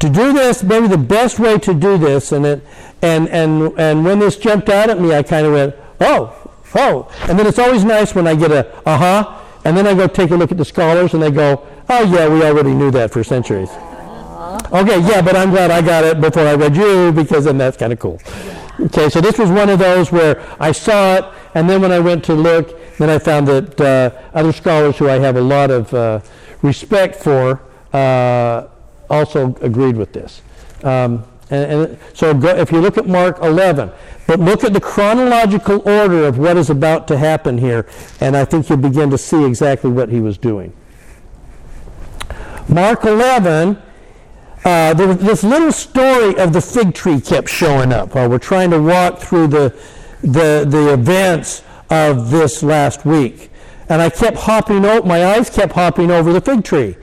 to 0.04 0.10
do 0.10 0.32
this, 0.32 0.62
maybe 0.62 0.86
the 0.86 0.98
best 0.98 1.38
way 1.38 1.58
to 1.58 1.72
do 1.72 1.96
this, 1.96 2.32
and 2.32 2.44
it, 2.44 2.66
and 3.02 3.28
and 3.28 3.72
and 3.78 4.04
when 4.04 4.18
this 4.18 4.36
jumped 4.36 4.68
out 4.68 4.90
at 4.90 5.00
me, 5.00 5.14
I 5.14 5.22
kind 5.22 5.46
of 5.46 5.52
went, 5.52 5.74
oh, 6.00 6.50
oh, 6.74 7.10
and 7.22 7.38
then 7.38 7.46
it's 7.46 7.58
always 7.58 7.84
nice 7.84 8.14
when 8.14 8.26
I 8.26 8.34
get 8.34 8.50
a 8.50 8.74
uh 8.86 8.98
huh, 8.98 9.40
and 9.64 9.76
then 9.76 9.86
I 9.86 9.94
go 9.94 10.06
take 10.06 10.30
a 10.30 10.36
look 10.36 10.52
at 10.52 10.58
the 10.58 10.64
scholars, 10.64 11.14
and 11.14 11.22
they 11.22 11.30
go, 11.30 11.66
oh 11.88 12.02
yeah, 12.04 12.28
we 12.28 12.42
already 12.44 12.74
knew 12.74 12.90
that 12.90 13.12
for 13.12 13.24
centuries. 13.24 13.70
Okay, 14.72 15.00
yeah, 15.00 15.22
but 15.22 15.36
I'm 15.36 15.50
glad 15.50 15.70
I 15.70 15.80
got 15.80 16.04
it 16.04 16.20
before 16.20 16.46
I 16.46 16.54
read 16.54 16.76
you 16.76 17.12
because 17.12 17.44
then 17.44 17.58
that's 17.58 17.76
kind 17.76 17.92
of 17.92 17.98
cool. 17.98 18.20
Okay, 18.80 19.08
so 19.08 19.20
this 19.20 19.38
was 19.38 19.50
one 19.50 19.68
of 19.68 19.78
those 19.78 20.12
where 20.12 20.44
I 20.60 20.72
saw 20.72 21.14
it, 21.14 21.24
and 21.54 21.68
then 21.68 21.80
when 21.80 21.92
I 21.92 22.00
went 22.00 22.24
to 22.24 22.34
look, 22.34 22.78
then 22.98 23.10
I 23.10 23.18
found 23.18 23.48
that 23.48 23.80
uh, 23.80 24.10
other 24.32 24.52
scholars 24.52 24.98
who 24.98 25.08
I 25.08 25.18
have 25.18 25.36
a 25.36 25.40
lot 25.40 25.70
of 25.70 25.92
uh, 25.92 26.20
respect 26.62 27.16
for 27.16 27.60
uh, 27.92 28.68
also 29.10 29.54
agreed 29.60 29.96
with 29.96 30.12
this. 30.12 30.42
Um, 30.82 31.24
and, 31.50 31.72
and 31.72 31.98
so 32.14 32.34
go, 32.34 32.54
if 32.56 32.72
you 32.72 32.80
look 32.80 32.96
at 32.98 33.06
Mark 33.06 33.38
11, 33.40 33.90
but 34.26 34.40
look 34.40 34.64
at 34.64 34.72
the 34.72 34.80
chronological 34.80 35.86
order 35.88 36.24
of 36.24 36.38
what 36.38 36.56
is 36.56 36.70
about 36.70 37.06
to 37.08 37.18
happen 37.18 37.58
here, 37.58 37.86
and 38.20 38.36
I 38.36 38.44
think 38.44 38.68
you'll 38.68 38.78
begin 38.78 39.10
to 39.10 39.18
see 39.18 39.44
exactly 39.44 39.90
what 39.90 40.08
he 40.08 40.20
was 40.20 40.38
doing. 40.38 40.72
Mark 42.68 43.04
11, 43.04 43.76
uh, 44.64 44.94
this 44.94 45.44
little 45.44 45.72
story 45.72 46.38
of 46.38 46.54
the 46.54 46.60
fig 46.60 46.94
tree 46.94 47.20
kept 47.20 47.50
showing 47.50 47.92
up 47.92 48.14
while 48.14 48.30
we're 48.30 48.38
trying 48.38 48.70
to 48.70 48.80
walk 48.80 49.18
through 49.18 49.48
the, 49.48 49.78
the, 50.22 50.64
the 50.66 50.94
events 50.94 51.62
of 51.90 52.30
this 52.30 52.62
last 52.62 53.04
week. 53.04 53.50
And 53.88 54.00
I 54.00 54.10
kept 54.10 54.38
hopping 54.38 54.84
over, 54.84 55.06
my 55.06 55.24
eyes 55.24 55.50
kept 55.50 55.72
hopping 55.72 56.10
over 56.10 56.32
the 56.32 56.40
fig 56.40 56.64
tree. 56.64 56.96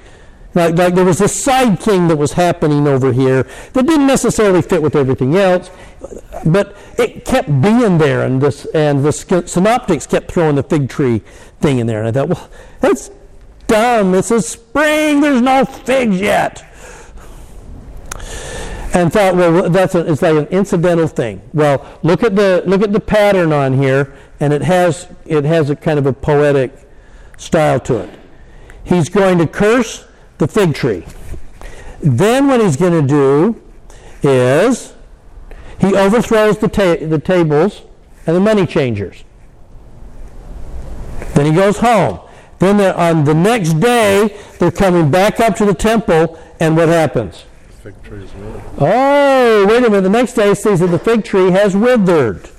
Like, 0.54 0.76
like 0.76 0.96
there 0.96 1.06
was 1.06 1.20
this 1.20 1.42
side 1.42 1.80
thing 1.80 2.08
that 2.10 2.18
was 2.18 2.34
happening 2.34 2.88
over 2.88 3.14
here 3.14 3.44
that 3.74 3.86
didn't 3.86 4.08
necessarily 4.08 4.62
fit 4.62 4.82
with 4.82 4.96
everything 4.96 5.38
else, 5.38 5.72
but 6.46 6.76
it 6.98 7.24
kept 7.24 7.48
being 7.62 7.98
there, 7.98 8.26
and 8.26 8.42
this 8.42 8.66
and 8.74 9.06
the 9.06 9.12
synoptics 9.12 10.06
kept 10.06 10.30
throwing 10.32 10.56
the 10.56 10.64
fig 10.64 10.90
tree 10.90 11.20
thing 11.62 11.80
in 11.80 11.88
there, 11.88 12.04
and 12.04 12.10
I 12.10 12.12
thought, 12.12 12.30
well, 12.30 12.50
that's 12.82 13.12
dumb. 13.68 14.12
This 14.12 14.32
is 14.32 14.46
spring. 14.48 15.22
There's 15.22 15.42
no 15.42 15.64
figs 15.64 16.20
yet. 16.20 16.66
And 18.94 19.14
thought, 19.14 19.36
well, 19.36 19.70
that's 19.70 19.96
a, 19.96 20.12
it's 20.12 20.22
like 20.22 20.36
an 20.36 20.48
incidental 20.48 21.08
thing. 21.08 21.42
Well, 21.54 21.86
look 22.04 22.24
at 22.24 22.36
the 22.36 22.62
look 22.66 22.82
at 22.82 22.92
the 22.92 23.00
pattern 23.00 23.54
on 23.54 23.72
here, 23.72 24.14
and 24.42 24.52
it 24.52 24.64
has 24.64 25.08
it 25.26 25.46
has 25.46 25.70
a 25.70 25.76
kind 25.76 25.98
of 25.98 26.06
a 26.06 26.12
poetic 26.12 26.74
style 27.38 27.80
to 27.80 28.00
it. 28.00 28.10
He's 28.84 29.08
going 29.08 29.38
to 29.38 29.48
curse 29.48 30.06
the 30.40 30.48
fig 30.48 30.74
tree. 30.74 31.06
Then 32.02 32.48
what 32.48 32.60
he's 32.60 32.76
going 32.76 33.00
to 33.00 33.08
do 33.08 33.62
is 34.24 34.94
he 35.80 35.96
overthrows 35.96 36.58
the, 36.58 36.68
ta- 36.68 37.06
the 37.06 37.20
tables 37.20 37.84
and 38.26 38.36
the 38.36 38.40
money 38.40 38.66
changers. 38.66 39.24
Then 41.36 41.46
he 41.46 41.54
goes 41.54 41.78
home. 41.78 42.20
Then 42.58 42.82
on 42.82 43.24
the 43.24 43.34
next 43.34 43.74
day, 43.74 44.40
they're 44.60 44.72
coming 44.72 45.10
back 45.10 45.40
up 45.40 45.56
to 45.58 45.66
the 45.66 45.74
temple, 45.74 46.40
and 46.60 46.76
what 46.76 46.90
happens? 46.90 47.46
Fig 47.82 48.02
trees 48.04 48.30
really. 48.36 48.62
Oh, 48.80 49.66
wait 49.68 49.80
a 49.80 49.90
minute. 49.90 50.02
The 50.02 50.10
next 50.10 50.34
day 50.34 50.52
it 50.52 50.56
says 50.56 50.80
that 50.80 50.88
the 50.88 51.00
fig 51.00 51.24
tree 51.24 51.52
has 51.52 51.76
withered. 51.76 52.50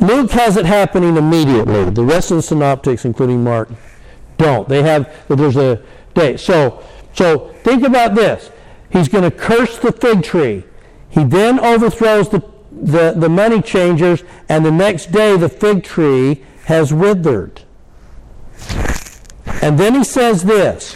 Luke 0.00 0.30
has 0.32 0.56
it 0.56 0.64
happening 0.64 1.16
immediately. 1.16 1.90
The 1.90 2.04
rest 2.04 2.30
of 2.30 2.38
the 2.38 2.42
synoptics, 2.42 3.04
including 3.04 3.42
Mark, 3.42 3.68
don't. 4.36 4.68
They 4.68 4.82
have, 4.82 5.12
there's 5.28 5.56
a 5.56 5.82
day. 6.14 6.36
So, 6.36 6.84
so 7.14 7.48
think 7.64 7.82
about 7.82 8.14
this. 8.14 8.50
He's 8.90 9.08
going 9.08 9.24
to 9.24 9.30
curse 9.30 9.78
the 9.78 9.92
fig 9.92 10.22
tree. 10.22 10.64
He 11.10 11.24
then 11.24 11.58
overthrows 11.58 12.28
the 12.28 12.42
the, 12.70 13.12
the 13.16 13.28
money 13.28 13.60
changers, 13.62 14.22
and 14.48 14.64
the 14.64 14.70
next 14.70 15.10
day 15.10 15.36
the 15.36 15.48
fig 15.48 15.84
tree 15.84 16.44
has 16.66 16.92
withered. 16.92 17.62
And 19.62 19.78
then 19.78 19.94
he 19.94 20.04
says 20.04 20.44
this 20.44 20.94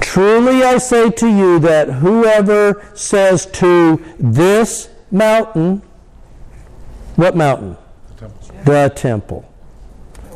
Truly 0.00 0.62
I 0.62 0.78
say 0.78 1.10
to 1.10 1.26
you 1.26 1.58
that 1.60 1.88
whoever 1.88 2.88
says 2.94 3.46
to 3.46 4.02
this 4.18 4.90
mountain, 5.14 5.80
what 7.16 7.36
mountain? 7.36 7.76
The 8.08 8.14
temple. 8.14 8.64
The 8.64 8.92
temple. 8.94 9.54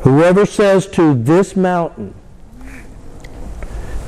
Whoever 0.02 0.46
says 0.46 0.86
to 0.88 1.14
this 1.14 1.56
mountain, 1.56 2.14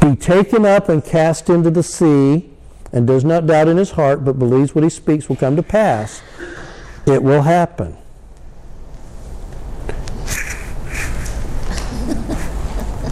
be 0.01 0.15
taken 0.17 0.65
up 0.65 0.89
and 0.89 1.05
cast 1.05 1.51
into 1.51 1.71
the 1.71 1.83
sea, 1.83 2.49
and 2.93 3.07
does 3.07 3.25
not 3.25 3.47
doubt 3.47 3.69
in 3.69 3.77
his 3.77 3.91
heart, 3.93 4.25
but 4.25 4.39
believes 4.39 4.75
what 4.75 4.85
he 4.85 4.91
speaks 4.91 5.29
will 5.29 5.37
come 5.37 5.57
to 5.57 5.63
pass, 5.63 6.23
it 7.07 7.23
will 7.23 7.43
happen. 7.43 7.93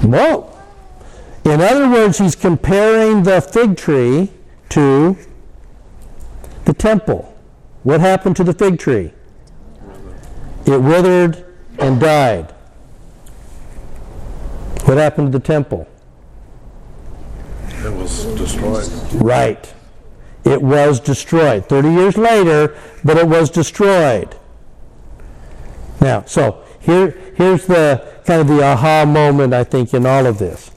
Whoa. 0.03 0.55
In 1.45 1.61
other 1.61 1.89
words, 1.89 2.19
he's 2.19 2.35
comparing 2.35 3.25
the 3.25 3.41
fig 3.41 3.77
tree 3.77 4.31
to 4.71 5.17
the 6.65 6.73
temple. 6.73 7.35
What 7.83 8.01
happened 8.01 8.37
to 8.37 8.45
the 8.45 8.53
fig 8.53 8.79
tree? 8.79 9.13
It 10.67 10.83
withered 10.83 11.45
and 11.79 12.01
died. 12.01 12.53
What 14.85 14.99
happened 14.99 15.33
to 15.33 15.39
the 15.39 15.45
temple? 15.45 15.87
It 17.69 17.93
was 17.93 18.25
destroyed. 18.37 18.89
Right. 19.15 19.75
It 20.45 20.61
was 20.61 20.99
destroyed. 20.99 21.69
30 21.69 21.91
years 21.91 22.17
later, 22.17 22.77
but 23.05 23.17
it 23.17 23.29
was 23.29 23.51
destroyed. 23.51 24.35
Now, 26.01 26.25
so 26.25 26.65
here, 26.81 27.17
here's 27.35 27.67
the 27.67 28.21
kind 28.25 28.41
of 28.41 28.49
the 28.49 28.63
aha 28.63 29.05
moment, 29.05 29.55
I 29.55 29.65
think, 29.65 29.95
in 29.95 30.07
all 30.07 30.27
of 30.27 30.39
this. 30.39 30.71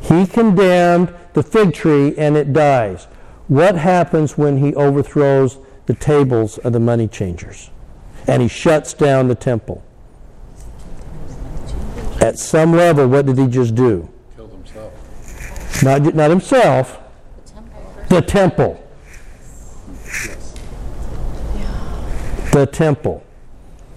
He 0.00 0.26
condemned 0.26 1.14
the 1.32 1.42
fig 1.42 1.74
tree 1.74 2.14
and 2.18 2.36
it 2.36 2.52
dies. 2.52 3.06
What 3.48 3.76
happens 3.76 4.36
when 4.36 4.58
he 4.58 4.74
overthrows 4.74 5.58
the 5.86 5.94
tables 5.94 6.58
of 6.58 6.72
the 6.72 6.80
money 6.80 7.08
changers 7.08 7.70
and 8.26 8.42
he 8.42 8.48
shuts 8.48 8.94
down 8.94 9.28
the 9.28 9.34
temple? 9.34 9.84
At 12.20 12.38
some 12.38 12.72
level, 12.72 13.08
what 13.08 13.26
did 13.26 13.36
he 13.36 13.48
just 13.48 13.74
do? 13.74 14.08
Killed 14.36 14.52
himself. 14.52 15.82
Not, 15.82 16.14
not 16.14 16.30
himself, 16.30 17.00
the 18.08 18.20
temple. 18.20 18.78
The 22.52 22.66
temple. 22.66 23.24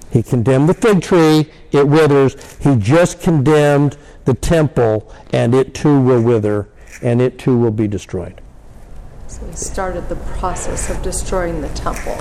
He 0.10 0.24
condemned 0.24 0.70
the 0.70 0.74
fig 0.74 1.02
tree, 1.02 1.52
it 1.72 1.88
withers. 1.88 2.36
He 2.62 2.78
just 2.78 3.22
condemned 3.22 3.98
the 4.24 4.34
temple, 4.34 5.14
and 5.34 5.54
it 5.54 5.74
too 5.74 6.00
will 6.00 6.22
wither, 6.22 6.70
and 7.02 7.22
it 7.22 7.38
too 7.38 7.58
will 7.58 7.72
be 7.72 7.88
destroyed. 7.88 8.42
So 9.36 9.52
started 9.52 10.08
the 10.08 10.16
process 10.16 10.90
of 10.90 11.02
destroying 11.02 11.60
the 11.60 11.68
temple. 11.70 12.16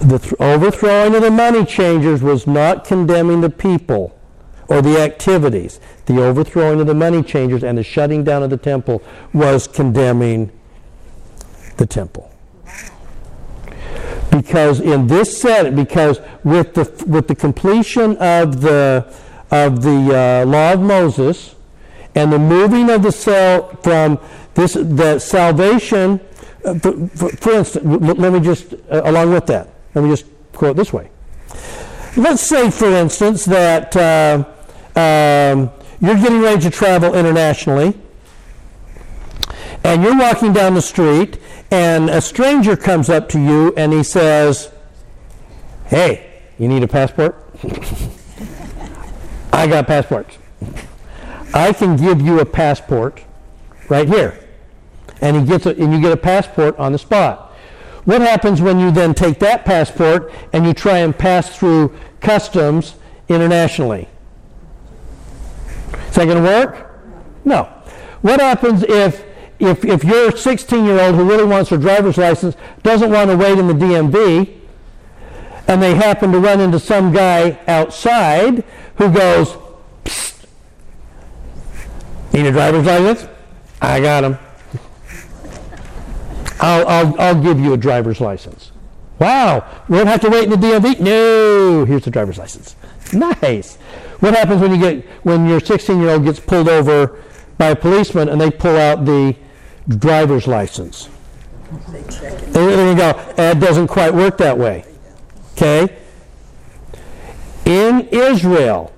The 0.00 0.18
th- 0.18 0.32
overthrowing 0.40 1.14
of 1.14 1.20
the 1.20 1.30
money 1.30 1.62
changers 1.66 2.22
was 2.22 2.46
not 2.46 2.86
condemning 2.86 3.42
the 3.42 3.50
people 3.50 4.18
or 4.68 4.80
the 4.80 4.98
activities. 4.98 5.78
The 6.06 6.22
overthrowing 6.22 6.80
of 6.80 6.86
the 6.86 6.94
money 6.94 7.22
changers 7.22 7.62
and 7.62 7.76
the 7.76 7.82
shutting 7.82 8.24
down 8.24 8.42
of 8.42 8.48
the 8.48 8.56
temple 8.56 9.02
was 9.34 9.68
condemning 9.68 10.50
the 11.76 11.84
temple. 11.84 12.32
Because 14.30 14.80
in 14.80 15.06
this 15.06 15.38
set, 15.38 15.76
because 15.76 16.18
with 16.44 16.72
the 16.72 17.04
with 17.06 17.28
the 17.28 17.34
completion 17.34 18.16
of 18.16 18.62
the 18.62 19.12
of 19.50 19.82
the 19.82 19.90
uh, 19.90 20.46
law 20.46 20.72
of 20.72 20.80
Moses 20.80 21.56
and 22.14 22.32
the 22.32 22.38
moving 22.38 22.88
of 22.88 23.02
the 23.02 23.12
cell 23.12 23.68
from 23.82 24.18
this 24.54 24.72
the 24.72 25.18
salvation, 25.18 26.20
for, 26.64 27.08
for, 27.08 27.28
for, 27.36 27.52
instance, 27.52 27.84
let 27.84 28.32
me 28.32 28.40
just 28.40 28.72
uh, 28.90 29.02
along 29.04 29.32
with 29.32 29.46
that, 29.46 29.68
let 29.94 30.02
me 30.02 30.10
just 30.10 30.26
quote 30.52 30.76
this 30.76 30.92
way. 30.92 31.10
Let's 32.16 32.42
say, 32.42 32.70
for 32.70 32.86
instance, 32.86 33.44
that 33.44 33.96
uh, 33.96 34.44
um, 34.96 35.70
you're 36.00 36.16
getting 36.16 36.40
ready 36.40 36.60
to 36.62 36.70
travel 36.70 37.14
internationally, 37.14 37.94
and 39.82 40.02
you're 40.02 40.16
walking 40.16 40.52
down 40.52 40.74
the 40.74 40.82
street, 40.82 41.38
and 41.70 42.08
a 42.08 42.20
stranger 42.20 42.76
comes 42.76 43.10
up 43.10 43.28
to 43.30 43.40
you 43.40 43.74
and 43.76 43.92
he 43.92 44.04
says, 44.04 44.70
Hey, 45.86 46.40
you 46.58 46.68
need 46.68 46.82
a 46.84 46.88
passport? 46.88 47.36
I 49.52 49.66
got 49.66 49.86
passports. 49.86 50.38
I 51.52 51.72
can 51.72 51.96
give 51.96 52.20
you 52.20 52.40
a 52.40 52.44
passport 52.44 53.24
right 53.88 54.08
here. 54.08 54.43
And 55.20 55.36
he 55.36 55.44
gets 55.44 55.66
a, 55.66 55.70
and 55.70 55.92
you 55.92 56.00
get 56.00 56.12
a 56.12 56.16
passport 56.16 56.78
on 56.78 56.92
the 56.92 56.98
spot. 56.98 57.52
What 58.04 58.20
happens 58.20 58.60
when 58.60 58.78
you 58.78 58.90
then 58.90 59.14
take 59.14 59.38
that 59.38 59.64
passport 59.64 60.32
and 60.52 60.66
you 60.66 60.74
try 60.74 60.98
and 60.98 61.16
pass 61.16 61.56
through 61.56 61.94
customs 62.20 62.96
internationally? 63.28 64.08
Is 66.08 66.14
that 66.16 66.26
going 66.26 66.42
to 66.42 66.48
work? 66.48 66.90
No. 67.44 67.64
What 68.20 68.40
happens 68.40 68.82
if 68.82 69.24
if, 69.58 69.84
if 69.84 70.04
your 70.04 70.36
16 70.36 70.84
year 70.84 71.00
old 71.00 71.14
who 71.14 71.24
really 71.28 71.44
wants 71.44 71.70
her 71.70 71.76
driver's 71.76 72.18
license 72.18 72.56
doesn't 72.82 73.10
want 73.10 73.30
to 73.30 73.36
wait 73.36 73.58
in 73.58 73.66
the 73.66 73.72
DMV 73.72 74.60
and 75.68 75.82
they 75.82 75.94
happen 75.94 76.32
to 76.32 76.38
run 76.38 76.60
into 76.60 76.78
some 76.78 77.12
guy 77.12 77.58
outside 77.66 78.64
who 78.96 79.10
goes, 79.10 79.56
Psst, 80.04 80.46
Need 82.32 82.46
a 82.46 82.52
driver's 82.52 82.84
license? 82.84 83.28
I 83.80 84.00
got 84.00 84.24
him. 84.24 84.38
I'll, 86.60 86.86
I'll, 86.86 87.20
I'll 87.20 87.42
give 87.42 87.58
you 87.58 87.72
a 87.72 87.76
driver's 87.76 88.20
license. 88.20 88.72
Wow, 89.18 89.84
we 89.88 89.98
don't 89.98 90.06
have 90.06 90.20
to 90.22 90.30
wait 90.30 90.44
in 90.44 90.50
the 90.50 90.56
DMV? 90.56 91.00
No, 91.00 91.84
here's 91.84 92.04
the 92.04 92.10
driver's 92.10 92.38
license. 92.38 92.76
Nice. 93.12 93.76
What 94.20 94.34
happens 94.34 94.60
when 94.60 94.72
you 94.72 94.78
get 94.78 95.04
when 95.22 95.46
your 95.46 95.60
16 95.60 96.00
year 96.00 96.10
old 96.10 96.24
gets 96.24 96.40
pulled 96.40 96.68
over 96.68 97.22
by 97.58 97.68
a 97.68 97.76
policeman 97.76 98.28
and 98.28 98.40
they 98.40 98.50
pull 98.50 98.76
out 98.76 99.04
the 99.04 99.36
driver's 99.88 100.46
license? 100.46 101.08
They 101.88 102.02
check 102.02 102.42
it. 102.42 102.52
There 102.52 102.90
you 102.90 102.96
go. 102.96 103.10
It 103.36 103.60
doesn't 103.60 103.88
quite 103.88 104.12
work 104.12 104.38
that 104.38 104.58
way. 104.58 104.84
Okay? 105.52 105.96
In 107.64 108.08
Israel, 108.10 108.92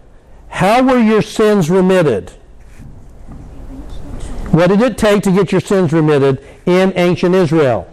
how 0.48 0.82
were 0.82 0.98
your 0.98 1.22
sins 1.22 1.70
remitted? 1.70 2.30
What 4.50 4.68
did 4.68 4.80
it 4.80 4.96
take 4.96 5.22
to 5.24 5.32
get 5.32 5.52
your 5.52 5.60
sins 5.60 5.92
remitted 5.92 6.42
in 6.66 6.92
ancient 6.96 7.34
Israel? 7.34 7.88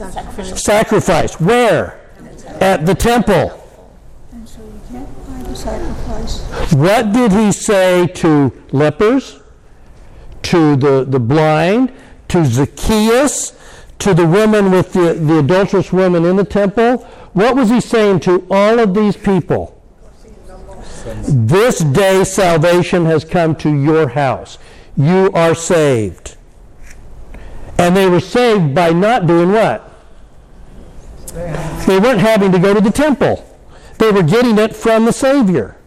Sacrifice. 0.00 0.62
Sacrifice. 0.62 1.40
Where? 1.40 2.00
At 2.60 2.86
the 2.86 2.94
temple. 2.94 3.50
What 6.72 7.12
did 7.12 7.32
he 7.32 7.52
say 7.52 8.06
to 8.06 8.52
lepers, 8.72 9.40
to 10.42 10.76
the, 10.76 11.04
the 11.04 11.20
blind, 11.20 11.92
to 12.28 12.44
Zacchaeus, 12.44 13.52
to 13.98 14.14
the 14.14 14.26
woman 14.26 14.70
with 14.70 14.92
the, 14.92 15.14
the 15.14 15.40
adulterous 15.40 15.92
woman 15.92 16.24
in 16.24 16.36
the 16.36 16.44
temple? 16.44 16.98
What 17.32 17.56
was 17.56 17.68
he 17.68 17.80
saying 17.80 18.20
to 18.20 18.46
all 18.50 18.78
of 18.78 18.94
these 18.94 19.16
people? 19.16 19.76
This 21.26 21.80
day 21.80 22.24
salvation 22.24 23.04
has 23.06 23.24
come 23.24 23.54
to 23.56 23.74
your 23.74 24.08
house. 24.08 24.58
You 24.96 25.30
are 25.34 25.54
saved. 25.54 26.36
And 27.80 27.96
they 27.96 28.06
were 28.10 28.20
saved 28.20 28.74
by 28.74 28.90
not 28.90 29.26
doing 29.26 29.52
what? 29.52 29.90
They 31.86 31.98
weren't 31.98 32.20
having 32.20 32.52
to 32.52 32.58
go 32.58 32.74
to 32.74 32.80
the 32.80 32.90
temple. 32.90 33.42
They 33.96 34.10
were 34.10 34.22
getting 34.22 34.58
it 34.58 34.76
from 34.76 35.06
the 35.06 35.12
Savior. 35.12 35.78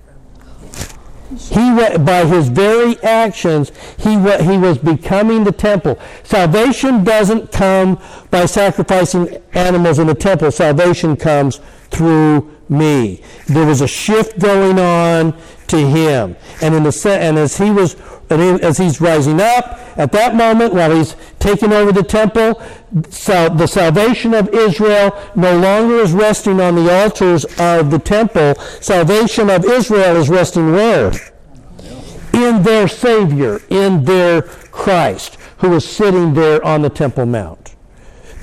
He 1.38 1.72
by 2.00 2.26
his 2.26 2.50
very 2.50 3.02
actions, 3.04 3.72
he 3.98 4.14
he 4.14 4.58
was 4.58 4.80
becoming 4.80 5.44
the 5.44 5.52
temple. 5.52 6.00
Salvation 6.24 7.04
doesn't 7.04 7.52
come 7.52 8.00
by 8.32 8.46
sacrificing 8.48 9.38
animals 9.54 10.00
in 10.00 10.08
the 10.08 10.16
temple. 10.16 10.50
Salvation 10.52 11.16
comes 11.16 11.60
through 11.92 12.52
me. 12.70 13.22
There 13.46 13.68
was 13.68 13.82
a 13.82 13.88
shift 13.88 14.40
going 14.40 14.80
on 14.80 15.36
to 15.68 15.78
him, 15.78 16.36
and 16.62 16.74
in 16.74 16.84
the 16.84 17.18
and 17.20 17.38
as 17.38 17.58
he 17.58 17.72
was 17.72 17.96
as 18.30 18.78
he's 18.78 19.00
rising 19.00 19.40
up 19.42 19.80
at 19.98 20.12
that 20.12 20.36
moment 20.36 20.74
while 20.74 20.96
he's 20.96 21.16
taking 21.40 21.72
over 21.72 21.92
the 21.92 22.04
temple, 22.04 22.62
so 23.10 23.50
the 23.50 23.68
salvation 23.68 24.34
of 24.34 24.50
Israel 24.50 25.16
no 25.36 25.58
longer 25.58 25.96
is 25.96 26.12
resting 26.12 26.60
on 26.60 26.76
the 26.76 26.92
altars 26.92 27.46
of 27.60 27.92
the 27.92 28.00
temple. 28.00 28.56
Salvation 28.82 29.50
of 29.50 29.66
Israel 29.66 30.16
is 30.16 30.30
resting 30.30 30.72
where? 30.72 31.12
In 32.34 32.64
their 32.64 32.88
Savior, 32.88 33.62
in 33.70 34.04
their 34.06 34.42
Christ, 34.42 35.36
who 35.58 35.74
is 35.76 35.88
sitting 35.88 36.34
there 36.34 36.64
on 36.66 36.82
the 36.82 36.90
Temple 36.90 37.26
Mount. 37.26 37.64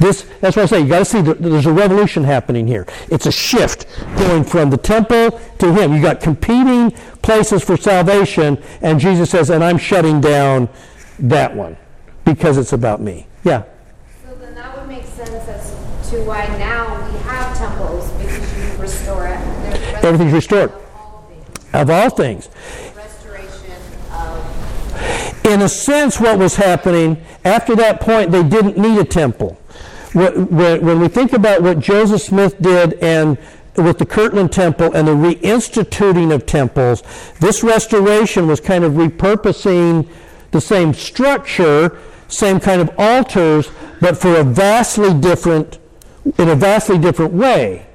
This, 0.00 0.22
that's 0.40 0.56
what 0.56 0.62
I 0.62 0.66
say. 0.66 0.80
You 0.80 0.88
got 0.88 1.00
to 1.00 1.04
see 1.04 1.20
there's 1.20 1.66
a 1.66 1.72
revolution 1.72 2.24
happening 2.24 2.66
here. 2.66 2.86
It's 3.10 3.26
a 3.26 3.32
shift 3.32 3.86
going 4.16 4.44
from 4.44 4.70
the 4.70 4.78
temple 4.78 5.38
to 5.58 5.74
him. 5.74 5.92
You 5.92 6.00
got 6.00 6.22
competing 6.22 6.96
places 7.22 7.62
for 7.62 7.76
salvation, 7.76 8.58
and 8.82 8.98
Jesus 9.00 9.30
says, 9.30 9.50
"And 9.50 9.62
I'm 9.62 9.78
shutting 9.78 10.20
down 10.20 10.68
that 11.18 11.54
one 11.54 11.76
because 12.24 12.58
it's 12.58 12.72
about 12.72 13.00
me." 13.00 13.26
Yeah. 13.44 13.62
So 14.26 14.34
then 14.40 14.54
that 14.54 14.76
would 14.76 14.88
make 14.88 15.04
sense 15.06 15.30
as 15.48 15.72
to 16.10 16.16
why 16.24 16.46
now 16.58 17.06
we 17.12 17.18
have 17.20 17.56
temples 17.56 18.08
because 18.12 18.56
you 18.56 18.82
restore 18.82 19.26
it. 19.26 19.38
Everything's 20.04 20.32
restored. 20.32 20.72
of 20.72 20.80
all 20.96 21.28
things. 21.28 21.74
Of 21.74 21.90
all 21.90 22.10
things. 22.10 22.48
Restoration 22.96 23.72
of 24.12 25.46
in 25.52 25.62
a 25.62 25.68
sense, 25.68 26.20
what 26.20 26.38
was 26.38 26.56
happening 26.56 27.16
after 27.44 27.74
that 27.76 28.00
point, 28.00 28.30
they 28.30 28.42
didn't 28.42 28.76
need 28.76 28.98
a 28.98 29.04
temple. 29.04 29.56
When 30.12 30.48
when 30.48 31.00
we 31.00 31.08
think 31.08 31.32
about 31.32 31.62
what 31.62 31.78
Joseph 31.78 32.22
Smith 32.22 32.60
did 32.60 32.94
and 32.94 33.38
with 33.76 33.98
the 33.98 34.06
Kirtland 34.06 34.52
Temple 34.52 34.92
and 34.94 35.06
the 35.06 35.12
reinstituting 35.12 36.34
of 36.34 36.46
temples, 36.46 37.02
this 37.40 37.62
restoration 37.62 38.46
was 38.46 38.60
kind 38.60 38.84
of 38.84 38.94
repurposing 38.94 40.08
the 40.50 40.60
same 40.60 40.92
structure, 40.92 41.98
same 42.28 42.60
kind 42.60 42.80
of 42.80 42.90
altars, 42.98 43.70
but 44.00 44.16
for 44.16 44.36
a 44.36 44.44
vastly 44.44 45.14
different, 45.14 45.78
in 46.38 46.48
a 46.48 46.54
vastly 46.54 46.98
different 46.98 47.32
way. 47.32 47.86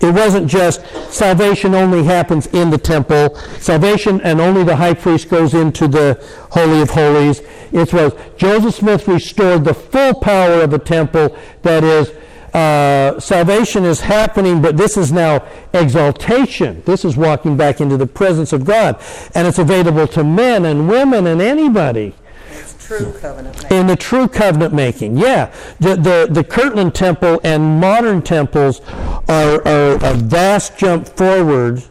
It 0.00 0.14
wasn't 0.14 0.48
just 0.48 0.82
salvation 1.12 1.74
only 1.74 2.04
happens 2.04 2.46
in 2.48 2.70
the 2.70 2.78
temple, 2.78 3.36
salvation 3.58 4.20
and 4.22 4.40
only 4.40 4.64
the 4.64 4.76
high 4.76 4.94
priest 4.94 5.28
goes 5.28 5.52
into 5.52 5.88
the 5.88 6.18
Holy 6.52 6.80
of 6.80 6.90
Holies. 6.90 7.42
It 7.70 7.92
was 7.92 8.14
Joseph 8.38 8.76
Smith 8.76 9.06
restored 9.06 9.64
the 9.64 9.74
full 9.74 10.14
power 10.14 10.62
of 10.62 10.70
the 10.70 10.78
temple. 10.78 11.36
That 11.62 11.84
is, 11.84 12.12
uh, 12.54 13.18
salvation 13.20 13.84
is 13.84 14.00
happening, 14.00 14.60
but 14.60 14.76
this 14.76 14.96
is 14.96 15.12
now 15.12 15.44
exaltation. 15.72 16.82
This 16.84 17.04
is 17.04 17.16
walking 17.16 17.56
back 17.56 17.80
into 17.80 17.96
the 17.96 18.06
presence 18.06 18.52
of 18.52 18.64
God. 18.64 19.00
And 19.34 19.46
it's 19.46 19.58
available 19.58 20.06
to 20.08 20.24
men 20.24 20.64
and 20.64 20.88
women 20.88 21.26
and 21.26 21.40
anybody 21.40 22.14
It's 22.50 22.86
true 22.86 23.12
covenant 23.20 23.62
making. 23.62 23.78
in 23.78 23.86
the 23.86 23.96
true 23.96 24.26
covenant 24.28 24.74
making. 24.74 25.16
Yeah, 25.16 25.52
the 25.78 25.96
the, 25.96 26.28
the 26.30 26.42
Kirtland 26.44 26.94
Temple 26.94 27.40
and 27.44 27.80
modern 27.80 28.22
temples 28.22 28.80
are, 29.28 29.66
are 29.66 29.94
a 30.02 30.14
vast 30.14 30.76
jump 30.76 31.08
forward 31.08 31.84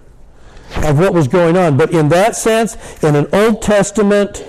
of 0.84 1.00
what 1.00 1.14
was 1.14 1.28
going 1.28 1.58
on. 1.58 1.78
But 1.78 1.92
in 1.94 2.10
that 2.10 2.36
sense, 2.36 2.76
in 3.04 3.16
an 3.16 3.28
Old 3.34 3.62
Testament 3.62 4.46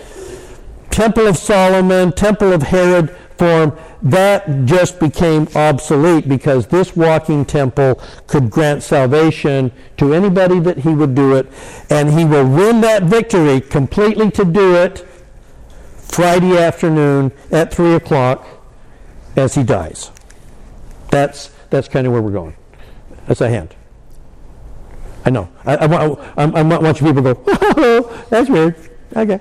Temple 0.91 1.29
of 1.29 1.37
Solomon, 1.37 2.11
Temple 2.13 2.53
of 2.53 2.63
Herod 2.65 3.17
form, 3.41 3.77
that 4.03 4.67
just 4.67 5.01
became 5.01 5.49
obsolete 5.55 6.29
because 6.29 6.67
this 6.67 6.95
walking 6.95 7.47
temple 7.47 7.99
could 8.27 8.51
grant 8.51 8.83
salvation 8.83 9.73
to 9.97 10.13
anybody 10.13 10.61
that 10.61 10.77
he 10.77 10.91
would 10.91 11.15
do 11.15 11.35
it, 11.35 11.51
and 11.89 12.13
he 12.13 12.27
will 12.27 12.47
win 12.47 12.83
that 12.83 13.05
victory 13.05 13.63
completely 13.63 14.31
to 14.31 14.45
do 14.45 14.75
it 14.75 15.07
Friday 15.97 16.59
afternoon 16.59 17.33
at 17.51 17.73
3 17.73 17.95
o'clock 17.95 18.47
as 19.37 19.55
he 19.55 19.63
dies. 19.63 20.11
That's, 21.11 21.51
that's 21.71 21.89
kind 21.89 22.07
of 22.07 22.13
where 22.13 22.21
we're 22.21 22.33
going. 22.33 22.57
That's 23.27 23.41
a 23.41 23.49
hand. 23.49 23.75
I 25.25 25.31
know. 25.31 25.49
I, 25.65 25.77
I, 25.77 25.87
I, 25.87 26.45
I 26.45 26.63
want 26.63 27.01
you 27.01 27.07
people 27.07 27.23
to 27.23 27.35
go, 27.35 27.45
oh, 27.47 28.27
that's 28.29 28.51
weird. 28.51 28.77
Okay. 29.17 29.41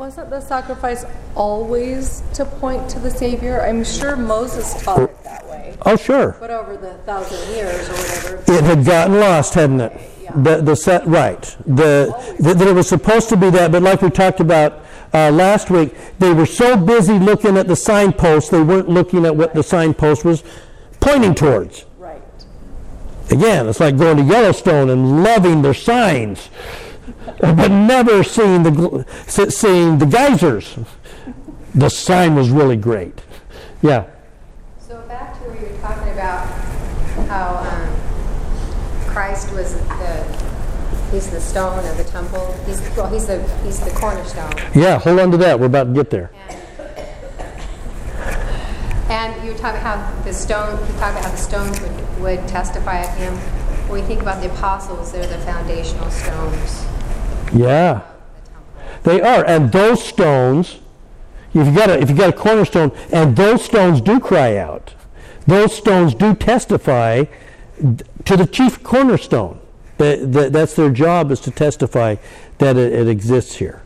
Wasn't 0.00 0.30
the 0.30 0.40
sacrifice 0.40 1.04
always 1.34 2.22
to 2.32 2.46
point 2.46 2.88
to 2.88 2.98
the 2.98 3.10
Savior? 3.10 3.60
I'm 3.60 3.84
sure 3.84 4.16
Moses 4.16 4.82
taught 4.82 5.02
it 5.02 5.24
that 5.24 5.46
way. 5.46 5.76
Oh, 5.84 5.94
sure. 5.94 6.38
But 6.40 6.50
over 6.50 6.78
the 6.78 6.94
thousand 7.04 7.54
years 7.54 7.86
or 7.86 7.92
whatever, 7.92 8.42
It 8.50 8.64
had 8.64 8.86
gotten 8.86 9.20
lost, 9.20 9.52
hadn't 9.52 9.82
it? 9.82 10.00
The, 10.42 10.62
the 10.62 10.74
set, 10.74 11.06
right. 11.06 11.42
The, 11.66 12.34
the, 12.38 12.54
that 12.54 12.66
it 12.66 12.74
was 12.74 12.88
supposed 12.88 13.28
to 13.28 13.36
be 13.36 13.50
that, 13.50 13.72
but 13.72 13.82
like 13.82 14.00
we 14.00 14.08
talked 14.08 14.40
about 14.40 14.82
uh, 15.12 15.30
last 15.32 15.68
week, 15.68 15.94
they 16.18 16.32
were 16.32 16.46
so 16.46 16.78
busy 16.78 17.18
looking 17.18 17.58
at 17.58 17.68
the 17.68 17.76
signpost, 17.76 18.50
they 18.50 18.62
weren't 18.62 18.88
looking 18.88 19.26
at 19.26 19.36
what 19.36 19.52
the 19.52 19.62
signpost 19.62 20.24
was 20.24 20.42
pointing 21.00 21.34
towards. 21.34 21.84
right. 21.98 22.22
Again, 23.30 23.68
it's 23.68 23.80
like 23.80 23.98
going 23.98 24.16
to 24.16 24.22
Yellowstone 24.22 24.88
and 24.88 25.22
loving 25.22 25.60
their 25.60 25.74
signs, 25.74 26.48
but 27.40 27.68
never 27.68 28.22
seeing 28.22 28.62
the 28.62 29.06
seeing 29.26 29.98
the 29.98 30.06
geysers. 30.06 30.78
The 31.74 31.88
sign 31.88 32.34
was 32.34 32.50
really 32.50 32.76
great. 32.76 33.22
Yeah. 33.82 34.06
So 34.78 35.00
back 35.02 35.38
to 35.38 35.48
where 35.48 35.60
you 35.60 35.72
were 35.72 35.80
talking 35.80 36.12
about 36.12 36.46
how 37.28 37.58
um, 37.58 39.10
Christ 39.10 39.52
was 39.52 39.74
the 39.74 40.50
he's 41.10 41.30
the 41.30 41.40
stone 41.40 41.84
of 41.86 41.96
the 41.96 42.04
temple. 42.04 42.52
He's 42.66 42.80
well, 42.96 43.08
he's 43.08 43.26
the 43.26 43.42
he's 43.62 43.80
the 43.80 43.90
cornerstone. 43.92 44.52
Yeah, 44.74 44.98
hold 44.98 45.20
on 45.20 45.30
to 45.30 45.36
that. 45.38 45.58
We're 45.58 45.66
about 45.66 45.84
to 45.84 45.92
get 45.92 46.10
there. 46.10 46.30
And 49.08 49.44
you 49.44 49.52
were 49.52 49.58
talking 49.58 49.80
how 49.80 50.22
the 50.22 50.32
stone. 50.32 50.78
You 50.86 50.86
talked 50.98 51.18
about 51.18 51.24
how 51.24 51.30
the 51.30 51.36
stones 51.36 51.80
would, 51.80 52.20
would 52.20 52.48
testify 52.48 53.00
of 53.02 53.16
him. 53.16 53.34
We 53.90 54.02
think 54.02 54.22
about 54.22 54.40
the 54.40 54.52
apostles, 54.52 55.12
they're 55.12 55.26
the 55.26 55.38
foundational 55.38 56.10
stones. 56.10 56.86
Yeah. 57.52 58.02
They 59.02 59.20
are. 59.20 59.44
And 59.44 59.72
those 59.72 60.04
stones, 60.04 60.78
if 61.52 61.66
you 61.66 61.74
got 61.74 61.90
a, 61.90 62.00
if 62.00 62.08
you 62.08 62.16
got 62.16 62.30
a 62.30 62.36
cornerstone, 62.36 62.92
and 63.12 63.34
those 63.34 63.64
stones 63.64 64.00
do 64.00 64.20
cry 64.20 64.56
out. 64.56 64.94
Those 65.46 65.76
stones 65.76 66.14
do 66.14 66.34
testify 66.34 67.24
to 68.24 68.36
the 68.36 68.46
chief 68.46 68.82
cornerstone. 68.82 69.58
That, 69.98 70.32
that, 70.32 70.52
that's 70.52 70.76
their 70.76 70.90
job 70.90 71.30
is 71.30 71.40
to 71.40 71.50
testify 71.50 72.16
that 72.58 72.76
it, 72.76 72.92
it 72.92 73.08
exists 73.08 73.56
here. 73.56 73.82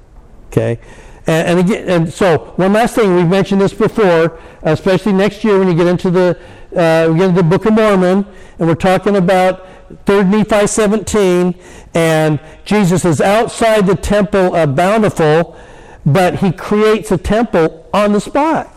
Okay? 0.49 0.79
And, 1.27 1.49
and 1.49 1.61
again, 1.61 1.89
and 1.89 2.13
so 2.13 2.53
one 2.57 2.73
last 2.73 2.95
thing, 2.95 3.17
we've 3.17 3.29
mentioned 3.29 3.61
this 3.61 3.73
before, 3.73 4.39
especially 4.63 5.13
next 5.13 5.43
year 5.43 5.59
when 5.59 5.69
you 5.69 5.75
get 5.75 5.87
into 5.87 6.11
the 6.11 6.39
uh, 6.77 7.09
we 7.11 7.19
get 7.19 7.29
into 7.29 7.41
the 7.41 7.49
Book 7.49 7.67
of 7.67 7.73
Mormon, 7.73 8.27
and 8.59 8.69
we're 8.69 8.75
talking 8.75 9.17
about 9.17 9.67
3rd 10.05 10.31
Nephi 10.31 10.67
17, 10.67 11.55
and 11.95 12.41
Jesus 12.65 13.05
is 13.05 13.21
outside 13.21 13.87
the 13.87 13.95
temple 13.95 14.55
of 14.55 14.75
Bountiful, 14.75 15.57
but 16.05 16.37
he 16.37 16.53
creates 16.53 17.11
a 17.13 17.19
temple 17.19 17.89
on 17.93 18.13
the 18.13 18.21
spot 18.21 18.74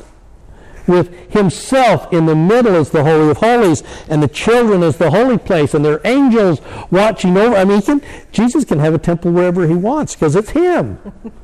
with 0.88 1.32
himself 1.32 2.12
in 2.14 2.26
the 2.26 2.36
middle 2.36 2.76
as 2.76 2.90
the 2.90 3.04
Holy 3.04 3.30
of 3.30 3.38
Holies, 3.38 3.84
and 4.10 4.22
the 4.24 4.28
children 4.28 4.84
as 4.84 4.98
the 4.98 5.12
holy 5.12 5.38
place, 5.38 5.74
and 5.74 5.84
their 5.84 6.02
angels 6.06 6.62
watching 6.92 7.38
over. 7.38 7.56
I 7.56 7.66
mean, 7.66 7.82
can, 7.82 8.02
Jesus 8.32 8.66
can 8.66 8.80
have 8.80 8.94
a 8.94 8.98
temple 8.98 9.32
wherever 9.32 9.68
he 9.68 9.74
wants 9.76 10.16
because 10.16 10.36
it's 10.36 10.52
him. 10.52 11.00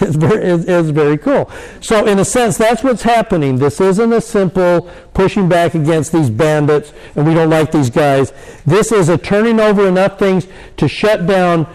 it's, 0.00 0.16
very, 0.16 0.44
it's, 0.44 0.64
it's 0.64 0.90
very 0.90 1.18
cool. 1.18 1.50
So, 1.80 2.06
in 2.06 2.18
a 2.18 2.24
sense, 2.24 2.56
that's 2.56 2.82
what's 2.82 3.02
happening. 3.02 3.56
This 3.56 3.80
isn't 3.80 4.12
a 4.12 4.20
simple 4.20 4.90
pushing 5.14 5.48
back 5.48 5.74
against 5.74 6.12
these 6.12 6.30
bandits, 6.30 6.92
and 7.16 7.26
we 7.26 7.34
don't 7.34 7.50
like 7.50 7.72
these 7.72 7.90
guys. 7.90 8.32
This 8.64 8.92
is 8.92 9.08
a 9.08 9.18
turning 9.18 9.60
over 9.60 9.86
enough 9.86 10.18
things 10.18 10.46
to 10.78 10.88
shut 10.88 11.26
down 11.26 11.66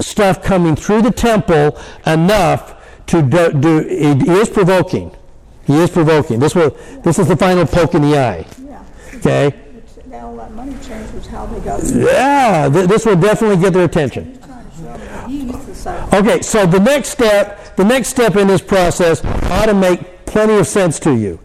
stuff 0.00 0.42
coming 0.42 0.76
through 0.76 1.02
the 1.02 1.10
temple 1.10 1.78
enough 2.06 2.74
to 3.06 3.22
do, 3.22 3.52
do 3.52 3.78
it 3.78 4.28
is 4.28 4.48
provoking. 4.48 5.14
He 5.66 5.78
is 5.78 5.90
provoking. 5.90 6.38
This 6.38 6.54
will 6.54 6.70
this 7.02 7.18
is 7.18 7.28
the 7.28 7.36
final 7.36 7.66
poke 7.66 7.94
in 7.94 8.02
the 8.02 8.16
eye. 8.18 8.46
Yeah. 8.64 8.84
Okay? 9.16 9.62
All 10.12 10.36
that 10.36 10.52
money 10.52 10.72
change 10.82 11.12
was 11.12 11.26
how 11.26 11.46
they 11.46 11.60
got. 11.60 11.82
Yeah, 11.84 12.70
th- 12.72 12.88
this 12.88 13.04
will 13.04 13.16
definitely 13.16 13.58
get 13.58 13.72
their 13.74 13.84
attention. 13.84 14.38
Trying 14.38 14.70
to 14.70 14.76
show 14.76 14.82
them 14.96 15.30
he 15.30 15.40
used 15.42 15.66
the 15.66 15.74
side. 15.74 16.14
Okay, 16.14 16.40
so 16.42 16.66
the 16.66 16.80
next 16.80 17.10
step, 17.10 17.76
the 17.76 17.84
next 17.84 18.08
step 18.08 18.36
in 18.36 18.46
this 18.48 18.62
process 18.62 19.24
ought 19.50 19.66
to 19.66 19.74
make 19.74 20.24
plenty 20.24 20.54
of 20.54 20.66
sense 20.66 20.98
to 21.00 21.14
you. 21.14 21.38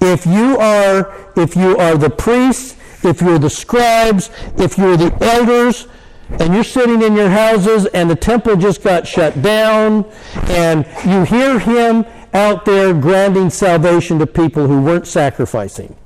If 0.00 0.24
you 0.26 0.56
are, 0.58 1.30
if 1.36 1.56
you 1.56 1.76
are 1.76 1.96
the 1.96 2.10
priests, 2.10 2.76
if 3.04 3.20
you're 3.20 3.38
the 3.38 3.50
scribes, 3.50 4.30
if 4.56 4.78
you're 4.78 4.96
the 4.96 5.16
elders, 5.20 5.88
and 6.28 6.54
you're 6.54 6.64
sitting 6.64 7.02
in 7.02 7.14
your 7.14 7.28
houses 7.28 7.86
and 7.86 8.10
the 8.10 8.16
temple 8.16 8.56
just 8.56 8.82
got 8.82 9.06
shut 9.06 9.40
down, 9.42 10.04
and 10.48 10.86
you 11.04 11.24
hear 11.24 11.58
him 11.58 12.04
out 12.36 12.64
there 12.64 12.92
granting 12.92 13.50
salvation 13.50 14.18
to 14.18 14.26
people 14.26 14.66
who 14.66 14.82
weren't 14.82 15.06
sacrificing, 15.06 15.96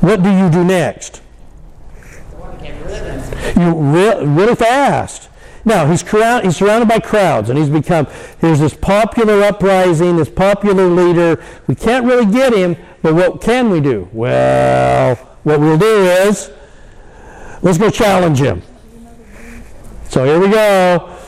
what 0.00 0.22
do 0.22 0.30
you 0.30 0.50
do 0.50 0.64
next? 0.64 1.22
You 3.56 3.74
re- 3.74 4.24
really 4.24 4.54
fast. 4.54 5.28
Now 5.64 5.86
he's, 5.86 6.02
crowd, 6.02 6.44
he's 6.44 6.56
surrounded 6.56 6.88
by 6.88 7.00
crowds, 7.00 7.50
and 7.50 7.58
he's 7.58 7.68
become. 7.68 8.06
There's 8.40 8.60
this 8.60 8.74
popular 8.74 9.42
uprising, 9.42 10.16
this 10.16 10.30
popular 10.30 10.86
leader. 10.86 11.42
We 11.66 11.74
can't 11.74 12.06
really 12.06 12.30
get 12.30 12.54
him, 12.54 12.76
but 13.02 13.14
what 13.14 13.42
can 13.42 13.68
we 13.68 13.80
do? 13.80 14.08
Well, 14.12 15.16
what 15.42 15.60
we'll 15.60 15.78
do 15.78 16.04
is 16.06 16.50
let's 17.62 17.76
go 17.76 17.90
challenge 17.90 18.40
him. 18.40 18.62
So 20.08 20.24
here 20.24 20.40
we 20.40 20.48
go. 20.48 21.19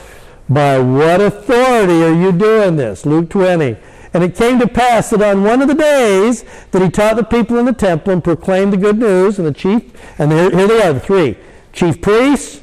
By 0.52 0.78
what 0.78 1.20
authority 1.20 2.02
are 2.02 2.12
you 2.12 2.32
doing 2.32 2.76
this? 2.76 3.06
Luke 3.06 3.30
20. 3.30 3.76
And 4.14 4.22
it 4.22 4.34
came 4.34 4.58
to 4.58 4.68
pass 4.68 5.10
that 5.10 5.22
on 5.22 5.42
one 5.44 5.62
of 5.62 5.68
the 5.68 5.74
days 5.74 6.44
that 6.72 6.82
he 6.82 6.90
taught 6.90 7.16
the 7.16 7.24
people 7.24 7.58
in 7.58 7.64
the 7.64 7.72
temple 7.72 8.12
and 8.12 8.22
proclaimed 8.22 8.72
the 8.72 8.76
good 8.76 8.98
news, 8.98 9.38
and 9.38 9.46
the 9.46 9.52
chief, 9.52 9.90
and 10.18 10.30
here, 10.30 10.50
here 10.50 10.68
they 10.68 10.82
are, 10.82 10.92
the 10.92 11.00
three 11.00 11.38
chief 11.72 12.02
priests, 12.02 12.60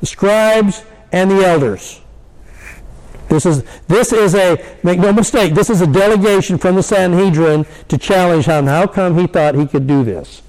the 0.00 0.06
scribes, 0.06 0.84
and 1.10 1.30
the 1.30 1.44
elders. 1.44 2.00
This 3.28 3.46
is, 3.46 3.64
this 3.88 4.12
is 4.12 4.36
a, 4.36 4.64
make 4.84 5.00
no 5.00 5.12
mistake, 5.12 5.54
this 5.54 5.70
is 5.70 5.80
a 5.80 5.86
delegation 5.86 6.58
from 6.58 6.76
the 6.76 6.82
Sanhedrin 6.82 7.66
to 7.88 7.98
challenge 7.98 8.44
him. 8.44 8.66
How 8.66 8.86
come 8.86 9.18
he 9.18 9.26
thought 9.26 9.56
he 9.56 9.66
could 9.66 9.88
do 9.88 10.04
this? 10.04 10.42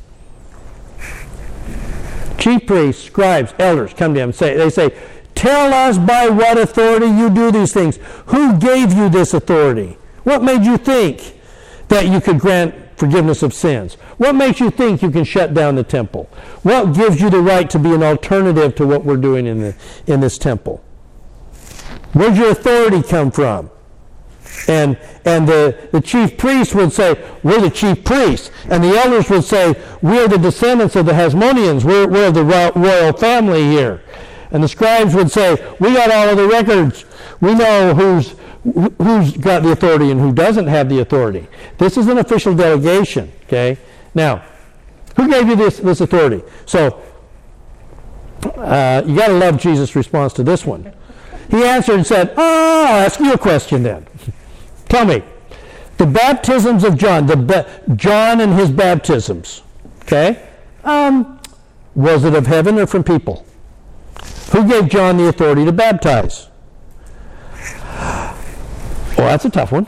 Chief 2.38 2.68
priests, 2.68 3.04
scribes, 3.04 3.56
elders 3.58 3.94
come 3.96 4.14
to 4.14 4.20
him 4.20 4.30
and 4.30 4.36
say, 4.36 4.56
they 4.56 4.70
say, 4.70 4.96
Tell 5.36 5.74
us 5.74 5.98
by 5.98 6.30
what 6.30 6.58
authority 6.58 7.08
you 7.08 7.30
do 7.30 7.52
these 7.52 7.74
things. 7.74 8.00
Who 8.28 8.58
gave 8.58 8.94
you 8.94 9.10
this 9.10 9.34
authority? 9.34 9.98
What 10.24 10.44
made 10.44 10.66
you 10.66 10.78
think 10.78 11.40
that 11.90 12.08
you 12.08 12.20
could 12.20 12.40
grant 12.40 12.74
forgiveness 12.98 13.44
of 13.44 13.54
sins? 13.54 13.96
What 14.18 14.34
makes 14.34 14.60
you 14.60 14.72
think 14.72 15.02
you 15.02 15.12
can 15.12 15.26
shut 15.26 15.54
down 15.54 15.76
the 15.76 15.84
temple? 15.84 16.30
What 16.64 16.96
gives 16.96 17.22
you 17.22 17.30
the 17.30 17.42
right 17.42 17.70
to 17.70 17.78
be 17.78 17.94
an 17.94 18.02
alternative 18.02 18.76
to 18.76 18.88
what 18.88 19.04
we're 19.04 19.18
doing 19.18 19.46
in, 19.46 19.60
the, 19.60 19.76
in 20.08 20.22
this 20.22 20.38
temple? 20.38 20.84
Where'd 22.14 22.38
your 22.38 22.52
authority 22.52 23.04
come 23.04 23.30
from? 23.30 23.70
And, 24.68 24.98
and 25.26 25.48
the, 25.48 25.90
the 25.92 26.00
chief 26.00 26.38
priests 26.38 26.74
would 26.74 26.94
say, 26.94 27.24
We're 27.44 27.60
the 27.60 27.70
chief 27.70 28.04
priests. 28.06 28.52
And 28.70 28.84
the 28.84 28.98
elders 28.98 29.30
would 29.30 29.44
say, 29.44 29.76
We're 30.02 30.28
the 30.28 30.38
descendants 30.38 30.96
of 30.96 31.06
the 31.06 31.12
Hasmoneans. 31.12 31.84
We're, 31.84 32.08
we're 32.08 32.32
the 32.32 32.44
royal 32.44 33.14
family 33.14 33.64
here. 33.64 34.02
And 34.56 34.64
the 34.64 34.70
scribes 34.70 35.14
would 35.14 35.30
say, 35.30 35.56
We 35.82 35.94
got 35.94 36.10
all 36.10 36.30
of 36.30 36.38
the 36.38 36.48
records. 36.48 37.04
We 37.42 37.54
know 37.56 37.94
who's, 37.94 38.36
who's 38.64 39.36
got 39.36 39.64
the 39.64 39.72
authority 39.72 40.12
and 40.12 40.22
who 40.22 40.32
doesn't 40.32 40.68
have 40.68 40.88
the 40.88 41.00
authority. 41.00 41.46
This 41.78 41.98
is 41.98 42.08
an 42.08 42.20
official 42.20 42.56
delegation, 42.56 43.34
okay? 43.44 43.78
Now, 44.14 44.46
who 45.18 45.30
gave 45.30 45.50
you 45.50 45.58
this, 45.58 45.80
this 45.80 46.00
authority? 46.00 46.42
So, 46.66 47.04
uh, 48.56 49.04
you 49.06 49.18
got 49.18 49.28
to 49.28 49.34
love 49.34 49.60
Jesus' 49.60 49.94
response 49.94 50.32
to 50.32 50.44
this 50.44 50.66
one. 50.66 50.94
He 51.52 51.62
answered 51.66 51.96
and 51.96 52.08
said, 52.08 52.34
Oh, 52.38 52.86
I'll 52.88 53.06
ask 53.06 53.20
you 53.20 53.34
a 53.34 53.38
question 53.38 53.84
then. 53.84 54.08
Tell 54.88 55.04
me, 55.04 55.22
the 55.98 56.06
baptisms 56.06 56.86
of 56.86 56.98
John, 56.98 57.26
the 57.26 57.36
ba- 57.36 57.82
John 57.98 58.40
and 58.40 58.54
his 58.54 58.72
baptisms, 58.72 59.64
okay? 60.04 60.48
Um, 60.86 61.42
was 61.94 62.24
it 62.24 62.34
of 62.34 62.48
heaven 62.48 62.80
or 62.80 62.88
from 62.88 63.04
people? 63.04 63.46
Who 64.52 64.68
gave 64.68 64.90
John 64.90 65.18
the 65.18 65.28
authority 65.28 65.66
to 65.66 65.72
baptize? 65.72 66.48
Well, 69.18 69.28
that's 69.28 69.46
a 69.46 69.50
tough 69.50 69.72
one. 69.72 69.88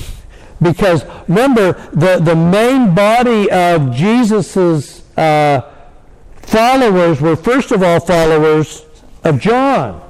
because 0.62 1.04
remember, 1.28 1.72
the, 1.92 2.18
the 2.18 2.36
main 2.36 2.94
body 2.94 3.50
of 3.50 3.94
Jesus' 3.94 5.02
uh, 5.18 5.62
followers 6.36 7.20
were, 7.20 7.36
first 7.36 7.72
of 7.72 7.82
all, 7.82 8.00
followers 8.00 8.84
of 9.24 9.40
John. 9.40 10.02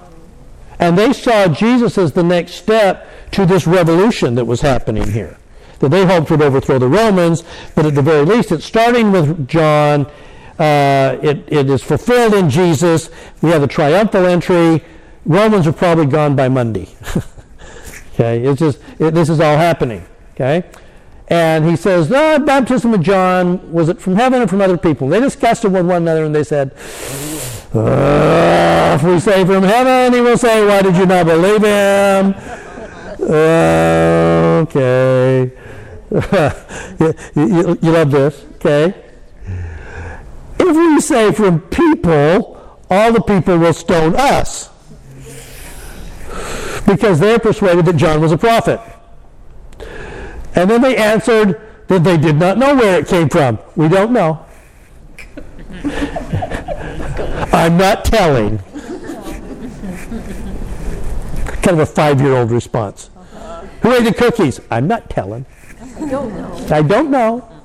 And 0.78 0.96
they 0.96 1.12
saw 1.12 1.48
Jesus 1.48 1.98
as 1.98 2.12
the 2.12 2.22
next 2.22 2.54
step 2.54 3.06
to 3.32 3.44
this 3.44 3.66
revolution 3.66 4.34
that 4.36 4.46
was 4.46 4.60
happening 4.60 5.10
here. 5.10 5.36
That 5.80 5.90
they 5.90 6.04
hoped 6.04 6.30
would 6.30 6.42
overthrow 6.42 6.78
the 6.78 6.88
Romans, 6.88 7.44
but 7.74 7.86
at 7.86 7.94
the 7.94 8.02
very 8.02 8.24
least, 8.24 8.52
it's 8.52 8.64
starting 8.64 9.12
with 9.12 9.48
John 9.48 10.10
uh, 10.60 11.18
it, 11.22 11.42
it 11.48 11.70
is 11.70 11.82
fulfilled 11.82 12.34
in 12.34 12.50
Jesus. 12.50 13.08
We 13.40 13.48
have 13.50 13.62
a 13.62 13.66
triumphal 13.66 14.26
entry. 14.26 14.84
Romans 15.24 15.66
are 15.66 15.72
probably 15.72 16.04
gone 16.04 16.36
by 16.36 16.50
Monday. 16.50 16.86
okay, 18.12 18.42
it's 18.42 18.60
just 18.60 18.78
it, 18.98 19.14
this 19.14 19.30
is 19.30 19.40
all 19.40 19.56
happening. 19.56 20.04
Okay, 20.34 20.64
and 21.28 21.64
he 21.64 21.76
says, 21.76 22.10
"The 22.10 22.34
oh, 22.34 22.38
baptism 22.40 22.92
of 22.92 23.00
John 23.00 23.72
was 23.72 23.88
it 23.88 24.02
from 24.02 24.16
heaven 24.16 24.42
or 24.42 24.46
from 24.46 24.60
other 24.60 24.76
people?" 24.76 25.08
They 25.08 25.20
discussed 25.20 25.64
it 25.64 25.68
with 25.68 25.86
one 25.86 26.02
another, 26.02 26.26
and 26.26 26.34
they 26.34 26.44
said, 26.44 26.72
uh, 27.74 28.96
"If 28.96 29.02
we 29.02 29.18
say 29.18 29.46
from 29.46 29.62
heaven, 29.62 30.12
he 30.12 30.20
will 30.20 30.36
say, 30.36 30.66
why 30.66 30.82
did 30.82 30.94
you 30.94 31.06
not 31.06 31.24
believe 31.24 31.62
him?" 31.62 32.34
Okay, 34.60 35.52
you, 37.00 37.14
you, 37.34 37.78
you 37.80 37.92
love 37.92 38.10
this, 38.10 38.44
okay? 38.56 39.09
If 40.62 40.76
we 40.76 41.00
say 41.00 41.32
from 41.32 41.60
people, 41.60 42.82
all 42.90 43.12
the 43.12 43.22
people 43.22 43.56
will 43.56 43.72
stone 43.72 44.14
us 44.14 44.68
because 46.86 47.18
they're 47.18 47.38
persuaded 47.38 47.86
that 47.86 47.96
John 47.96 48.20
was 48.20 48.30
a 48.32 48.38
prophet. 48.38 48.78
And 50.54 50.68
then 50.68 50.82
they 50.82 50.96
answered 50.96 51.60
that 51.88 52.04
they 52.04 52.18
did 52.18 52.36
not 52.36 52.58
know 52.58 52.74
where 52.74 53.00
it 53.00 53.08
came 53.08 53.30
from. 53.30 53.58
We 53.74 53.88
don't 53.88 54.12
know. 54.12 54.44
I'm 57.52 57.78
not 57.78 58.04
telling. 58.04 58.58
Kind 61.62 61.68
of 61.70 61.78
a 61.80 61.86
five 61.86 62.20
year 62.20 62.36
old 62.36 62.50
response. 62.50 63.08
Who 63.80 63.92
ate 63.92 64.04
the 64.04 64.12
cookies? 64.12 64.60
I'm 64.70 64.86
not 64.86 65.08
telling. 65.08 65.46
I 65.80 66.06
don't 66.06 66.34
know. 66.34 66.66
I 66.70 66.82
don't 66.82 67.10
know. 67.10 67.59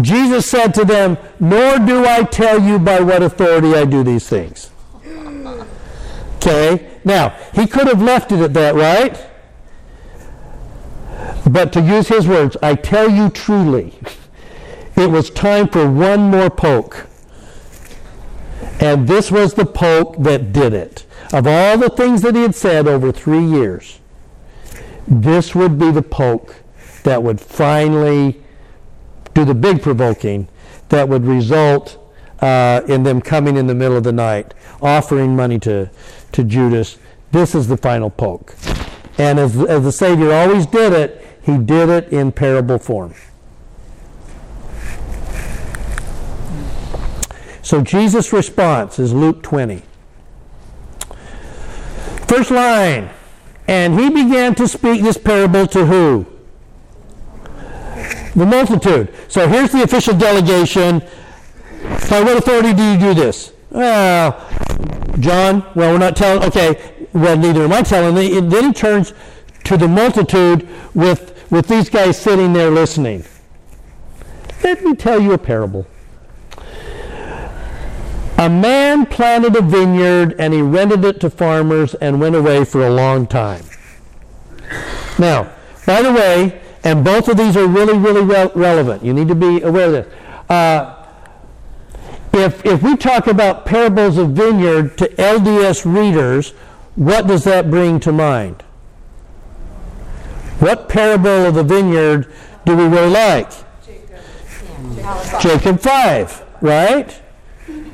Jesus 0.00 0.48
said 0.48 0.74
to 0.74 0.84
them, 0.84 1.16
Nor 1.40 1.78
do 1.78 2.04
I 2.04 2.22
tell 2.24 2.60
you 2.60 2.78
by 2.78 3.00
what 3.00 3.22
authority 3.22 3.74
I 3.74 3.84
do 3.84 4.02
these 4.02 4.28
things. 4.28 4.70
Okay? 6.36 6.90
Now, 7.04 7.30
he 7.54 7.66
could 7.66 7.86
have 7.86 8.02
left 8.02 8.32
it 8.32 8.40
at 8.40 8.54
that, 8.54 8.74
right? 8.74 9.26
But 11.48 11.72
to 11.74 11.80
use 11.80 12.08
his 12.08 12.26
words, 12.26 12.56
I 12.62 12.74
tell 12.74 13.08
you 13.08 13.30
truly, 13.30 13.94
it 14.96 15.10
was 15.10 15.30
time 15.30 15.68
for 15.68 15.88
one 15.88 16.30
more 16.30 16.50
poke. 16.50 17.06
And 18.80 19.08
this 19.08 19.30
was 19.30 19.54
the 19.54 19.64
poke 19.64 20.16
that 20.18 20.52
did 20.52 20.72
it. 20.72 21.06
Of 21.32 21.46
all 21.46 21.78
the 21.78 21.88
things 21.88 22.22
that 22.22 22.34
he 22.34 22.42
had 22.42 22.54
said 22.54 22.86
over 22.86 23.10
three 23.12 23.44
years, 23.44 24.00
this 25.08 25.54
would 25.54 25.78
be 25.78 25.90
the 25.90 26.02
poke 26.02 26.56
that 27.04 27.22
would 27.22 27.40
finally 27.40 28.42
do 29.36 29.44
the 29.44 29.54
big 29.54 29.82
provoking 29.82 30.48
that 30.88 31.10
would 31.10 31.26
result 31.26 32.02
uh, 32.40 32.80
in 32.88 33.02
them 33.02 33.20
coming 33.20 33.58
in 33.58 33.66
the 33.66 33.74
middle 33.74 33.96
of 33.96 34.02
the 34.02 34.12
night, 34.12 34.54
offering 34.80 35.36
money 35.36 35.58
to, 35.58 35.90
to 36.32 36.42
Judas. 36.42 36.96
This 37.32 37.54
is 37.54 37.68
the 37.68 37.76
final 37.76 38.08
poke. 38.08 38.56
And 39.18 39.38
as, 39.38 39.54
as 39.56 39.84
the 39.84 39.92
Savior 39.92 40.32
always 40.32 40.64
did 40.64 40.94
it, 40.94 41.22
he 41.42 41.58
did 41.58 41.90
it 41.90 42.08
in 42.08 42.32
parable 42.32 42.78
form. 42.78 43.14
So 47.60 47.82
Jesus' 47.82 48.32
response 48.32 48.98
is 48.98 49.12
Luke 49.12 49.42
20. 49.42 49.82
First 52.26 52.50
line, 52.50 53.10
and 53.68 54.00
he 54.00 54.08
began 54.08 54.54
to 54.54 54.66
speak 54.66 55.02
this 55.02 55.18
parable 55.18 55.66
to 55.66 55.84
who? 55.84 56.35
The 58.36 58.46
multitude. 58.46 59.12
So 59.28 59.48
here's 59.48 59.72
the 59.72 59.82
official 59.82 60.16
delegation. 60.16 61.00
By 62.10 62.22
what 62.22 62.36
authority 62.36 62.74
do 62.74 62.82
you 62.92 62.98
do 62.98 63.14
this? 63.14 63.52
Well, 63.70 64.32
John, 65.18 65.64
well, 65.74 65.92
we're 65.92 65.98
not 65.98 66.16
telling, 66.16 66.44
okay, 66.44 66.94
well, 67.12 67.36
neither 67.36 67.64
am 67.64 67.72
I 67.72 67.82
telling. 67.82 68.14
Then 68.48 68.64
he 68.64 68.72
turns 68.72 69.14
to 69.64 69.76
the 69.76 69.88
multitude 69.88 70.68
with, 70.94 71.50
with 71.50 71.66
these 71.66 71.88
guys 71.88 72.20
sitting 72.20 72.52
there 72.52 72.70
listening. 72.70 73.24
Let 74.62 74.84
me 74.84 74.94
tell 74.94 75.20
you 75.20 75.32
a 75.32 75.38
parable. 75.38 75.86
A 78.38 78.50
man 78.50 79.06
planted 79.06 79.56
a 79.56 79.62
vineyard 79.62 80.34
and 80.38 80.52
he 80.52 80.60
rented 80.60 81.04
it 81.06 81.20
to 81.20 81.30
farmers 81.30 81.94
and 81.94 82.20
went 82.20 82.36
away 82.36 82.64
for 82.66 82.86
a 82.86 82.90
long 82.90 83.26
time. 83.26 83.64
Now, 85.18 85.50
by 85.86 86.02
the 86.02 86.12
way, 86.12 86.60
and 86.86 87.04
both 87.04 87.26
of 87.28 87.36
these 87.36 87.56
are 87.56 87.66
really, 87.66 87.98
really 87.98 88.22
re- 88.22 88.52
relevant. 88.54 89.04
You 89.04 89.12
need 89.12 89.26
to 89.26 89.34
be 89.34 89.60
aware 89.60 89.86
of 89.86 89.92
this. 89.92 90.14
Uh, 90.48 91.04
if, 92.32 92.64
if 92.64 92.80
we 92.80 92.96
talk 92.96 93.26
about 93.26 93.66
parables 93.66 94.18
of 94.18 94.30
vineyard 94.30 94.96
to 94.98 95.08
LDS 95.16 95.84
readers, 95.84 96.50
what 96.94 97.26
does 97.26 97.42
that 97.42 97.70
bring 97.70 97.98
to 98.00 98.12
mind? 98.12 98.62
What 100.60 100.88
parable 100.88 101.46
of 101.46 101.56
the 101.56 101.64
vineyard 101.64 102.32
do 102.64 102.76
we 102.76 102.84
really 102.84 103.10
like? 103.10 103.50
Jacob, 103.84 105.40
Jacob 105.40 105.80
5, 105.80 106.44
right? 106.60 107.20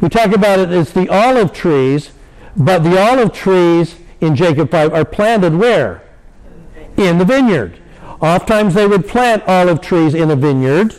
We 0.02 0.10
talk 0.10 0.34
about 0.34 0.58
it 0.58 0.68
as 0.68 0.92
the 0.92 1.08
olive 1.08 1.54
trees, 1.54 2.10
but 2.58 2.80
the 2.80 3.00
olive 3.00 3.32
trees 3.32 3.96
in 4.20 4.36
Jacob 4.36 4.70
5 4.70 4.92
are 4.92 5.06
planted 5.06 5.54
where? 5.54 6.02
In 6.98 7.16
the 7.16 7.24
vineyard. 7.24 7.78
Oftentimes 8.22 8.74
they 8.74 8.86
would 8.86 9.08
plant 9.08 9.42
olive 9.48 9.80
trees 9.80 10.14
in 10.14 10.30
a 10.30 10.36
vineyard 10.36 10.94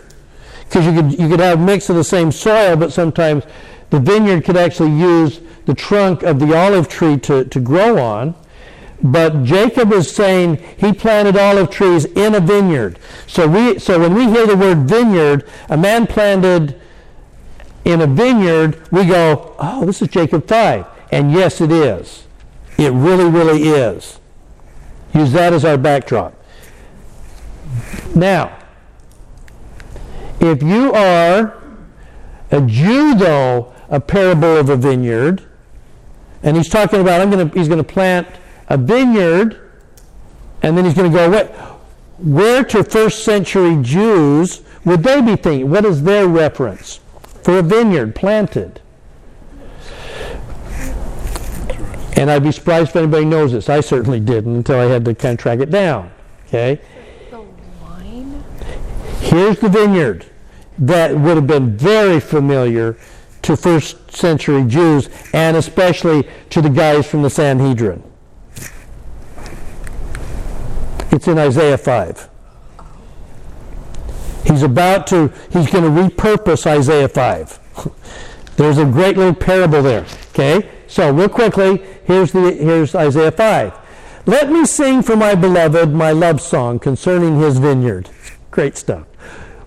because 0.65 0.85
you 0.85 0.93
could, 0.93 1.19
you 1.19 1.29
could 1.29 1.39
have 1.39 1.59
mix 1.59 1.89
of 1.89 1.95
the 1.95 2.03
same 2.03 2.31
soil, 2.31 2.75
but 2.75 2.91
sometimes 2.91 3.45
the 3.91 3.99
vineyard 3.99 4.43
could 4.43 4.57
actually 4.57 4.91
use 4.91 5.39
the 5.65 5.73
trunk 5.73 6.23
of 6.23 6.39
the 6.39 6.53
olive 6.53 6.89
tree 6.89 7.17
to, 7.17 7.45
to 7.45 7.59
grow 7.61 7.97
on. 7.97 8.35
But 9.01 9.43
Jacob 9.43 9.93
is 9.93 10.13
saying 10.13 10.57
he 10.77 10.91
planted 10.91 11.37
olive 11.37 11.69
trees 11.69 12.05
in 12.05 12.35
a 12.35 12.39
vineyard. 12.39 12.99
So 13.27 13.47
we 13.47 13.77
so 13.79 13.99
when 13.99 14.13
we 14.13 14.25
hear 14.25 14.47
the 14.47 14.55
word 14.55 14.89
vineyard, 14.89 15.47
a 15.69 15.77
man 15.77 16.07
planted 16.07 16.79
in 17.83 18.01
a 18.01 18.07
vineyard, 18.07 18.81
we 18.91 19.05
go, 19.05 19.55
"Oh, 19.59 19.85
this 19.85 20.01
is 20.01 20.07
Jacob 20.07 20.47
5." 20.47 20.85
And 21.11 21.33
yes, 21.33 21.59
it 21.59 21.71
is. 21.71 22.23
It 22.77 22.91
really 22.93 23.29
really 23.29 23.63
is. 23.63 24.19
Use 25.13 25.33
that 25.33 25.51
as 25.51 25.65
our 25.65 25.77
backdrop. 25.77 26.33
Now, 28.15 28.57
if 30.39 30.61
you 30.61 30.93
are 30.93 31.61
a 32.51 32.61
Jew 32.61 33.15
though, 33.15 33.73
a 33.89 33.99
parable 33.99 34.57
of 34.57 34.69
a 34.69 34.75
vineyard, 34.75 35.43
and 36.41 36.57
he's 36.57 36.69
talking 36.69 37.01
about 37.01 37.21
I'm 37.21 37.29
going 37.29 37.49
to 37.49 37.57
he's 37.57 37.67
going 37.67 37.83
to 37.83 37.83
plant 37.83 38.27
a 38.67 38.77
vineyard 38.77 39.59
and 40.61 40.77
then 40.77 40.85
he's 40.85 40.93
going 40.93 41.11
to 41.11 41.17
go 41.17 41.27
away. 41.27 41.45
Where 42.17 42.63
to 42.65 42.83
first 42.83 43.23
century 43.23 43.77
Jews 43.81 44.61
would 44.85 45.03
they 45.03 45.21
be 45.21 45.35
thinking? 45.35 45.69
What 45.69 45.85
is 45.85 46.03
their 46.03 46.27
reference 46.27 46.99
for 47.43 47.59
a 47.59 47.61
vineyard 47.61 48.15
planted? 48.15 48.81
And 52.15 52.29
I'd 52.29 52.43
be 52.43 52.51
surprised 52.51 52.89
if 52.89 52.95
anybody 52.95 53.25
knows 53.25 53.51
this. 53.51 53.69
I 53.69 53.81
certainly 53.81 54.19
didn't 54.19 54.55
until 54.55 54.79
I 54.79 54.85
had 54.85 55.03
to 55.05 55.15
kind 55.15 55.33
of 55.33 55.41
track 55.41 55.59
it 55.59 55.71
down. 55.71 56.11
Okay? 56.47 56.79
Here's 59.23 59.57
the 59.57 59.69
vineyard 59.69 60.25
that 60.77 61.15
would 61.15 61.37
have 61.37 61.47
been 61.47 61.77
very 61.77 62.19
familiar 62.19 62.97
to 63.43 63.55
first 63.55 64.11
century 64.11 64.65
Jews 64.65 65.09
and 65.33 65.55
especially 65.55 66.27
to 66.49 66.61
the 66.61 66.69
guys 66.69 67.07
from 67.07 67.21
the 67.21 67.29
Sanhedrin. 67.29 68.03
It's 71.11 71.27
in 71.27 71.37
Isaiah 71.37 71.77
5. 71.77 72.29
He's 74.45 74.61
about 74.61 75.07
to, 75.07 75.29
he's 75.51 75.69
going 75.71 75.85
to 75.85 76.01
repurpose 76.01 76.67
Isaiah 76.67 77.07
5. 77.07 77.59
There's 78.57 78.77
a 78.77 78.85
great 78.85 79.15
little 79.15 79.33
parable 79.33 79.81
there. 79.81 80.05
Okay? 80.31 80.69
So, 80.87 81.11
real 81.11 81.29
quickly, 81.29 81.81
here's, 82.03 82.33
the, 82.33 82.51
here's 82.51 82.93
Isaiah 82.93 83.31
5. 83.31 83.79
Let 84.25 84.51
me 84.51 84.65
sing 84.65 85.01
for 85.01 85.15
my 85.15 85.33
beloved 85.33 85.93
my 85.93 86.11
love 86.11 86.41
song 86.41 86.77
concerning 86.79 87.39
his 87.39 87.57
vineyard. 87.57 88.09
Great 88.53 88.77
stuff. 88.77 89.07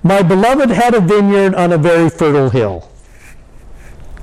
My 0.05 0.23
beloved 0.23 0.71
had 0.71 0.95
a 0.95 1.01
vineyard 1.01 1.57
on 1.57 1.73
a 1.73 1.77
very 1.77 2.09
fertile 2.09 2.51
hill. 2.51 2.89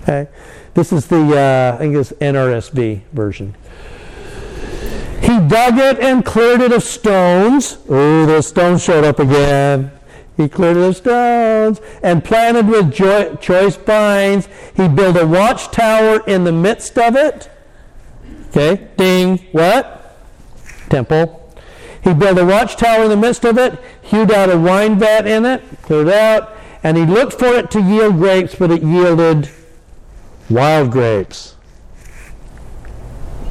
Okay? 0.01 0.29
This 0.73 0.93
is 0.93 1.07
the, 1.07 1.17
uh, 1.17 1.75
I 1.75 1.79
think 1.79 1.97
it's 1.97 2.13
NRSV 2.13 3.01
version. 3.11 3.55
He 5.19 5.37
dug 5.49 5.77
it 5.79 5.99
and 5.99 6.23
cleared 6.23 6.61
it 6.61 6.71
of 6.71 6.81
stones. 6.81 7.77
Oh, 7.89 8.25
the 8.25 8.41
stones 8.41 8.81
showed 8.81 9.03
up 9.03 9.19
again. 9.19 9.91
He 10.37 10.47
cleared 10.47 10.77
of 10.77 10.95
stones 10.95 11.81
and 12.01 12.23
planted 12.23 12.65
with 12.65 12.93
choice 12.93 13.75
vines. 13.75 14.47
He 14.77 14.87
built 14.87 15.17
a 15.17 15.27
watchtower 15.27 16.21
in 16.25 16.45
the 16.45 16.53
midst 16.53 16.97
of 16.97 17.17
it. 17.17 17.51
Okay, 18.47 18.87
ding, 18.95 19.39
what? 19.51 20.17
Temple. 20.89 21.42
He 22.03 22.13
built 22.13 22.37
a 22.37 22.45
watchtower 22.45 23.03
in 23.03 23.09
the 23.09 23.17
midst 23.17 23.45
of 23.45 23.57
it, 23.57 23.79
hewed 24.01 24.31
out 24.31 24.49
a 24.49 24.57
wine 24.57 24.99
vat 24.99 25.25
in 25.25 25.45
it, 25.45 25.63
cleared 25.83 26.09
out, 26.09 26.53
and 26.83 26.97
he 26.97 27.05
looked 27.05 27.33
for 27.33 27.47
it 27.47 27.71
to 27.71 27.81
yield 27.81 28.17
grapes, 28.17 28.55
but 28.55 28.71
it 28.71 28.83
yielded 28.83 29.49
wild 30.49 30.91
grapes. 30.91 31.55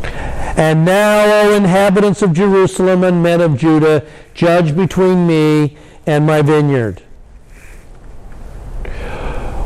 And 0.03 0.85
now, 0.85 1.25
O 1.25 1.55
inhabitants 1.55 2.21
of 2.21 2.35
Jerusalem 2.35 3.05
and 3.05 3.23
men 3.23 3.41
of 3.41 3.57
Judah, 3.57 4.05
judge 4.35 4.77
between 4.77 5.27
me 5.27 5.79
and 6.07 6.27
my 6.27 6.43
vineyard. 6.43 7.01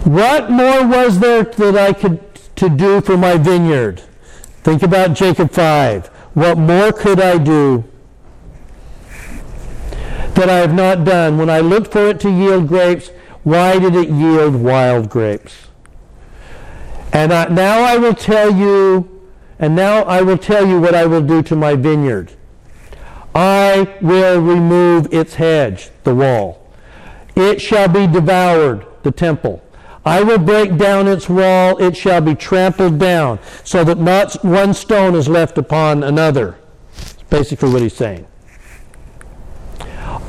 What 0.04 0.48
more 0.48 0.86
was 0.86 1.18
there 1.18 1.42
that 1.42 1.76
I 1.76 1.92
could 1.92 2.20
to 2.56 2.68
do 2.68 3.00
for 3.00 3.16
my 3.16 3.36
vineyard? 3.36 4.00
Think 4.62 4.84
about 4.84 5.14
Jacob 5.14 5.50
5. 5.50 6.06
What 6.34 6.56
more 6.56 6.92
could 6.92 7.20
I 7.20 7.38
do 7.38 7.84
that 10.36 10.48
I 10.48 10.58
have 10.58 10.74
not 10.74 11.04
done? 11.04 11.36
When 11.36 11.50
I 11.50 11.60
looked 11.60 11.92
for 11.92 12.06
it 12.06 12.20
to 12.20 12.30
yield 12.30 12.68
grapes, 12.68 13.10
why 13.42 13.78
did 13.78 13.94
it 13.94 14.08
yield 14.08 14.54
wild 14.54 15.10
grapes? 15.10 15.66
And 17.12 17.32
I, 17.32 17.48
now 17.48 17.80
I 17.80 17.96
will 17.96 18.14
tell 18.14 18.54
you 18.54 19.16
and 19.58 19.74
now 19.74 20.02
I 20.02 20.22
will 20.22 20.38
tell 20.38 20.66
you 20.66 20.80
what 20.80 20.94
I 20.94 21.06
will 21.06 21.22
do 21.22 21.42
to 21.44 21.56
my 21.56 21.74
vineyard. 21.74 22.32
I 23.34 23.96
will 24.00 24.40
remove 24.40 25.12
its 25.12 25.34
hedge, 25.34 25.90
the 26.04 26.14
wall. 26.14 26.70
It 27.34 27.60
shall 27.60 27.88
be 27.88 28.06
devoured, 28.06 28.86
the 29.02 29.10
temple. 29.10 29.62
I 30.04 30.22
will 30.22 30.38
break 30.38 30.76
down 30.76 31.08
its 31.08 31.28
wall. 31.28 31.78
It 31.78 31.96
shall 31.96 32.20
be 32.20 32.34
trampled 32.34 32.98
down, 32.98 33.40
so 33.64 33.82
that 33.84 33.98
not 33.98 34.42
one 34.44 34.72
stone 34.72 35.14
is 35.14 35.28
left 35.28 35.58
upon 35.58 36.02
another. 36.02 36.56
That's 36.94 37.22
basically 37.24 37.72
what 37.72 37.82
he's 37.82 37.96
saying. 37.96 38.26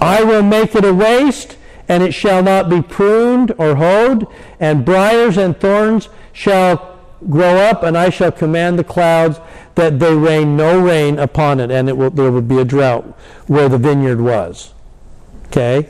I 0.01 0.23
will 0.23 0.43
make 0.43 0.75
it 0.75 0.85
a 0.85 0.93
waste, 0.93 1.57
and 1.87 2.03
it 2.03 2.13
shall 2.13 2.43
not 2.43 2.69
be 2.69 2.81
pruned 2.81 3.53
or 3.57 3.75
hoed, 3.75 4.27
and 4.59 4.85
briars 4.85 5.37
and 5.37 5.57
thorns 5.57 6.09
shall 6.33 6.99
grow 7.29 7.57
up, 7.57 7.83
and 7.83 7.97
I 7.97 8.09
shall 8.09 8.31
command 8.31 8.77
the 8.77 8.83
clouds 8.83 9.39
that 9.75 9.99
they 9.99 10.15
rain 10.15 10.57
no 10.57 10.79
rain 10.79 11.19
upon 11.19 11.59
it, 11.59 11.71
and 11.71 11.89
it 11.89 11.97
will, 11.97 12.09
there 12.09 12.31
will 12.31 12.41
be 12.41 12.59
a 12.59 12.65
drought 12.65 13.05
where 13.47 13.69
the 13.69 13.77
vineyard 13.77 14.21
was. 14.21 14.73
Okay? 15.47 15.83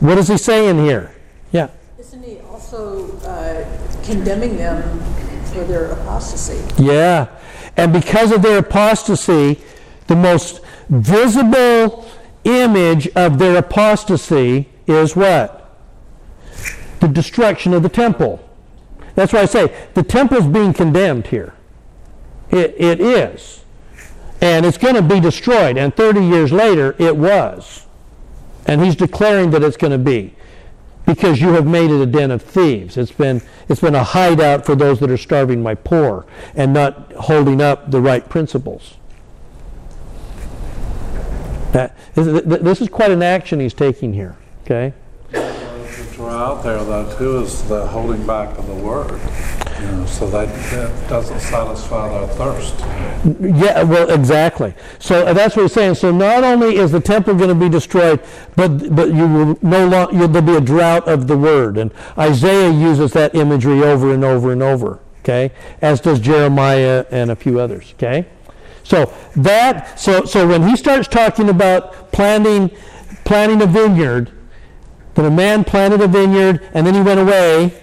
What 0.00 0.18
is 0.18 0.28
he 0.28 0.36
saying 0.36 0.78
here? 0.84 1.14
Yeah. 1.52 1.68
Isn't 1.98 2.24
he 2.24 2.40
also 2.40 3.16
uh, 3.20 3.64
condemning 4.04 4.56
them 4.56 5.00
for 5.44 5.64
their 5.64 5.92
apostasy? 5.92 6.60
Yeah. 6.82 7.28
And 7.76 7.92
because 7.92 8.32
of 8.32 8.42
their 8.42 8.58
apostasy, 8.58 9.60
the 10.08 10.16
most 10.16 10.60
visible 10.88 12.04
image 12.44 13.08
of 13.08 13.38
their 13.38 13.56
apostasy 13.56 14.68
is 14.86 15.14
what? 15.14 15.78
The 17.00 17.08
destruction 17.08 17.74
of 17.74 17.82
the 17.82 17.88
temple. 17.88 18.48
That's 19.14 19.32
why 19.32 19.40
I 19.40 19.46
say 19.46 19.74
the 19.94 20.02
temple's 20.02 20.46
being 20.46 20.72
condemned 20.72 21.28
here. 21.28 21.54
It, 22.50 22.74
it 22.78 23.00
is. 23.00 23.64
And 24.40 24.66
it's 24.66 24.78
going 24.78 24.94
to 24.94 25.02
be 25.02 25.20
destroyed. 25.20 25.76
And 25.76 25.94
30 25.94 26.24
years 26.24 26.52
later, 26.52 26.96
it 26.98 27.16
was. 27.16 27.86
And 28.66 28.82
he's 28.82 28.96
declaring 28.96 29.50
that 29.50 29.62
it's 29.62 29.76
going 29.76 29.92
to 29.92 29.98
be. 29.98 30.34
Because 31.06 31.40
you 31.40 31.48
have 31.50 31.66
made 31.66 31.90
it 31.90 32.00
a 32.00 32.06
den 32.06 32.30
of 32.30 32.42
thieves. 32.42 32.96
It's 32.96 33.12
been, 33.12 33.42
it's 33.68 33.80
been 33.80 33.94
a 33.94 34.04
hideout 34.04 34.64
for 34.64 34.74
those 34.74 35.00
that 35.00 35.10
are 35.10 35.16
starving 35.16 35.62
my 35.62 35.74
poor 35.74 36.26
and 36.54 36.72
not 36.72 37.12
holding 37.12 37.60
up 37.60 37.90
the 37.90 38.00
right 38.00 38.28
principles. 38.28 38.96
That, 41.72 41.96
this 42.14 42.80
is 42.80 42.88
quite 42.88 43.10
an 43.10 43.22
action 43.22 43.60
he's 43.60 43.74
taking 43.74 44.12
here. 44.12 44.36
Okay? 44.64 44.92
draw 46.22 46.30
out 46.30 46.62
there, 46.62 46.82
though, 46.84 47.16
too, 47.16 47.38
is 47.38 47.62
the 47.68 47.86
holding 47.86 48.24
back 48.26 48.56
of 48.58 48.66
the 48.66 48.74
word. 48.74 49.20
You 49.80 49.88
know, 49.88 50.06
so 50.06 50.30
that, 50.30 50.46
that 50.70 51.08
doesn't 51.08 51.40
satisfy 51.40 52.08
their 52.08 52.28
thirst. 52.28 52.78
Yeah, 53.40 53.82
well, 53.82 54.10
exactly. 54.10 54.74
So 55.00 55.32
that's 55.34 55.56
what 55.56 55.62
he's 55.62 55.72
saying. 55.72 55.96
So 55.96 56.12
not 56.12 56.44
only 56.44 56.76
is 56.76 56.92
the 56.92 57.00
temple 57.00 57.34
going 57.34 57.48
to 57.48 57.54
be 57.54 57.68
destroyed, 57.68 58.20
but 58.54 58.94
but 58.94 59.12
you 59.12 59.26
will 59.26 59.58
no 59.62 59.88
longer 59.88 60.28
there'll 60.28 60.46
be 60.46 60.56
a 60.56 60.60
drought 60.60 61.08
of 61.08 61.26
the 61.26 61.36
word, 61.36 61.78
and 61.78 61.92
Isaiah 62.16 62.70
uses 62.70 63.12
that 63.14 63.34
imagery 63.34 63.82
over 63.82 64.14
and 64.14 64.22
over 64.22 64.52
and 64.52 64.62
over. 64.62 65.00
Okay, 65.20 65.50
as 65.80 66.00
does 66.00 66.20
Jeremiah 66.20 67.04
and 67.10 67.30
a 67.30 67.36
few 67.36 67.58
others. 67.58 67.92
Okay, 67.94 68.26
so 68.82 69.12
that 69.36 69.98
so 69.98 70.24
so 70.24 70.46
when 70.46 70.68
he 70.68 70.76
starts 70.76 71.08
talking 71.08 71.48
about 71.48 72.12
planting 72.12 72.70
planting 73.24 73.62
a 73.62 73.66
vineyard 73.66 74.32
that 75.14 75.24
a 75.24 75.30
man 75.30 75.64
planted 75.64 76.00
a 76.00 76.08
vineyard 76.08 76.68
and 76.72 76.86
then 76.86 76.94
he 76.94 77.00
went 77.00 77.20
away. 77.20 77.78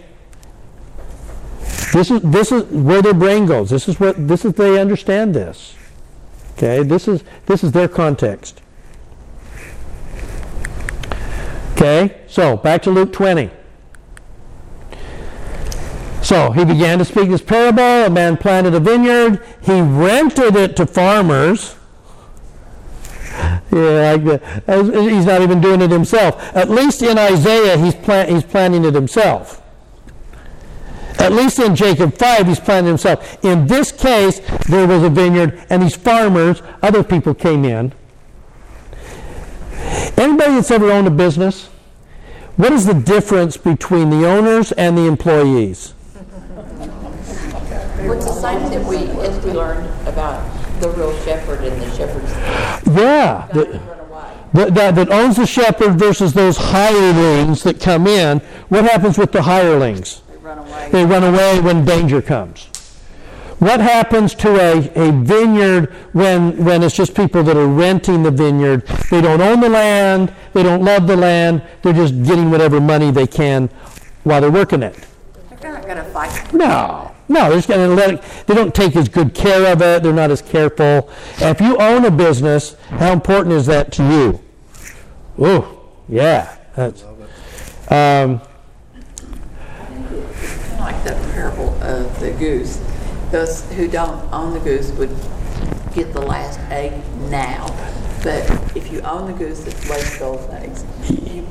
This 1.94 2.12
is 2.12 2.22
this 2.22 2.52
is 2.52 2.64
where 2.66 3.02
their 3.02 3.14
brain 3.14 3.46
goes. 3.46 3.70
This 3.70 3.88
is 3.88 4.00
what 4.00 4.28
this 4.28 4.46
is 4.46 4.54
they 4.54 4.80
understand 4.80 5.34
this. 5.34 5.76
Okay, 6.54 6.84
this 6.84 7.08
is 7.08 7.24
this 7.46 7.64
is 7.64 7.72
their 7.72 7.88
context. 7.88 8.62
Okay, 11.74 12.22
so 12.28 12.58
back 12.58 12.82
to 12.84 12.92
Luke 12.92 13.14
20. 13.14 13.50
So 16.22 16.52
he 16.52 16.66
began 16.66 17.00
to 17.00 17.06
speak 17.06 17.30
this 17.30 17.42
parable. 17.42 17.82
A 17.82 18.10
man 18.10 18.38
planted 18.38 18.74
a 18.74 18.80
vineyard. 18.80 19.44
He 19.62 19.82
rented 19.82 20.56
it 20.56 20.76
to 20.78 20.86
farmers 20.86 21.76
yeah, 23.72 24.18
like 24.18 24.44
he's 24.94 25.26
not 25.26 25.42
even 25.42 25.62
doing 25.62 25.82
it 25.82 25.92
himself. 25.92 26.56
At 26.56 26.70
least 26.70 27.02
in 27.02 27.18
Isaiah, 27.18 27.78
he's, 27.78 27.96
plan, 27.96 28.28
he's 28.28 28.44
planning 28.44 28.84
it 28.84 28.94
himself. 28.94 29.62
At 31.20 31.32
least 31.32 31.60
in 31.60 31.76
Jacob 31.76 32.18
5, 32.18 32.48
he's 32.48 32.60
planting 32.60 32.90
himself. 32.90 33.44
In 33.44 33.68
this 33.68 33.92
case, 33.92 34.40
there 34.68 34.88
was 34.88 35.04
a 35.04 35.10
vineyard, 35.10 35.62
and 35.70 35.82
these 35.82 35.96
farmers, 35.96 36.62
other 36.82 37.04
people 37.04 37.34
came 37.34 37.64
in. 37.64 37.94
Anybody 40.18 40.54
that's 40.54 40.72
ever 40.72 40.92
owned 40.92 41.08
a 41.08 41.12
business? 41.12 41.68
What 42.58 42.74
is 42.74 42.86
the 42.86 42.94
difference 42.94 43.56
between 43.56 44.10
the 44.10 44.28
owners 44.28 44.72
and 44.74 44.98
the 44.98 45.06
employees? 45.06 45.94
It's 48.02 48.26
the 48.26 48.34
same 48.34 48.70
that 48.70 48.86
we, 48.86 48.98
as 49.22 49.44
we 49.44 49.52
learned 49.52 49.88
about 50.08 50.42
the 50.82 50.90
real 50.90 51.16
shepherd 51.24 51.64
and 51.64 51.82
the 51.82 51.96
shepherd's 51.96 52.32
Yeah. 52.98 53.48
the- 53.54 53.80
that, 54.54 54.74
that, 54.74 54.96
that 54.96 55.12
owns 55.12 55.36
the 55.36 55.46
shepherd 55.46 56.00
versus 56.00 56.34
those 56.34 56.58
hirelings 56.58 57.62
that 57.64 57.80
come 57.80 58.08
in, 58.08 58.40
what 58.70 58.84
happens 58.84 59.18
with 59.18 59.32
the 59.32 59.44
hirelings? 59.44 60.22
They 60.28 60.38
run 60.38 60.58
away. 60.58 60.90
They 60.92 61.06
run 61.06 61.24
away 61.24 61.60
when 61.60 61.86
danger 61.86 62.20
comes. 62.22 62.68
What 63.60 63.80
happens 63.82 64.34
to 64.36 64.50
a, 64.56 64.78
a 65.10 65.12
vineyard 65.12 65.94
when, 66.14 66.64
when 66.64 66.82
it's 66.82 66.96
just 66.96 67.14
people 67.14 67.44
that 67.44 67.58
are 67.58 67.68
renting 67.68 68.24
the 68.24 68.32
vineyard? 68.32 68.88
They 69.12 69.22
don't 69.22 69.42
own 69.42 69.60
the 69.60 69.70
land, 69.70 70.34
they 70.54 70.64
don't 70.64 70.84
love 70.84 71.06
the 71.08 71.18
land, 71.18 71.62
they're 71.82 71.94
just 71.94 72.24
getting 72.24 72.50
whatever 72.50 72.80
money 72.80 73.12
they 73.12 73.28
can 73.28 73.70
while 74.24 74.40
they're 74.42 74.50
working 74.50 74.82
it. 74.82 74.96
They're 75.90 75.96
not 75.96 76.14
going 76.14 76.30
to 76.30 76.38
fight. 76.38 76.54
No, 76.54 77.16
no, 77.30 77.50
they're 77.50 77.58
just 77.58 77.68
going 77.68 77.90
to 77.90 77.96
let 77.96 78.14
it, 78.14 78.22
they 78.46 78.54
don't 78.54 78.76
take 78.76 78.96
as 78.96 79.10
good 79.10 79.34
care 79.34 79.74
of 79.74 79.82
it, 79.82 80.04
they're 80.04 80.14
not 80.14 80.30
as 80.30 80.40
careful. 80.40 81.10
And 81.42 81.50
if 81.50 81.60
you 81.60 81.78
own 81.78 82.06
a 82.06 82.12
business, 82.12 82.76
how 82.90 83.12
important 83.12 83.56
is 83.56 83.66
that 83.66 83.92
to 83.94 84.04
you? 84.04 84.40
Oh, 85.40 85.90
yeah. 86.08 86.58
That's, 86.76 87.02
um, 87.90 88.40
Like 90.78 91.04
the 91.04 91.20
parable 91.34 91.74
of 91.82 92.20
the 92.20 92.34
goose. 92.38 92.80
Those 93.32 93.64
who 93.72 93.88
don't 93.88 94.32
own 94.32 94.54
the 94.54 94.60
goose 94.60 94.92
would 94.92 95.10
get 95.96 96.14
the 96.14 96.22
last 96.22 96.60
egg 96.70 96.94
now. 97.32 97.66
But 98.22 98.48
if 98.78 98.92
you 98.92 99.02
own 99.02 99.26
the 99.26 99.34
goose 99.34 99.62
that 99.62 99.90
lays 99.90 100.20
those 100.20 100.48
eggs, 100.52 100.86
you 101.10 101.48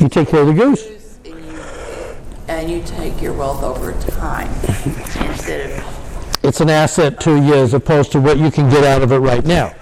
you 0.00 0.08
take 0.08 0.28
care 0.28 0.40
of 0.40 0.46
the 0.46 0.54
goose. 0.54 0.93
And 2.48 2.70
you, 2.70 2.82
take 2.82 3.20
your 3.22 3.32
wealth 3.32 3.62
over 3.62 3.92
time 4.10 4.48
instead 4.84 5.70
of 5.78 6.44
It's 6.44 6.60
an 6.60 6.70
asset 6.70 7.20
to 7.20 7.36
you 7.36 7.54
as 7.54 7.74
opposed 7.74 8.12
to 8.12 8.20
what 8.20 8.38
you 8.38 8.50
can 8.50 8.68
get 8.68 8.84
out 8.84 9.02
of 9.02 9.12
it 9.12 9.18
right 9.18 9.44
now. 9.44 9.74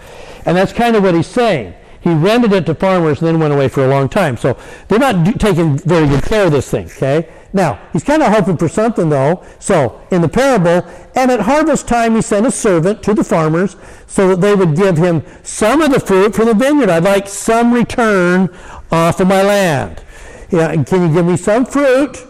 And 0.44 0.56
that's 0.56 0.72
kind 0.72 0.96
of 0.96 1.02
what 1.02 1.14
he's 1.14 1.26
saying. 1.26 1.74
He 2.00 2.10
rented 2.10 2.52
it 2.52 2.66
to 2.66 2.74
farmers 2.74 3.20
and 3.20 3.28
then 3.28 3.38
went 3.38 3.54
away 3.54 3.68
for 3.68 3.84
a 3.84 3.88
long 3.88 4.08
time. 4.08 4.36
So 4.36 4.58
they're 4.88 4.98
not 4.98 5.24
do- 5.24 5.32
taking 5.34 5.78
very 5.78 6.08
good 6.08 6.24
care 6.24 6.46
of 6.46 6.52
this 6.52 6.68
thing, 6.68 6.86
okay? 6.86 7.28
Now, 7.52 7.80
he's 7.92 8.02
kind 8.02 8.22
of 8.22 8.32
hoping 8.32 8.56
for 8.56 8.68
something, 8.68 9.08
though. 9.08 9.44
So, 9.60 10.00
in 10.10 10.20
the 10.20 10.28
parable, 10.28 10.88
and 11.14 11.30
at 11.30 11.40
harvest 11.40 11.86
time 11.86 12.16
he 12.16 12.22
sent 12.22 12.46
a 12.46 12.50
servant 12.50 13.02
to 13.04 13.14
the 13.14 13.22
farmers 13.22 13.76
so 14.06 14.28
that 14.28 14.40
they 14.40 14.54
would 14.54 14.74
give 14.74 14.96
him 14.96 15.22
some 15.44 15.80
of 15.80 15.92
the 15.92 16.00
fruit 16.00 16.34
from 16.34 16.46
the 16.46 16.54
vineyard. 16.54 16.88
I'd 16.88 17.04
like 17.04 17.28
some 17.28 17.72
return 17.72 18.48
off 18.90 19.20
of 19.20 19.28
my 19.28 19.42
land. 19.42 20.02
Yeah, 20.50 20.70
and 20.70 20.86
can 20.86 21.08
you 21.08 21.14
give 21.14 21.26
me 21.26 21.36
some 21.36 21.66
fruit 21.66 22.26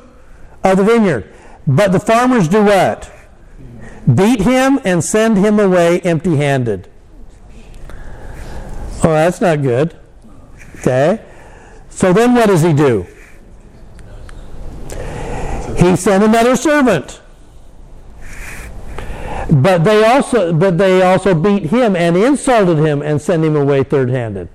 of 0.64 0.76
the 0.76 0.84
vineyard? 0.84 1.32
But 1.66 1.92
the 1.92 2.00
farmers 2.00 2.48
do 2.48 2.64
what? 2.64 3.12
beat 4.14 4.42
him 4.42 4.80
and 4.84 5.02
send 5.02 5.38
him 5.38 5.58
away 5.58 6.00
empty 6.00 6.36
handed. 6.36 6.88
Oh, 9.04 9.12
that's 9.12 9.40
not 9.40 9.62
good. 9.62 9.96
Okay? 10.76 11.24
So 11.90 12.12
then 12.12 12.34
what 12.34 12.46
does 12.46 12.62
he 12.62 12.72
do? 12.72 13.06
He 15.76 15.96
sent 15.96 16.22
another 16.22 16.56
servant. 16.56 17.20
But 19.50 19.84
they 19.84 20.04
also 20.04 20.52
but 20.52 20.78
they 20.78 21.02
also 21.02 21.34
beat 21.34 21.64
him 21.64 21.94
and 21.94 22.16
insulted 22.16 22.78
him 22.78 23.02
and 23.02 23.20
sent 23.20 23.44
him 23.44 23.56
away 23.56 23.82
third 23.82 24.08
handed. 24.08 24.48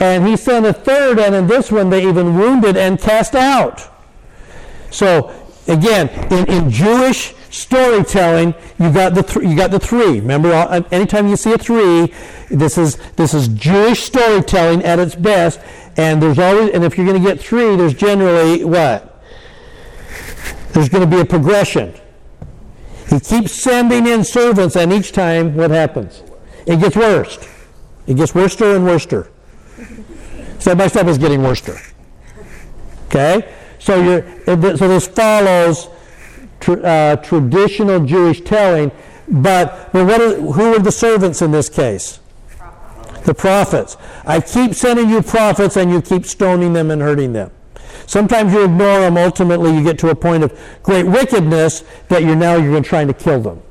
And 0.00 0.26
he 0.26 0.36
sent 0.36 0.66
a 0.66 0.72
third, 0.72 1.18
and 1.18 1.34
in 1.34 1.46
this 1.46 1.70
one 1.70 1.90
they 1.90 2.08
even 2.08 2.36
wounded 2.36 2.76
and 2.76 2.98
cast 2.98 3.34
out. 3.34 3.88
So 4.90 5.32
again, 5.66 6.08
in, 6.32 6.48
in 6.50 6.70
Jewish 6.70 7.34
storytelling, 7.50 8.54
you 8.78 8.92
got 8.92 9.14
the 9.14 9.22
th- 9.22 9.46
you 9.46 9.56
got 9.56 9.70
the 9.70 9.78
three. 9.78 10.20
Remember, 10.20 10.52
all, 10.52 10.84
anytime 10.90 11.28
you 11.28 11.36
see 11.36 11.52
a 11.52 11.58
three, 11.58 12.12
this 12.50 12.78
is 12.78 12.96
this 13.16 13.34
is 13.34 13.48
Jewish 13.48 14.02
storytelling 14.02 14.82
at 14.84 14.98
its 14.98 15.14
best. 15.14 15.60
And 15.96 16.22
there's 16.22 16.38
always, 16.38 16.70
and 16.70 16.84
if 16.84 16.96
you're 16.96 17.06
going 17.06 17.22
to 17.22 17.28
get 17.28 17.38
three, 17.38 17.76
there's 17.76 17.94
generally 17.94 18.64
what? 18.64 19.22
There's 20.72 20.88
going 20.88 21.08
to 21.08 21.16
be 21.16 21.20
a 21.20 21.24
progression. 21.24 21.94
He 23.10 23.20
keeps 23.20 23.52
sending 23.52 24.06
in 24.06 24.24
servants, 24.24 24.74
and 24.74 24.90
each 24.90 25.12
time, 25.12 25.54
what 25.54 25.70
happens? 25.70 26.22
It 26.66 26.80
gets 26.80 26.96
worse. 26.96 27.38
It 28.06 28.16
gets 28.16 28.34
worser 28.34 28.76
and 28.76 28.86
worser. 28.86 29.30
Step 30.58 30.78
by 30.78 30.86
step, 30.86 31.06
it's 31.06 31.18
getting 31.18 31.42
worser. 31.42 31.78
Okay, 33.06 33.52
so 33.82 34.00
you're 34.00 34.76
so 34.76 34.86
this 34.86 35.08
follows 35.08 35.88
uh, 36.68 37.16
traditional 37.16 38.06
Jewish 38.06 38.40
telling, 38.42 38.92
but 39.28 39.88
who 39.90 40.74
are 40.74 40.78
the 40.78 40.92
servants 40.92 41.42
in 41.42 41.50
this 41.50 41.68
case? 41.68 42.20
The 43.24 43.34
prophets. 43.34 43.96
I 44.24 44.40
keep 44.40 44.74
sending 44.74 45.10
you 45.10 45.20
prophets, 45.20 45.76
and 45.76 45.90
you 45.90 46.00
keep 46.00 46.26
stoning 46.26 46.74
them 46.74 46.92
and 46.92 47.02
hurting 47.02 47.32
them. 47.32 47.50
Sometimes 48.06 48.52
you 48.52 48.64
ignore 48.64 49.00
them. 49.00 49.16
Ultimately, 49.16 49.74
you 49.74 49.82
get 49.82 49.98
to 49.98 50.10
a 50.10 50.14
point 50.14 50.44
of 50.44 50.56
great 50.84 51.06
wickedness 51.06 51.82
that 52.06 52.22
you're 52.22 52.36
now 52.36 52.54
you're 52.54 52.80
trying 52.82 53.08
to 53.08 53.14
kill 53.14 53.40
them. 53.40 53.62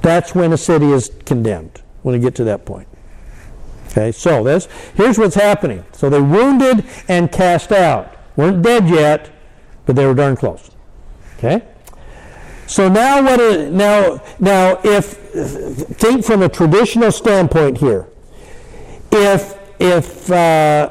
That's 0.00 0.32
when 0.32 0.52
a 0.52 0.56
city 0.56 0.92
is 0.92 1.10
condemned. 1.24 1.82
When 2.02 2.14
you 2.14 2.20
get 2.20 2.36
to 2.36 2.44
that 2.44 2.64
point. 2.64 2.86
Okay, 3.88 4.12
so 4.12 4.44
this 4.44 4.68
here's 4.94 5.18
what's 5.18 5.34
happening. 5.34 5.84
So 5.90 6.08
they 6.08 6.20
wounded 6.20 6.84
and 7.08 7.32
cast 7.32 7.72
out. 7.72 8.11
Weren't 8.36 8.62
dead 8.62 8.88
yet, 8.88 9.30
but 9.86 9.96
they 9.96 10.06
were 10.06 10.14
darn 10.14 10.36
close. 10.36 10.70
Okay. 11.38 11.62
So 12.66 12.88
now 12.88 13.22
what? 13.22 13.40
Is, 13.40 13.70
now 13.70 14.22
now 14.38 14.80
if 14.84 15.18
think 15.98 16.24
from 16.24 16.42
a 16.42 16.48
traditional 16.48 17.12
standpoint 17.12 17.78
here. 17.78 18.06
If 19.10 19.58
if 19.78 20.30
uh, 20.30 20.90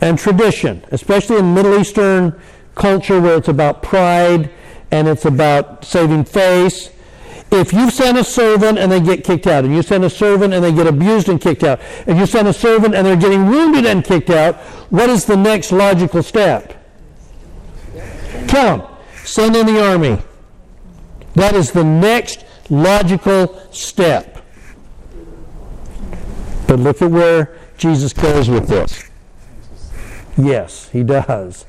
and 0.00 0.18
tradition, 0.18 0.84
especially 0.90 1.38
in 1.38 1.54
Middle 1.54 1.78
Eastern 1.78 2.40
culture 2.74 3.20
where 3.20 3.36
it's 3.36 3.48
about 3.48 3.82
pride 3.82 4.50
and 4.90 5.08
it's 5.08 5.24
about 5.24 5.84
saving 5.84 6.24
face. 6.24 6.90
If 7.50 7.72
you 7.72 7.90
send 7.90 8.18
a 8.18 8.24
servant 8.24 8.78
and 8.78 8.92
they 8.92 9.00
get 9.00 9.24
kicked 9.24 9.46
out, 9.46 9.64
and 9.64 9.74
you 9.74 9.82
send 9.82 10.04
a 10.04 10.10
servant 10.10 10.52
and 10.52 10.62
they 10.62 10.72
get 10.72 10.86
abused 10.86 11.28
and 11.28 11.40
kicked 11.40 11.64
out, 11.64 11.80
and 12.06 12.18
you 12.18 12.26
send 12.26 12.46
a 12.46 12.52
servant 12.52 12.94
and 12.94 13.06
they're 13.06 13.16
getting 13.16 13.46
wounded 13.46 13.86
and 13.86 14.04
kicked 14.04 14.30
out, 14.30 14.56
what 14.90 15.08
is 15.08 15.24
the 15.24 15.36
next 15.36 15.72
logical 15.72 16.22
step? 16.22 16.74
Kill 18.48 18.78
them. 18.78 18.82
Send 19.24 19.56
in 19.56 19.66
the 19.66 19.82
army. 19.82 20.18
That 21.34 21.54
is 21.54 21.72
the 21.72 21.84
next 21.84 22.44
logical 22.68 23.60
step. 23.70 24.44
But 26.66 26.80
look 26.80 27.00
at 27.00 27.10
where 27.10 27.56
Jesus 27.78 28.12
goes 28.12 28.50
with 28.50 28.68
this. 28.68 29.08
Yes, 30.36 30.88
he 30.90 31.02
does. 31.02 31.64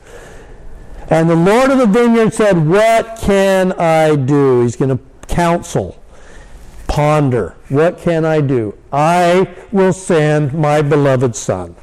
And 1.10 1.30
the 1.30 1.36
Lord 1.36 1.72
of 1.72 1.80
the 1.80 1.88
vineyard 1.88 2.34
said, 2.34 2.68
What 2.68 3.18
can 3.20 3.74
I 3.74 4.16
do? 4.16 4.62
He's 4.62 4.76
going 4.76 4.96
to 4.96 5.04
counsel, 5.40 5.98
ponder. 6.90 7.56
What 7.70 7.98
can 7.98 8.26
I 8.26 8.42
do? 8.42 8.78
I 8.92 9.56
will 9.72 9.94
send 9.94 10.54
my 10.54 10.82
beloved 10.82 11.34
son. 11.34 11.78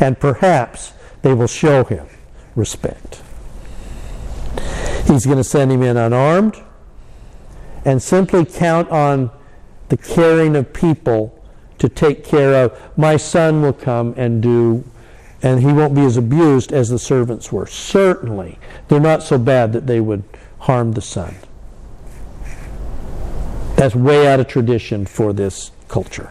And 0.00 0.18
perhaps 0.18 0.92
they 1.22 1.34
will 1.34 1.46
show 1.46 1.84
him 1.84 2.08
respect. 2.56 3.22
He's 5.06 5.24
going 5.24 5.38
to 5.38 5.44
send 5.44 5.70
him 5.70 5.84
in 5.84 5.96
unarmed 5.96 6.60
and 7.84 8.02
simply 8.02 8.44
count 8.44 8.90
on 8.90 9.30
the 9.88 9.96
caring 9.96 10.56
of 10.56 10.72
people 10.72 11.40
to 11.78 11.88
take 11.88 12.24
care 12.24 12.64
of. 12.64 12.76
My 12.98 13.16
son 13.16 13.62
will 13.62 13.72
come 13.72 14.14
and 14.16 14.42
do 14.42 14.82
and 15.44 15.60
he 15.60 15.72
won't 15.72 15.94
be 15.94 16.02
as 16.02 16.16
abused 16.16 16.72
as 16.72 16.88
the 16.88 16.98
servants 16.98 17.52
were. 17.52 17.66
Certainly, 17.66 18.58
they're 18.88 18.98
not 18.98 19.22
so 19.22 19.38
bad 19.38 19.72
that 19.74 19.86
they 19.86 20.00
would 20.00 20.24
harm 20.58 20.92
the 20.92 21.00
son. 21.00 21.36
That's 23.76 23.94
way 23.94 24.28
out 24.28 24.40
of 24.40 24.48
tradition 24.48 25.06
for 25.06 25.32
this 25.32 25.70
culture. 25.88 26.30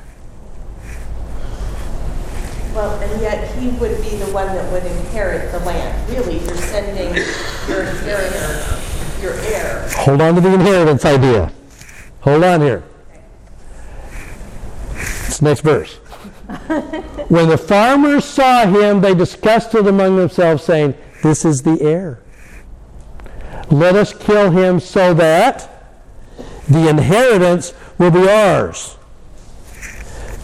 Well, 2.73 2.99
and 3.01 3.21
yet 3.21 3.55
he 3.57 3.69
would 3.69 4.01
be 4.01 4.15
the 4.17 4.31
one 4.31 4.47
that 4.47 4.71
would 4.71 4.85
inherit 4.85 5.51
the 5.51 5.59
land. 5.59 6.09
Really, 6.09 6.39
you're 6.39 6.55
sending 6.55 7.13
your 7.67 7.83
inheritor, 7.83 8.79
your 9.21 9.33
heir. 9.33 9.89
Hold 9.97 10.21
on 10.21 10.35
to 10.35 10.41
the 10.41 10.53
inheritance 10.53 11.03
idea. 11.03 11.51
Hold 12.21 12.43
on 12.43 12.61
here. 12.61 12.83
It's 15.27 15.41
next 15.41 15.61
verse. 15.61 15.95
when 17.27 17.49
the 17.49 17.57
farmers 17.57 18.25
saw 18.25 18.65
him, 18.65 19.01
they 19.01 19.13
discussed 19.13 19.75
it 19.75 19.87
among 19.87 20.17
themselves, 20.17 20.63
saying, 20.63 20.95
This 21.23 21.45
is 21.45 21.61
the 21.61 21.81
heir. 21.81 22.21
Let 23.71 23.95
us 23.95 24.13
kill 24.13 24.51
him 24.51 24.79
so 24.79 25.13
that 25.15 25.78
the 26.69 26.87
inheritance 26.87 27.73
will 27.97 28.11
be 28.11 28.29
ours. 28.29 28.97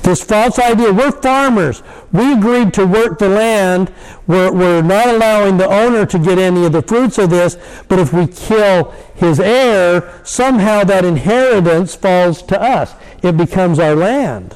This 0.06 0.24
false 0.24 0.60
idea, 0.60 0.94
we're 0.94 1.12
farmers. 1.12 1.82
We 2.12 2.34
agreed 2.34 2.76
to 2.76 2.86
work 2.86 3.18
the 3.18 3.28
land. 3.28 3.92
We're, 4.28 4.52
we're 4.52 4.84
not 4.84 5.08
allowing 5.08 5.58
the 5.58 5.68
owner 5.68 6.06
to 6.06 6.20
get 6.20 6.38
any 6.38 6.64
of 6.66 6.74
the 6.74 6.84
fruits 6.84 7.18
of 7.18 7.32
this, 7.32 7.58
but 7.88 7.98
if 7.98 8.14
we 8.14 8.28
kill 8.28 8.92
his 9.16 9.40
heir, 9.40 10.22
somehow 10.24 10.84
that 10.84 11.06
inheritance 11.06 11.96
falls 11.96 12.44
to 12.44 12.62
us. 12.62 12.94
It 13.24 13.36
becomes 13.36 13.80
our 13.80 13.96
land. 13.96 14.56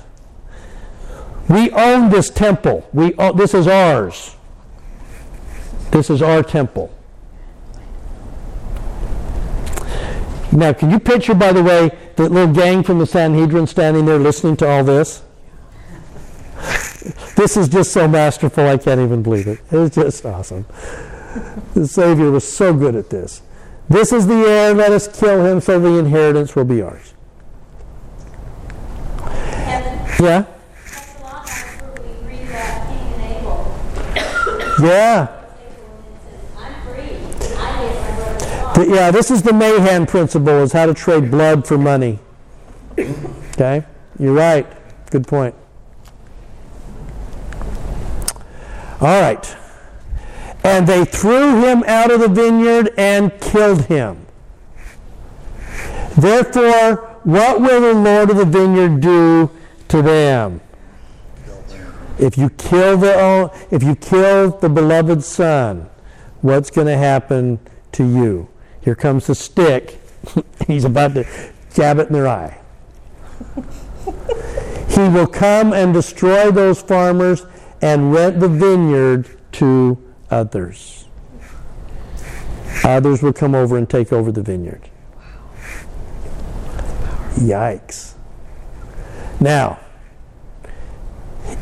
We 1.49 1.71
own 1.71 2.11
this 2.11 2.29
temple. 2.29 2.87
We 2.93 3.15
own, 3.15 3.35
this 3.35 3.55
is 3.55 3.67
ours. 3.67 4.35
This 5.89 6.11
is 6.11 6.21
our 6.21 6.43
temple. 6.43 6.93
Now, 10.51 10.73
can 10.73 10.89
you 10.89 10.99
picture, 10.99 11.35
by 11.35 11.51
the 11.51 11.61
way, 11.61 11.91
the 12.15 12.27
little 12.27 12.53
gang 12.53 12.83
from 12.83 12.99
the 12.99 13.05
Sanhedrin 13.05 13.67
standing 13.67 14.05
there 14.05 14.17
listening 14.17 14.57
to 14.57 14.67
all 14.67 14.83
this? 14.83 15.23
This 17.35 17.55
is 17.55 17.69
just 17.69 17.93
so 17.93 18.07
masterful, 18.07 18.67
I 18.67 18.77
can't 18.77 18.99
even 18.99 19.23
believe 19.23 19.47
it. 19.47 19.59
It's 19.71 19.95
just 19.95 20.25
awesome. 20.25 20.65
The 21.73 21.87
Savior 21.87 22.31
was 22.31 22.51
so 22.51 22.73
good 22.73 22.95
at 22.95 23.09
this. 23.09 23.41
This 23.87 24.11
is 24.11 24.27
the 24.27 24.35
heir, 24.35 24.73
let 24.73 24.91
us 24.91 25.07
kill 25.07 25.45
him 25.45 25.61
so 25.61 25.79
the 25.79 25.97
inheritance 25.99 26.55
will 26.55 26.65
be 26.65 26.81
ours. 26.81 27.13
Yeah? 30.19 30.45
Yeah. 34.81 35.27
The, 38.61 38.68
yeah, 38.87 39.11
this 39.11 39.31
is 39.31 39.41
the 39.41 39.53
Mahan 39.53 40.05
principle, 40.05 40.61
is 40.61 40.71
how 40.71 40.85
to 40.85 40.93
trade 40.93 41.31
blood 41.31 41.67
for 41.67 41.77
money. 41.77 42.19
Okay? 42.97 43.85
You're 44.19 44.33
right. 44.33 44.67
Good 45.09 45.27
point. 45.27 45.55
All 49.01 49.21
right. 49.21 49.55
And 50.63 50.85
they 50.85 51.05
threw 51.05 51.61
him 51.63 51.83
out 51.87 52.11
of 52.11 52.19
the 52.19 52.27
vineyard 52.27 52.93
and 52.97 53.31
killed 53.39 53.85
him. 53.85 54.25
Therefore, 56.17 57.17
what 57.23 57.61
will 57.61 57.81
the 57.81 57.93
Lord 57.93 58.29
of 58.29 58.37
the 58.37 58.45
vineyard 58.45 58.99
do 58.99 59.49
to 59.87 60.01
them? 60.01 60.61
If 62.17 62.37
you 62.37 62.49
kill 62.49 62.97
the 62.97 63.51
if 63.71 63.81
you 63.81 63.95
kill 63.95 64.51
the 64.51 64.67
beloved 64.67 65.23
son, 65.23 65.89
what's 66.41 66.69
going 66.69 66.87
to 66.87 66.97
happen 66.97 67.59
to 67.93 68.03
you? 68.03 68.49
Here 68.89 68.95
comes 68.95 69.27
the 69.27 69.35
stick. 69.35 69.99
He's 70.67 70.83
about 70.83 71.13
to 71.13 71.23
jab 71.75 71.99
it 71.99 72.07
in 72.07 72.13
their 72.13 72.27
eye. 72.27 72.59
he 74.89 75.07
will 75.09 75.27
come 75.27 75.73
and 75.73 75.93
destroy 75.93 76.49
those 76.49 76.81
farmers 76.81 77.45
and 77.83 78.11
rent 78.11 78.39
the 78.39 78.47
vineyard 78.47 79.29
to 79.51 80.03
others. 80.31 81.05
Others 82.83 83.21
will 83.21 83.31
come 83.31 83.53
over 83.53 83.77
and 83.77 83.87
take 83.87 84.11
over 84.11 84.31
the 84.31 84.41
vineyard. 84.41 84.89
Yikes. 87.35 88.15
Now, 89.39 89.79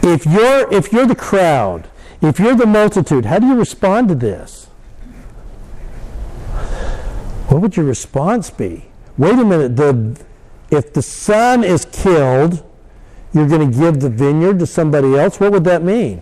if 0.01 0.25
you're 0.25 0.73
if 0.73 0.93
you're 0.93 1.05
the 1.05 1.13
crowd, 1.13 1.89
if 2.21 2.39
you're 2.39 2.55
the 2.55 2.65
multitude, 2.65 3.25
how 3.25 3.39
do 3.39 3.47
you 3.47 3.55
respond 3.55 4.07
to 4.07 4.15
this? 4.15 4.66
What 7.57 7.63
would 7.63 7.77
your 7.77 7.87
response 7.87 8.51
be? 8.51 8.85
Wait 9.17 9.33
a 9.33 9.43
minute, 9.43 9.75
the 9.75 10.23
if 10.69 10.93
the 10.93 11.01
son 11.01 11.63
is 11.63 11.85
killed, 11.85 12.63
you're 13.33 13.47
going 13.47 13.71
to 13.71 13.75
give 13.75 13.99
the 13.99 14.11
vineyard 14.11 14.59
to 14.59 14.67
somebody 14.67 15.17
else? 15.17 15.39
What 15.39 15.53
would 15.53 15.63
that 15.63 15.81
mean? 15.81 16.21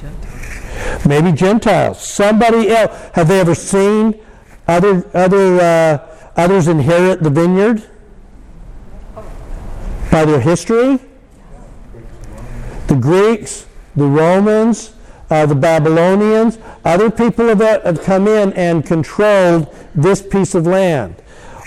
Gentiles. 0.00 1.04
Maybe 1.04 1.32
Gentiles. 1.32 2.00
Somebody 2.00 2.68
else. 2.68 2.96
Have 3.14 3.26
they 3.26 3.40
ever 3.40 3.56
seen 3.56 4.20
other 4.68 5.04
other 5.16 5.58
uh, 5.58 6.16
others 6.36 6.68
inherit 6.68 7.24
the 7.24 7.30
vineyard 7.30 7.82
by 10.12 10.24
their 10.24 10.38
history? 10.38 11.00
The 12.86 12.94
Greeks, 12.94 13.66
the 13.96 14.06
Romans, 14.06 14.92
uh, 15.30 15.46
the 15.46 15.54
Babylonians, 15.54 16.58
other 16.84 17.10
people 17.10 17.48
have, 17.48 17.60
have 17.60 18.02
come 18.02 18.28
in 18.28 18.52
and 18.52 18.84
controlled 18.84 19.74
this 19.94 20.22
piece 20.22 20.54
of 20.54 20.66
land. 20.66 21.16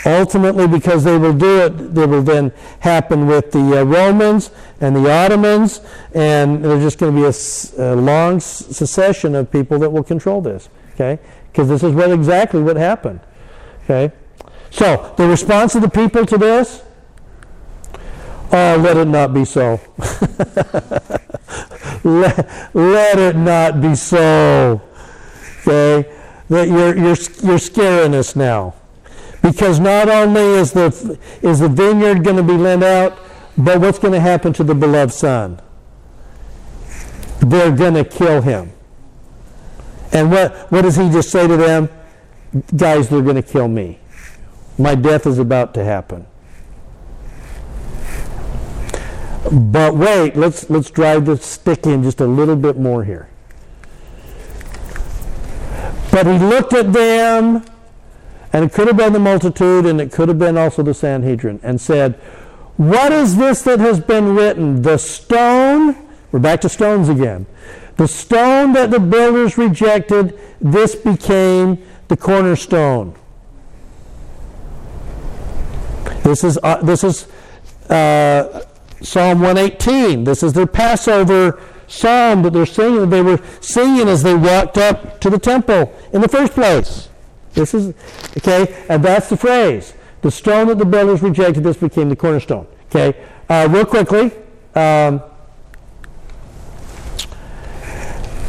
Ultimately, 0.06 0.68
because 0.68 1.04
they 1.04 1.18
will 1.18 1.34
do 1.34 1.66
it, 1.66 1.98
it 1.98 2.08
will 2.08 2.22
then 2.22 2.52
happen 2.80 3.26
with 3.26 3.52
the 3.52 3.82
uh, 3.82 3.84
Romans 3.84 4.52
and 4.80 4.96
the 4.96 5.12
Ottomans, 5.12 5.82
and 6.14 6.64
there's 6.64 6.84
just 6.84 7.00
going 7.00 7.16
to 7.16 7.22
be 7.22 7.26
a, 7.26 7.94
a 7.94 7.96
long 7.96 8.40
succession 8.40 9.36
of 9.36 9.52
people 9.52 9.80
that 9.80 9.90
will 9.90 10.04
control 10.04 10.40
this. 10.40 10.70
Okay, 10.94 11.20
because 11.52 11.68
this 11.68 11.84
is 11.84 11.94
what 11.94 12.12
exactly 12.12 12.62
what 12.62 12.78
happened. 12.78 13.20
Okay, 13.84 14.14
so 14.70 15.14
the 15.18 15.28
response 15.28 15.76
of 15.76 15.82
the 15.82 15.90
people 15.90 16.26
to 16.26 16.38
this. 16.38 16.84
Oh, 18.50 18.80
let 18.80 18.96
it 18.96 19.08
not 19.10 19.34
be 19.34 19.44
so. 19.44 19.82
let, 22.04 22.76
let 22.76 23.20
it 23.20 23.36
not 23.36 23.82
be 23.82 23.96
so. 23.96 24.82
Okay? 25.62 26.14
That 26.50 26.68
you're, 26.68 26.98
you're, 26.98 27.18
you're 27.44 27.60
scaring 27.60 28.16
us 28.16 28.36
now. 28.36 28.74
Because 29.42 29.80
not 29.80 30.10
only 30.10 30.42
is 30.42 30.72
the, 30.72 31.20
is 31.42 31.60
the 31.60 31.70
vineyard 31.70 32.24
going 32.24 32.38
to 32.38 32.44
be 32.44 32.54
lent 32.54 32.84
out, 32.84 33.18
but 33.58 33.80
what's 33.80 34.00
going 34.00 34.14
to 34.14 34.20
happen 34.20 34.54
to 34.54 34.64
the 34.64 34.76
beloved 34.76 35.14
son? 35.14 35.62
They're 37.40 37.72
going 37.72 37.94
to 37.94 38.04
kill 38.04 38.42
him. 38.42 38.72
And 40.12 40.32
what, 40.32 40.72
what 40.72 40.84
does 40.84 40.96
he 40.96 41.10
just 41.10 41.30
say 41.30 41.48
to 41.48 41.58
them? 41.58 41.90
Guys, 42.76 43.10
they're 43.10 43.22
going 43.22 43.36
to 43.36 43.42
kill 43.42 43.68
me. 43.68 44.00
My 44.78 44.96
death 44.96 45.26
is 45.28 45.40
about 45.40 45.74
to 45.76 45.84
happen. 45.84 46.26
But 49.52 49.96
wait, 49.96 50.36
let's, 50.36 50.70
let's 50.70 50.90
drive 50.92 51.26
the 51.26 51.38
stick 51.38 51.86
in 51.86 52.04
just 52.04 52.20
a 52.20 52.26
little 52.26 52.56
bit 52.56 52.78
more 52.78 53.04
here. 53.04 53.30
But 56.12 56.26
he 56.26 56.38
looked 56.38 56.74
at 56.74 56.92
them, 56.92 57.64
and 58.52 58.66
it 58.66 58.74
could 58.74 58.88
have 58.88 58.98
been 58.98 59.14
the 59.14 59.20
multitude, 59.20 59.86
and 59.86 60.02
it 60.02 60.12
could 60.12 60.28
have 60.28 60.40
been 60.40 60.58
also 60.58 60.84
the 60.84 60.94
Sanhedrin, 60.94 61.60
and 61.64 61.80
said, 61.80 62.16
What 62.76 63.12
is 63.14 63.38
this 63.38 63.62
that 63.64 63.80
has 63.80 64.00
been 64.00 64.36
written? 64.36 64.82
The 64.82 64.98
stone, 64.98 65.96
we're 66.32 66.40
back 66.40 66.62
to 66.62 66.70
stones 66.70 67.08
again. 67.08 67.46
The 67.96 68.08
stone 68.08 68.74
that 68.74 68.92
the 68.92 69.00
builders 69.00 69.58
rejected, 69.58 70.38
this 70.60 70.96
became 70.96 71.86
the 72.10 72.18
cornerstone. 72.18 73.16
This 76.24 76.44
is, 76.44 76.60
uh, 76.62 76.82
this 76.82 77.04
is 77.04 77.28
uh, 77.90 78.64
Psalm 79.02 79.42
118. 79.42 80.24
This 80.24 80.44
is 80.44 80.54
their 80.54 80.68
Passover 80.68 81.60
psalm 81.88 82.42
that 82.44 82.54
they're 82.54 82.66
singing. 82.66 83.10
They 83.10 83.22
were 83.22 83.40
singing 83.62 84.08
as 84.08 84.24
they 84.24 84.36
walked 84.36 84.78
up 84.78 85.20
to 85.22 85.30
the 85.30 85.40
temple 85.40 85.94
in 86.14 86.22
the 86.22 86.28
first 86.28 86.54
place. 86.54 87.10
This 87.54 87.74
is 87.74 87.94
okay, 88.38 88.86
and 88.90 89.04
that's 89.04 89.30
the 89.30 89.38
phrase. 89.38 89.94
The 90.22 90.32
stone 90.32 90.68
that 90.68 90.78
the 90.78 90.86
builders 90.86 91.22
rejected, 91.22 91.64
this 91.64 91.78
became 91.78 92.10
the 92.10 92.16
cornerstone. 92.16 92.68
Okay, 92.90 93.18
uh, 93.50 93.68
real 93.72 93.86
quickly. 93.86 94.32
Um, 94.76 95.22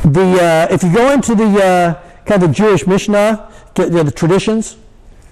the 0.05 0.69
uh, 0.71 0.75
if 0.75 0.83
you 0.83 0.93
go 0.93 1.13
into 1.13 1.35
the 1.35 1.65
uh, 1.65 2.03
kind 2.25 2.43
of 2.43 2.51
the 2.51 2.55
Jewish 2.55 2.87
Mishnah, 2.87 3.51
the, 3.75 3.87
the 3.87 4.11
traditions 4.11 4.77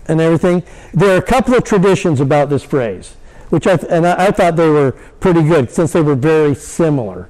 and 0.09 0.21
everything, 0.21 0.63
there 0.95 1.15
are 1.15 1.19
a 1.19 1.23
couple 1.23 1.55
of 1.55 1.65
traditions 1.65 2.21
about 2.21 2.49
this 2.49 2.63
phrase 2.63 3.16
which 3.51 3.67
I, 3.67 3.75
and 3.89 4.07
I, 4.07 4.27
I, 4.27 4.31
thought 4.31 4.57
they 4.57 4.69
were 4.69 4.93
pretty 5.21 5.43
good 5.43 5.71
since 5.71 5.93
they 5.93 6.03
were 6.03 6.15
very 6.15 6.55
similar, 6.55 7.29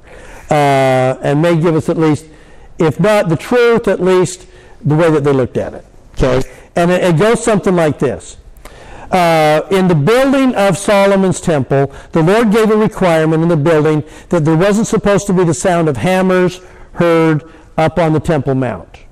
uh, 0.51 1.19
and 1.23 1.43
may 1.43 1.61
give 1.61 1.75
us 1.75 1.89
at 1.89 1.97
least, 1.97 2.27
if 2.79 2.99
not 3.01 3.29
the 3.29 3.37
truth, 3.37 3.89
at 3.89 4.01
least 4.01 4.47
the 4.85 4.95
way 4.95 5.11
that 5.11 5.25
they 5.25 5.33
looked 5.33 5.57
at 5.57 5.75
it. 5.75 5.85
Okay, 6.15 6.43
and 6.75 6.91
it, 6.91 7.05
it 7.05 7.19
goes 7.19 7.43
something 7.45 7.75
like 7.75 7.99
this. 7.99 8.39
Uh, 9.11 9.63
in 9.71 9.87
the 9.87 9.95
building 9.95 10.55
of 10.57 10.77
Solomon's 10.77 11.41
temple, 11.41 11.93
the 12.13 12.23
Lord 12.23 12.51
gave 12.51 12.71
a 12.71 12.77
requirement 12.77 13.43
in 13.43 13.49
the 13.49 13.57
building 13.57 14.03
that 14.31 14.45
there 14.45 14.57
wasn't 14.57 14.89
supposed 14.89 15.27
to 15.29 15.33
be 15.33 15.45
the 15.45 15.55
sound 15.55 15.89
of 15.89 15.97
hammers 15.97 16.61
heard 16.95 17.45
up 17.77 17.99
on 17.99 18.13
the 18.13 18.21
Temple 18.21 18.55
Mount. 18.55 19.06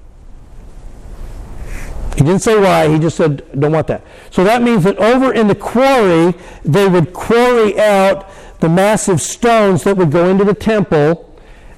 He 2.17 2.23
didn't 2.23 2.41
say 2.41 2.59
why, 2.61 2.89
he 2.89 2.99
just 2.99 3.17
said, 3.17 3.43
don't 3.59 3.73
want 3.73 3.89
that. 3.89 4.03
So 4.31 4.45
that 4.45 4.63
means 4.63 4.85
that 4.85 4.97
over 4.99 5.33
in 5.33 5.49
the 5.49 5.55
quarry, 5.55 6.35
they 6.65 6.89
would 6.89 7.13
quarry 7.13 7.79
out 7.79 8.31
the 8.61 8.69
massive 8.69 9.21
stones 9.21 9.83
that 9.85 9.97
would 9.97 10.13
go 10.13 10.29
into 10.29 10.45
the 10.45 10.55
temple, 10.55 11.31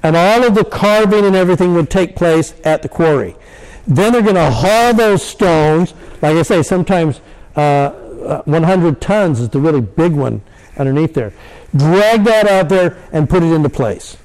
and 0.03 0.15
all 0.15 0.43
of 0.43 0.53
the 0.53 0.63
carving 0.63 1.25
and 1.25 1.35
everything 1.35 1.73
would 1.73 1.89
take 1.89 2.15
place 2.15 2.53
at 2.63 2.81
the 2.81 2.89
quarry. 2.89 3.35
Then 3.87 4.13
they're 4.13 4.21
going 4.21 4.35
to 4.35 4.51
haul 4.51 4.93
those 4.93 5.23
stones. 5.23 5.93
Like 6.21 6.35
I 6.35 6.43
say, 6.43 6.61
sometimes 6.61 7.19
uh, 7.55 7.59
uh, 7.59 8.41
100 8.43 9.01
tons 9.01 9.39
is 9.39 9.49
the 9.49 9.59
really 9.59 9.81
big 9.81 10.13
one 10.13 10.41
underneath 10.77 11.13
there. 11.13 11.33
Drag 11.75 12.23
that 12.25 12.47
out 12.47 12.69
there 12.69 12.97
and 13.11 13.29
put 13.29 13.43
it 13.43 13.51
into 13.51 13.69
place. 13.69 14.17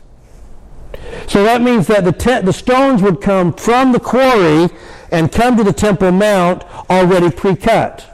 So 1.27 1.43
that 1.45 1.63
means 1.63 1.87
that 1.87 2.05
the, 2.05 2.13
te- 2.13 2.41
the 2.41 2.53
stones 2.53 3.03
would 3.03 3.21
come 3.21 3.53
from 3.53 3.93
the 3.93 4.01
quarry 4.01 4.69
and 5.13 5.31
come 5.31 5.57
to 5.57 5.63
the 5.63 5.73
Temple 5.73 6.11
Mount 6.11 6.65
already 6.91 7.31
pre-cut. 7.31 8.09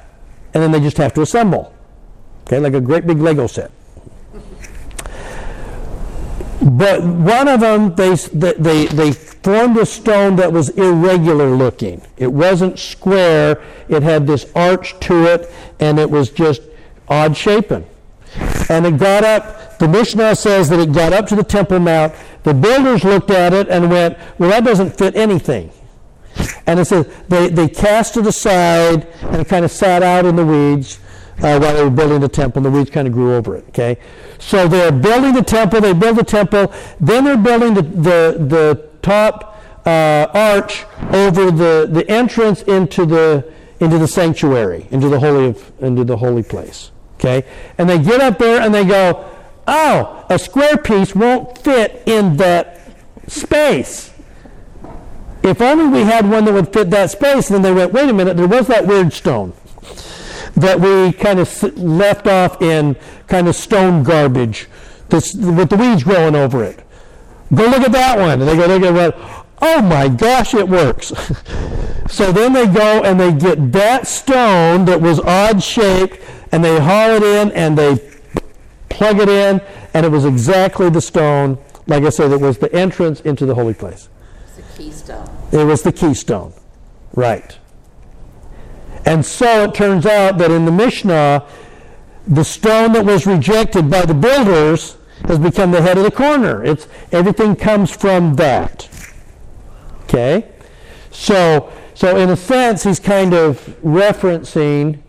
And 0.53 0.63
then 0.63 0.73
they 0.73 0.81
just 0.81 0.97
have 0.99 1.15
to 1.15 1.23
assemble. 1.23 1.73
Okay, 2.43 2.59
like 2.59 2.75
a 2.75 2.81
great 2.81 3.07
big 3.07 3.19
Lego 3.19 3.47
set. 3.47 3.71
But 6.61 7.05
one 7.05 7.47
of 7.47 7.61
them, 7.61 7.95
they, 7.95 8.15
they, 8.15 8.87
they 8.87 9.13
formed 9.13 9.77
a 9.77 9.87
stone 9.87 10.37
that 10.37 10.53
was 10.53 10.71
irregular 10.71 11.51
looking. 11.51 12.03
It 12.17 12.33
wasn't 12.33 12.79
square. 12.79 13.63
It 13.89 14.03
had 14.03 14.27
this 14.27 14.51
arch 14.57 14.99
to 15.01 15.25
it, 15.33 15.53
and 15.79 16.01
it 16.01 16.11
was 16.11 16.31
just 16.31 16.63
odd 17.09 17.37
shapen. 17.37 17.87
And 18.69 18.87
it 18.87 18.99
got 18.99 19.23
up, 19.25 19.79
the 19.79 19.87
Mishnah 19.87 20.35
says 20.35 20.69
that 20.71 20.81
it 20.81 20.93
got 20.93 21.13
up 21.13 21.27
to 21.29 21.37
the 21.37 21.45
Temple 21.45 21.79
Mount. 21.79 22.13
The 22.43 22.55
builders 22.55 23.05
looked 23.05 23.31
at 23.31 23.53
it 23.53 23.69
and 23.69 23.89
went, 23.89 24.19
well, 24.39 24.51
that 24.51 24.65
doesn't 24.65 24.99
fit 24.99 25.15
anything. 25.15 25.71
And 26.67 26.79
it 26.79 26.85
says 26.87 27.07
they, 27.29 27.49
they 27.49 27.69
cast 27.69 28.17
it 28.17 28.27
aside 28.27 29.07
and 29.23 29.37
it 29.37 29.49
kind 29.49 29.65
of 29.65 29.71
sat 29.71 30.03
out 30.03 30.25
in 30.25 30.37
the 30.37 30.45
weeds 30.45 31.01
uh, 31.39 31.59
while 31.59 31.75
they 31.75 31.85
were 31.85 31.91
building 31.91 32.21
the 32.21 32.29
temple, 32.29 32.59
and 32.59 32.67
the 32.67 32.79
weeds 32.79 32.91
kind 32.91 33.07
of 33.07 33.15
grew 33.15 33.37
over 33.37 33.57
it. 33.57 33.65
Okay, 33.69 33.99
so 34.39 34.67
they're 34.67 34.93
building 34.93 35.33
the 35.33 35.43
temple. 35.43 35.81
They 35.81 35.93
build 35.93 36.17
the 36.17 36.25
temple. 36.25 36.73
Then 37.01 37.25
they're 37.25 37.37
building 37.37 37.75
the 37.75 37.83
the, 37.83 38.37
the 38.39 38.89
top 39.03 39.63
uh, 39.87 40.27
arch 40.35 40.85
over 41.13 41.51
the, 41.51 41.89
the 41.91 42.05
entrance 42.11 42.63
into 42.63 43.07
the 43.07 43.53
into 43.81 43.99
the 43.99 44.09
sanctuary, 44.09 44.89
into 44.91 45.09
the 45.09 45.21
holy 45.21 45.47
of, 45.47 45.73
into 45.81 46.05
the 46.05 46.17
holy 46.17 46.43
place. 46.43 46.91
Okay, 47.21 47.45
and 47.79 47.89
they 47.89 47.99
get 47.99 48.21
up 48.21 48.39
there 48.39 48.61
and 48.61 48.75
they 48.75 48.85
go, 48.85 49.29
oh, 49.67 50.27
a 50.29 50.39
square 50.39 50.77
piece 50.77 51.15
won't 51.15 51.59
fit 51.59 52.03
in 52.07 52.37
that 52.39 52.81
space. 53.29 54.08
If 55.43 55.61
only 55.61 55.87
we 55.87 56.05
had 56.05 56.29
one 56.29 56.45
that 56.45 56.53
would 56.53 56.73
fit 56.73 56.91
that 56.91 57.11
space. 57.11 57.51
And 57.51 57.57
then 57.57 57.63
they 57.63 57.73
went, 57.73 57.93
wait 57.93 58.09
a 58.09 58.13
minute, 58.13 58.37
there 58.37 58.49
was 58.49 58.67
that 58.67 58.87
weird 58.87 59.13
stone 59.13 59.53
that 60.57 60.81
we 60.81 61.13
kind 61.13 61.39
of 61.39 61.79
left 61.79 62.27
off 62.27 62.61
in 62.61 62.97
kind 63.29 63.49
of 63.49 63.55
stone 63.55 64.03
garbage 64.03 64.69
this, 65.09 65.35
with 65.35 65.71
the 65.71 65.77
weeds 65.77 66.03
growing 66.03 66.35
over 66.35 66.65
it. 66.65 66.85
Go 67.55 67.65
look 67.65 67.83
at 67.83 67.93
that 67.93 68.19
one. 68.19 68.41
And 68.41 68.49
they 68.49 68.57
go 68.57 68.67
look 68.67 68.83
at 68.83 69.15
it. 69.15 69.45
Oh 69.61 69.83
my 69.83 70.09
gosh, 70.09 70.55
it 70.55 70.69
works. 70.69 71.09
so 72.09 72.33
then 72.33 72.53
they 72.53 72.67
go 72.67 73.03
and 73.03 73.19
they 73.19 73.33
get 73.33 73.73
that 73.73 74.07
stone 74.07 74.85
that 74.85 75.01
was 75.01 75.21
odd 75.21 75.63
shaped 75.63 76.19
and 76.53 76.65
they 76.65 76.79
haul 76.79 77.11
it 77.11 77.23
in 77.23 77.53
and 77.53 77.77
they 77.77 77.97
plug 78.89 79.19
it 79.21 79.29
in 79.29 79.61
and 79.95 80.07
it 80.07 80.11
was 80.11 80.25
exactly 80.25 80.91
the 80.91 81.01
stone, 81.01 81.59
like 81.87 82.05
I 82.05 82.11
said, 82.11 82.31
it 82.31 82.41
was 82.41 82.59
the 82.59 82.73
entrance 82.73 83.21
into 83.23 83.47
the 83.47 83.55
holy 83.55 83.75
place. 83.75 84.09
Keystone. 84.79 85.29
It 85.53 85.65
was 85.65 85.83
the 85.83 85.93
keystone. 85.93 86.53
Right. 87.15 87.59
And 89.05 89.27
so 89.27 89.65
it 89.65 89.75
turns 89.75 90.07
out 90.07 90.39
that 90.39 90.51
in 90.53 90.65
the 90.65 90.71
Mishnah, 90.71 91.45
the 92.29 92.45
stone 92.45 92.93
that 92.93 93.05
was 93.05 93.27
rejected 93.27 93.91
by 93.91 94.05
the 94.05 94.15
builders 94.15 94.97
has 95.25 95.39
become 95.39 95.73
the 95.73 95.83
head 95.83 95.99
of 95.99 96.05
the 96.05 96.13
corner. 96.13 96.65
It's 96.65 96.87
everything 97.11 97.57
comes 97.57 97.91
from 97.91 98.37
that. 98.37 98.89
Okay? 100.05 100.49
So 101.11 101.73
so 101.95 102.17
in 102.17 102.31
a 102.31 102.37
sense 102.37 102.85
he's 102.85 103.01
kind 103.01 103.35
of 103.35 103.59
referencing 103.83 105.01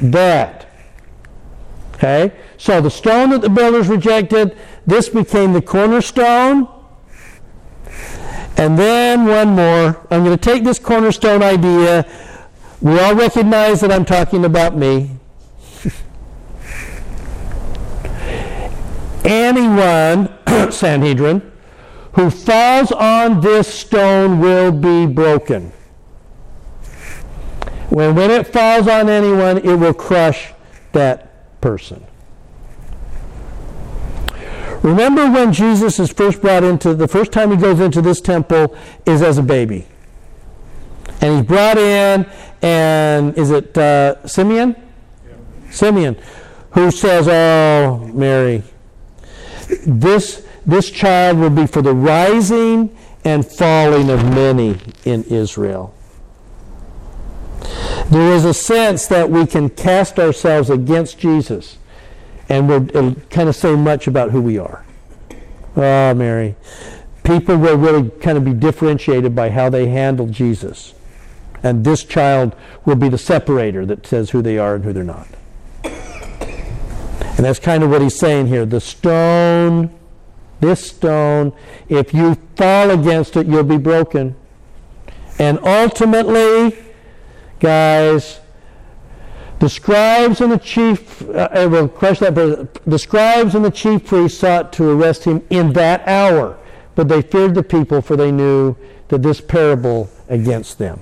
that. 0.00 0.68
Okay? 1.94 2.32
So 2.56 2.80
the 2.80 2.90
stone 2.90 3.30
that 3.30 3.40
the 3.40 3.50
builders 3.50 3.88
rejected, 3.88 4.56
this 4.86 5.08
became 5.08 5.52
the 5.52 5.62
cornerstone. 5.62 6.68
And 8.56 8.78
then 8.78 9.26
one 9.26 9.48
more. 9.48 10.06
I'm 10.10 10.24
going 10.24 10.36
to 10.36 10.36
take 10.36 10.64
this 10.64 10.78
cornerstone 10.78 11.42
idea 11.42 12.06
we 12.84 13.00
all 13.00 13.14
recognize 13.14 13.80
that 13.80 13.90
I'm 13.90 14.04
talking 14.04 14.44
about 14.44 14.76
me. 14.76 15.08
Anyone, 19.24 20.28
Sanhedrin, 20.70 21.50
who 22.12 22.28
falls 22.28 22.92
on 22.92 23.40
this 23.40 23.72
stone 23.72 24.38
will 24.38 24.70
be 24.70 25.06
broken. 25.06 25.72
When, 27.88 28.14
when 28.14 28.30
it 28.30 28.48
falls 28.48 28.86
on 28.86 29.08
anyone, 29.08 29.56
it 29.56 29.76
will 29.76 29.94
crush 29.94 30.52
that 30.92 31.60
person. 31.62 32.04
Remember 34.84 35.30
when 35.30 35.50
Jesus 35.50 35.98
is 35.98 36.12
first 36.12 36.42
brought 36.42 36.62
into, 36.62 36.92
the 36.92 37.08
first 37.08 37.32
time 37.32 37.50
he 37.50 37.56
goes 37.56 37.80
into 37.80 38.02
this 38.02 38.20
temple 38.20 38.76
is 39.06 39.22
as 39.22 39.38
a 39.38 39.42
baby. 39.42 39.86
And 41.22 41.36
he's 41.38 41.46
brought 41.46 41.78
in, 41.78 42.26
and 42.60 43.36
is 43.38 43.50
it 43.50 43.78
uh, 43.78 44.26
Simeon? 44.26 44.76
Yeah. 45.26 45.70
Simeon, 45.70 46.18
who 46.72 46.90
says, 46.90 47.26
"Oh, 47.28 48.10
Mary, 48.12 48.62
this 49.86 50.46
this 50.66 50.90
child 50.90 51.38
will 51.38 51.48
be 51.48 51.66
for 51.66 51.80
the 51.80 51.94
rising 51.94 52.94
and 53.24 53.46
falling 53.46 54.10
of 54.10 54.22
many 54.22 54.76
in 55.06 55.24
Israel." 55.24 55.94
There 58.10 58.34
is 58.34 58.44
a 58.44 58.52
sense 58.52 59.06
that 59.06 59.30
we 59.30 59.46
can 59.46 59.70
cast 59.70 60.18
ourselves 60.18 60.68
against 60.68 61.18
Jesus, 61.18 61.78
and 62.48 62.70
it'll 62.70 63.14
kind 63.30 63.48
of 63.48 63.56
say 63.56 63.74
much 63.74 64.06
about 64.06 64.30
who 64.30 64.40
we 64.40 64.58
are. 64.58 64.84
Oh, 65.76 66.14
Mary. 66.14 66.56
People 67.24 67.56
will 67.56 67.76
really 67.76 68.10
kind 68.20 68.36
of 68.36 68.44
be 68.44 68.52
differentiated 68.52 69.34
by 69.34 69.50
how 69.50 69.70
they 69.70 69.88
handle 69.88 70.26
Jesus. 70.26 70.94
And 71.62 71.84
this 71.84 72.04
child 72.04 72.54
will 72.84 72.96
be 72.96 73.08
the 73.08 73.18
separator 73.18 73.86
that 73.86 74.06
says 74.06 74.30
who 74.30 74.42
they 74.42 74.58
are 74.58 74.74
and 74.74 74.84
who 74.84 74.92
they're 74.92 75.02
not. 75.02 75.26
And 75.82 77.44
that's 77.44 77.58
kind 77.58 77.82
of 77.82 77.90
what 77.90 78.02
he's 78.02 78.18
saying 78.18 78.46
here. 78.48 78.66
The 78.66 78.80
stone, 78.80 79.90
this 80.60 80.88
stone, 80.88 81.52
if 81.88 82.14
you 82.14 82.36
fall 82.56 82.90
against 82.90 83.36
it, 83.36 83.46
you'll 83.46 83.64
be 83.64 83.78
broken. 83.78 84.36
And 85.38 85.58
ultimately, 85.60 86.78
guys, 87.58 88.40
the 89.64 89.70
scribes 89.70 90.42
and 90.42 90.52
the 90.52 90.58
chief, 90.58 91.26
uh, 91.30 91.48
I 91.50 91.64
will 91.64 91.88
crush 91.88 92.18
that, 92.18 92.34
but 92.34 92.74
the 92.84 92.98
scribes 92.98 93.54
and 93.54 93.64
the 93.64 93.70
chief 93.70 94.04
priests 94.04 94.38
sought 94.38 94.74
to 94.74 94.90
arrest 94.90 95.24
him 95.24 95.42
in 95.48 95.72
that 95.72 96.06
hour, 96.06 96.58
but 96.94 97.08
they 97.08 97.22
feared 97.22 97.54
the 97.54 97.62
people, 97.62 98.02
for 98.02 98.14
they 98.14 98.30
knew 98.30 98.76
that 99.08 99.22
this 99.22 99.40
parable 99.40 100.10
against 100.28 100.76
them. 100.76 101.00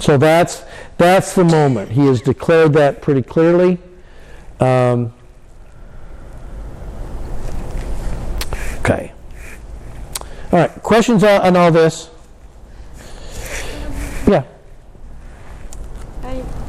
So 0.00 0.18
that's, 0.18 0.64
that's 0.98 1.36
the 1.36 1.44
moment. 1.44 1.92
He 1.92 2.06
has 2.06 2.20
declared 2.20 2.72
that 2.72 3.00
pretty 3.00 3.22
clearly. 3.22 3.78
Um, 4.58 5.14
okay. 8.80 9.12
All 10.50 10.58
right. 10.58 10.82
Questions 10.82 11.22
on, 11.22 11.54
all 11.54 11.70
this? 11.70 12.10
Yeah. 14.26 14.42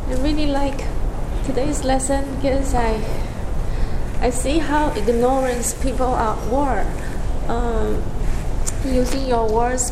I, 0.10 0.14
really 0.22 0.48
like 0.48 0.84
today's 1.46 1.84
lesson 1.84 2.36
because 2.36 2.74
I 2.74 3.02
I 4.22 4.30
see 4.30 4.60
how 4.60 4.94
ignorance 4.96 5.74
people 5.74 6.08
are 6.08 6.38
were. 6.50 6.86
Um, 7.48 8.02
using 8.86 9.28
your 9.28 9.52
words, 9.52 9.92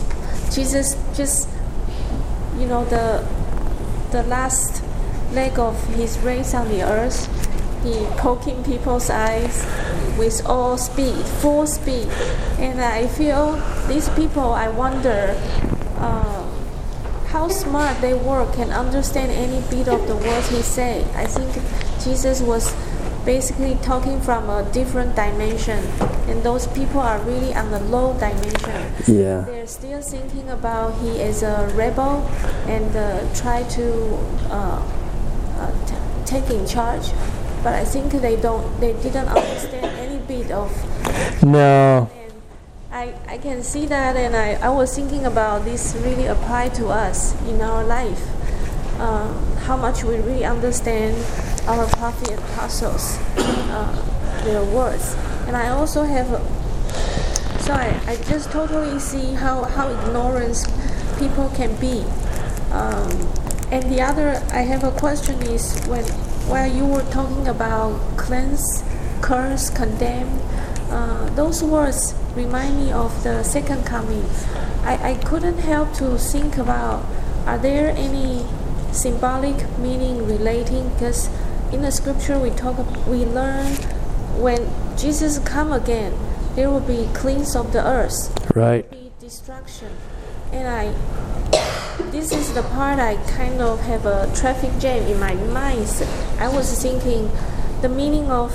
Jesus 0.53 0.95
just 1.15 1.47
you 2.57 2.67
know 2.67 2.85
the 2.85 3.25
the 4.11 4.23
last 4.23 4.83
leg 5.33 5.59
of 5.59 5.75
his 5.95 6.17
race 6.19 6.53
on 6.53 6.69
the 6.69 6.81
earth 6.83 7.27
he 7.83 8.05
poking 8.17 8.63
people's 8.63 9.09
eyes 9.09 9.65
with 10.17 10.45
all 10.45 10.77
speed 10.77 11.13
full 11.41 11.67
speed 11.67 12.07
and 12.57 12.79
i 12.79 13.05
feel 13.05 13.61
these 13.87 14.09
people 14.09 14.53
i 14.53 14.67
wonder 14.69 15.35
uh, 15.97 16.45
how 17.27 17.47
smart 17.47 17.99
they 18.01 18.13
were 18.13 18.45
can 18.55 18.69
understand 18.71 19.31
any 19.31 19.61
bit 19.69 19.87
of 19.87 20.07
the 20.07 20.15
words 20.15 20.49
he 20.49 20.61
say 20.61 21.03
i 21.15 21.25
think 21.25 21.51
jesus 22.03 22.41
was 22.41 22.73
basically 23.25 23.75
talking 23.81 24.21
from 24.21 24.49
a 24.49 24.63
different 24.71 25.15
dimension 25.15 25.79
and 26.27 26.43
those 26.43 26.67
people 26.67 26.99
are 26.99 27.19
really 27.21 27.53
on 27.55 27.71
the 27.71 27.79
low 27.79 28.13
dimension. 28.19 28.93
Yeah. 29.07 29.41
They're 29.41 29.65
still 29.65 30.01
thinking 30.01 30.47
about 30.49 30.93
he 31.01 31.19
is 31.21 31.41
a 31.41 31.71
rebel 31.75 32.21
and 32.67 32.95
uh, 32.95 33.33
try 33.33 33.63
to 33.63 34.15
uh, 34.49 34.81
uh, 35.57 35.85
t- 35.87 35.95
take 36.25 36.49
in 36.51 36.67
charge 36.67 37.11
but 37.63 37.73
i 37.73 37.83
think 37.83 38.11
they 38.11 38.35
don't 38.35 38.79
they 38.79 38.93
didn't 39.01 39.27
understand 39.27 39.85
any 39.97 40.19
bit 40.27 40.51
of 40.51 40.69
no 41.43 42.07
I, 42.95 43.13
I 43.27 43.37
can 43.39 43.61
see 43.61 43.85
that, 43.87 44.15
and 44.15 44.37
I, 44.37 44.53
I 44.65 44.69
was 44.69 44.95
thinking 44.95 45.25
about 45.25 45.65
this 45.65 45.93
really 45.95 46.27
apply 46.27 46.69
to 46.79 46.87
us 46.87 47.35
in 47.43 47.59
our 47.59 47.83
life. 47.83 48.23
Um, 49.01 49.35
how 49.67 49.75
much 49.75 50.05
we 50.05 50.15
really 50.15 50.45
understand 50.45 51.13
our 51.67 51.87
prophet 51.87 52.29
and 52.29 52.39
apostles, 52.39 53.17
uh, 53.35 54.41
their 54.45 54.63
words. 54.63 55.13
And 55.45 55.57
I 55.57 55.71
also 55.71 56.03
have, 56.03 56.31
a, 56.31 56.39
so 57.59 57.73
I, 57.73 57.99
I 58.07 58.15
just 58.29 58.49
totally 58.51 58.97
see 58.99 59.33
how, 59.33 59.65
how 59.65 59.89
ignorance 59.89 60.63
people 61.19 61.49
can 61.49 61.75
be. 61.81 62.05
Um, 62.71 63.11
and 63.73 63.91
the 63.91 63.99
other, 63.99 64.41
I 64.53 64.61
have 64.61 64.85
a 64.85 64.91
question 64.91 65.41
is 65.41 65.85
when, 65.87 66.05
while 66.47 66.71
you 66.71 66.85
were 66.85 67.03
talking 67.11 67.49
about 67.49 67.99
cleanse, 68.15 68.85
curse, 69.19 69.69
condemn, 69.69 70.39
uh, 70.89 71.29
those 71.35 71.63
words 71.63 72.13
remind 72.35 72.77
me 72.77 72.91
of 72.91 73.23
the 73.23 73.43
second 73.43 73.85
coming. 73.85 74.25
I, 74.83 75.11
I 75.11 75.13
couldn't 75.23 75.59
help 75.59 75.93
to 75.95 76.17
think 76.17 76.57
about 76.57 77.05
are 77.45 77.57
there 77.57 77.89
any 77.95 78.45
symbolic 78.91 79.67
meaning 79.77 80.25
relating? 80.25 80.89
Because 80.89 81.29
in 81.71 81.81
the 81.81 81.91
scripture 81.91 82.39
we 82.39 82.49
talk 82.51 82.77
we 83.07 83.25
learn 83.25 83.73
when 84.41 84.69
Jesus 84.97 85.39
come 85.39 85.71
again 85.71 86.13
there 86.55 86.69
will 86.69 86.79
be 86.79 87.09
cleanse 87.13 87.55
of 87.55 87.73
the 87.73 87.85
earth. 87.85 88.33
Right. 88.55 88.85
Destruction. 89.19 89.91
And 90.51 90.67
I 90.67 90.93
this 92.11 92.31
is 92.31 92.53
the 92.53 92.63
part 92.63 92.99
I 92.99 93.15
kind 93.31 93.61
of 93.61 93.81
have 93.81 94.05
a 94.05 94.31
traffic 94.35 94.71
jam 94.79 95.03
in 95.03 95.19
my 95.19 95.33
mind. 95.33 95.87
I 96.39 96.47
was 96.47 96.81
thinking 96.81 97.31
the 97.81 97.89
meaning 97.89 98.31
of 98.31 98.51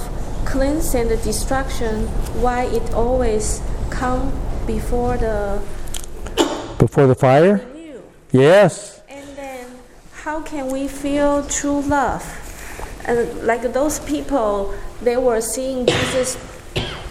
cleanse 0.51 0.95
and 0.97 1.09
the 1.09 1.17
destruction 1.19 2.09
why 2.43 2.65
it 2.65 2.93
always 2.93 3.63
come 3.89 4.33
before 4.67 5.17
the 5.17 5.63
before 6.79 7.07
the 7.07 7.15
fire? 7.15 7.65
Yes. 8.33 9.01
And 9.09 9.37
then 9.37 9.67
how 10.13 10.41
can 10.43 10.67
we 10.67 10.89
feel 10.89 11.47
true 11.47 11.81
love? 11.83 12.25
And 13.07 13.47
like 13.47 13.63
those 13.73 14.01
people 14.01 14.75
they 15.01 15.17
were 15.17 15.41
seeing 15.41 15.87
jesus 15.87 16.37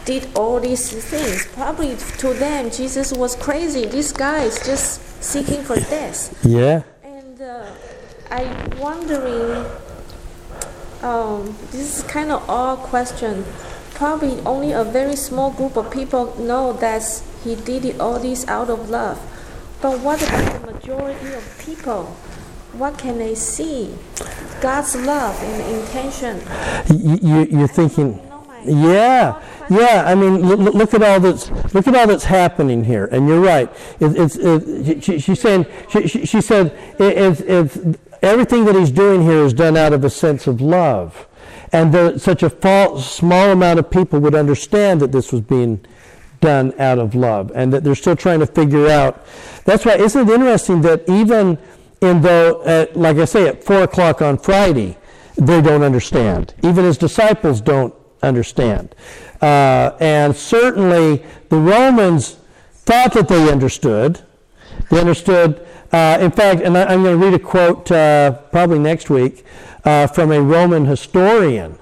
did 0.03 0.27
all 0.35 0.59
these 0.59 0.91
things. 0.91 1.47
Probably 1.53 1.95
to 1.95 2.33
them 2.33 2.69
jesus 2.71 3.13
was 3.13 3.35
crazy. 3.37 3.85
This 3.85 4.11
guy 4.11 4.43
is 4.43 4.59
just 4.65 4.99
seeking 5.23 5.63
for 5.63 5.75
death. 5.75 6.37
Yeah. 6.43 6.83
And 7.03 7.41
uh, 7.41 7.71
i'm 8.31 8.77
wondering 8.77 9.65
um, 11.01 11.55
this 11.71 11.99
is 11.99 12.03
kind 12.03 12.31
of 12.31 12.47
odd 12.49 12.79
question. 12.79 13.45
Probably 13.93 14.39
only 14.41 14.71
a 14.71 14.83
very 14.83 15.15
small 15.15 15.51
group 15.51 15.75
of 15.75 15.91
people 15.91 16.35
know 16.39 16.73
that 16.73 17.03
he 17.43 17.55
did 17.55 17.99
all 17.99 18.19
this 18.19 18.47
out 18.47 18.69
of 18.69 18.89
love. 18.89 19.17
But 19.81 19.99
what 19.99 20.21
about 20.21 20.61
the 20.61 20.71
majority 20.73 21.33
of 21.33 21.63
people? 21.65 22.05
What 22.73 22.97
can 22.97 23.17
they 23.17 23.35
see? 23.35 23.95
God's 24.61 24.95
love 24.95 25.41
and 25.41 25.81
intention. 25.81 26.41
You, 26.93 27.45
you, 27.49 27.63
are 27.63 27.67
thinking, 27.67 28.19
yeah, 28.65 29.41
yeah. 29.69 30.03
I 30.05 30.15
mean, 30.15 30.41
look, 30.45 30.73
look, 30.73 30.93
at 30.93 31.01
all 31.01 31.19
that's 31.19 31.49
look 31.73 31.87
at 31.87 31.95
all 31.95 32.07
that's 32.07 32.25
happening 32.25 32.83
here, 32.83 33.05
and 33.05 33.27
you're 33.27 33.39
right. 33.39 33.69
It, 33.99 34.17
it's 34.17 34.35
it, 34.35 35.03
she, 35.03 35.19
she's 35.19 35.39
saying 35.39 35.65
she, 35.89 36.07
she, 36.07 36.25
she 36.25 36.41
said 36.41 36.67
it, 36.99 37.17
it's, 37.17 37.41
it's 37.41 37.77
everything 38.21 38.65
that 38.65 38.75
he's 38.75 38.91
doing 38.91 39.21
here 39.21 39.43
is 39.43 39.53
done 39.53 39.77
out 39.77 39.93
of 39.93 40.03
a 40.03 40.09
sense 40.09 40.47
of 40.47 40.61
love. 40.61 41.27
And 41.71 42.19
such 42.19 42.41
a 42.41 42.49
false, 42.49 43.11
small 43.11 43.51
amount 43.51 43.79
of 43.79 43.91
people 43.91 44.19
would 44.21 44.33
understand 44.33 45.01
that 45.01 45.11
this 45.11 45.31
was 45.31 45.41
being 45.41 45.85
done 46.41 46.73
out 46.79 46.97
of 46.97 47.15
love 47.15 47.51
and 47.53 47.71
that 47.73 47.83
they're 47.83 47.95
still 47.95 48.15
trying 48.15 48.39
to 48.39 48.47
figure 48.47 48.87
out. 48.87 49.25
That's 49.65 49.85
why, 49.85 49.95
isn't 49.95 50.27
it 50.27 50.33
interesting 50.33 50.81
that 50.81 51.07
even 51.07 51.59
in 52.01 52.21
though, 52.21 52.87
like 52.95 53.17
I 53.17 53.25
say, 53.25 53.47
at 53.47 53.63
4 53.63 53.83
o'clock 53.83 54.21
on 54.21 54.37
Friday, 54.37 54.97
they 55.37 55.61
don't 55.61 55.83
understand. 55.83 56.53
Even 56.63 56.85
his 56.85 56.97
disciples 56.97 57.61
don't 57.61 57.93
understand. 58.23 58.95
Uh, 59.41 59.91
and 59.99 60.35
certainly 60.35 61.23
the 61.49 61.57
Romans 61.57 62.37
thought 62.73 63.13
that 63.13 63.27
they 63.27 63.51
understood. 63.51 64.21
They 64.89 64.99
understood 64.99 65.65
uh, 65.91 66.17
in 66.21 66.31
fact, 66.31 66.61
and 66.61 66.77
I, 66.77 66.93
am 66.93 67.03
going 67.03 67.19
to 67.19 67.25
read 67.25 67.33
a 67.33 67.39
quote 67.39 67.91
uh, 67.91 68.31
probably 68.51 68.79
next 68.79 69.09
week 69.09 69.43
uh, 69.85 70.07
from 70.07 70.31
a 70.31 70.41
Roman 70.41 70.85
historian 70.85 71.77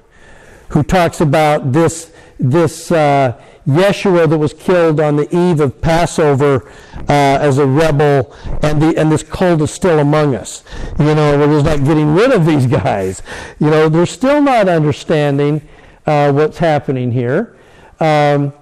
who 0.70 0.84
talks 0.84 1.22
about 1.22 1.74
this, 1.74 2.12
this 2.40 2.92
uh, 2.92 3.40
Yeshua 3.68 4.30
that 4.30 4.38
was 4.38 4.54
killed 4.54 5.02
on 5.02 5.18
the 5.18 5.36
eve 5.36 5.60
of 5.60 5.82
Passover 5.82 6.70
uh, 6.98 7.04
as 7.10 7.58
a 7.58 7.66
rebel, 7.66 8.34
and, 8.64 8.82
the, 8.82 8.98
and 8.98 9.12
this 9.12 9.24
cult 9.24 9.62
is 9.62 9.72
still 9.72 10.00
among 10.00 10.36
us. 10.36 10.64
You 11.00 11.14
know, 11.14 11.38
we're 11.38 11.62
just 11.62 11.66
not 11.66 11.86
getting 11.86 12.14
rid 12.16 12.32
of 12.32 12.46
these 12.46 12.66
guys. 12.66 13.22
You 13.60 13.70
know, 13.70 13.90
they're 13.90 14.06
still 14.06 14.42
not 14.42 14.70
understanding 14.70 15.68
uh, 16.06 16.32
what's 16.32 16.58
happening 16.58 17.12
here. 17.12 17.58
Um, 18.00 18.54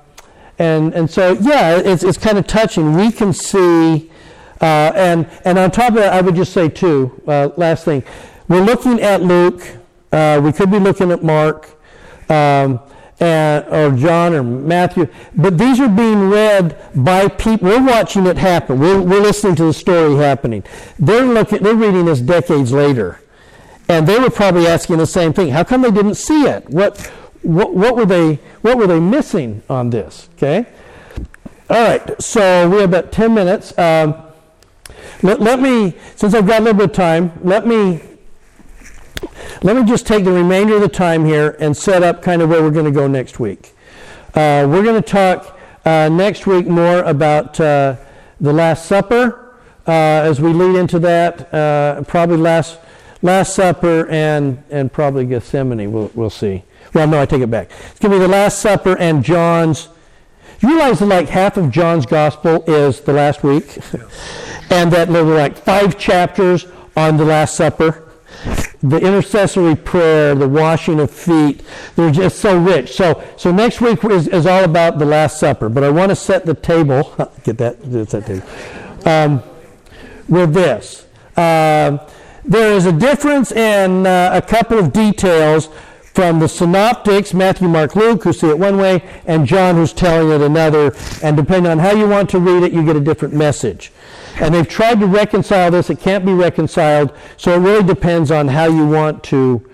and, 0.57 0.93
and 0.93 1.09
so, 1.09 1.33
yeah, 1.33 1.77
it's, 1.77 2.03
it's 2.03 2.17
kind 2.17 2.39
of 2.39 2.47
touching. 2.47 2.95
We 2.95 3.11
can 3.11 3.31
see 3.31 4.09
uh, 4.65 4.91
and, 4.95 5.29
and 5.45 5.59
on 5.59 5.69
top 5.69 5.89
of 5.89 5.95
that, 5.95 6.11
I 6.11 6.21
would 6.21 6.33
just 6.33 6.51
say, 6.51 6.69
too, 6.69 7.21
uh, 7.27 7.49
last 7.55 7.85
thing. 7.85 8.01
We're 8.47 8.63
looking 8.63 8.99
at 8.99 9.21
Luke. 9.21 9.61
Uh, 10.11 10.41
we 10.43 10.51
could 10.51 10.71
be 10.71 10.79
looking 10.79 11.11
at 11.11 11.23
Mark 11.23 11.69
um, 12.31 12.79
and, 13.19 13.63
or 13.67 13.91
John 13.95 14.33
or 14.33 14.41
Matthew. 14.41 15.07
But 15.35 15.59
these 15.59 15.79
are 15.79 15.87
being 15.87 16.31
read 16.31 16.75
by 16.95 17.27
people. 17.27 17.69
We're 17.69 17.85
watching 17.85 18.25
it 18.25 18.37
happen. 18.37 18.79
We're, 18.79 18.99
we're 18.99 19.21
listening 19.21 19.55
to 19.57 19.65
the 19.65 19.73
story 19.73 20.15
happening. 20.15 20.63
They're, 20.97 21.25
looking, 21.25 21.61
they're 21.61 21.75
reading 21.75 22.05
this 22.05 22.21
decades 22.21 22.73
later. 22.73 23.21
And 23.87 24.07
they 24.07 24.17
were 24.17 24.31
probably 24.31 24.65
asking 24.65 24.97
the 24.97 25.05
same 25.05 25.31
thing. 25.31 25.49
How 25.49 25.63
come 25.63 25.83
they 25.83 25.91
didn't 25.91 26.15
see 26.15 26.45
it? 26.45 26.67
What, 26.71 26.99
what, 27.43 27.75
what, 27.75 27.95
were, 27.95 28.07
they, 28.07 28.39
what 28.63 28.79
were 28.79 28.87
they 28.87 28.99
missing 28.99 29.61
on 29.69 29.91
this? 29.91 30.27
Okay? 30.37 30.65
All 31.69 31.87
right, 31.87 32.21
so 32.21 32.67
we 32.67 32.77
have 32.77 32.89
about 32.89 33.11
10 33.11 33.33
minutes. 33.33 33.77
Um, 33.77 34.24
let, 35.21 35.41
let 35.41 35.59
me, 35.59 35.95
since 36.15 36.33
I've 36.33 36.47
got 36.47 36.61
a 36.61 36.63
little 36.63 36.77
bit 36.77 36.89
of 36.89 36.95
time, 36.95 37.31
let 37.43 37.67
me 37.67 38.01
let 39.61 39.75
me 39.75 39.83
just 39.83 40.05
take 40.05 40.23
the 40.23 40.31
remainder 40.31 40.75
of 40.75 40.81
the 40.81 40.89
time 40.89 41.25
here 41.25 41.55
and 41.59 41.75
set 41.75 42.03
up 42.03 42.21
kind 42.21 42.41
of 42.41 42.49
where 42.49 42.61
we're 42.61 42.71
going 42.71 42.85
to 42.85 42.91
go 42.91 43.07
next 43.07 43.39
week. 43.39 43.73
Uh, 44.33 44.67
we're 44.69 44.83
going 44.83 45.01
to 45.01 45.07
talk 45.07 45.57
uh, 45.85 46.09
next 46.09 46.45
week 46.45 46.67
more 46.67 46.99
about 47.03 47.59
uh, 47.59 47.95
the 48.39 48.51
Last 48.51 48.85
Supper 48.85 49.57
uh, 49.87 49.91
as 49.91 50.41
we 50.41 50.51
lead 50.51 50.75
into 50.75 50.99
that. 50.99 51.53
Uh, 51.53 52.03
probably 52.03 52.37
Last 52.37 52.79
Last 53.21 53.55
Supper 53.55 54.07
and 54.09 54.61
and 54.69 54.91
probably 54.91 55.25
Gethsemane. 55.25 55.91
We'll 55.91 56.11
we'll 56.13 56.29
see. 56.29 56.63
Well, 56.93 57.07
no, 57.07 57.21
I 57.21 57.25
take 57.25 57.41
it 57.41 57.51
back. 57.51 57.71
It's 57.91 57.99
going 57.99 58.11
to 58.11 58.17
be 58.17 58.21
the 58.21 58.27
Last 58.27 58.59
Supper 58.59 58.97
and 58.97 59.23
John's. 59.23 59.89
You 60.65 60.71
realize 60.71 60.97
that 60.97 61.05
like 61.05 61.29
half 61.29 61.57
of 61.57 61.69
John's 61.69 62.07
Gospel 62.07 62.63
is 62.65 62.99
the 63.01 63.13
last 63.13 63.43
week? 63.43 63.77
and 64.71 64.91
that 64.91 65.09
there 65.09 65.23
were 65.23 65.35
like 65.35 65.55
five 65.57 65.95
chapters 65.95 66.65
on 66.97 67.17
the 67.17 67.25
Last 67.25 67.55
Supper. 67.55 68.09
The 68.81 68.97
intercessory 68.97 69.75
prayer, 69.75 70.33
the 70.33 70.49
washing 70.49 70.99
of 70.99 71.11
feet, 71.11 71.61
they're 71.95 72.11
just 72.11 72.39
so 72.39 72.57
rich. 72.57 72.93
So, 72.93 73.23
so 73.37 73.51
next 73.51 73.79
week 73.79 74.03
is, 74.05 74.27
is 74.27 74.47
all 74.47 74.63
about 74.63 74.97
the 74.97 75.05
Last 75.05 75.39
Supper, 75.39 75.69
but 75.69 75.83
I 75.83 75.91
want 75.91 76.09
to 76.09 76.15
set 76.15 76.47
the 76.47 76.55
table, 76.55 77.13
get 77.43 77.59
that, 77.59 77.79
get 77.91 78.09
that 78.09 78.25
table, 78.25 78.47
um, 79.05 79.43
with 80.27 80.51
this. 80.51 81.05
Uh, 81.37 82.09
there 82.43 82.73
is 82.73 82.87
a 82.87 82.91
difference 82.91 83.51
in 83.51 84.07
uh, 84.07 84.31
a 84.33 84.41
couple 84.41 84.79
of 84.79 84.91
details 84.91 85.69
from 86.15 86.39
the 86.39 86.47
synoptics, 86.47 87.33
Matthew, 87.33 87.67
Mark, 87.67 87.93
Luke, 87.93 88.23
who 88.23 88.31
see 88.31 88.47
it 88.47 88.57
one 88.57 88.77
way, 88.77 89.03
and 89.25 89.45
John, 89.45 89.75
who's 89.75 89.91
telling 89.91 90.31
it 90.31 90.41
another. 90.41 90.95
And 91.21 91.35
depending 91.35 91.69
on 91.69 91.77
how 91.79 91.91
you 91.91 92.07
want 92.07 92.29
to 92.29 92.39
read 92.39 92.63
it, 92.63 92.71
you 92.71 92.85
get 92.85 92.95
a 92.95 93.01
different 93.01 93.33
message. 93.33 93.91
And 94.35 94.55
they've 94.55 94.67
tried 94.67 95.01
to 95.01 95.07
reconcile 95.07 95.71
this. 95.71 95.89
It 95.89 95.99
can't 95.99 96.25
be 96.25 96.33
reconciled. 96.33 97.11
So 97.35 97.53
it 97.53 97.59
really 97.59 97.83
depends 97.83 98.31
on 98.31 98.47
how 98.47 98.65
you 98.65 98.87
want 98.87 99.25
to 99.25 99.69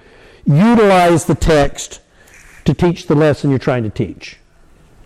utilize 0.46 1.26
the 1.26 1.36
text 1.36 2.02
to 2.66 2.74
teach 2.74 3.06
the 3.06 3.16
lesson 3.16 3.52
you're 3.52 3.60
trying 3.60 3.84
to 3.84 3.92
teach. 3.92 4.38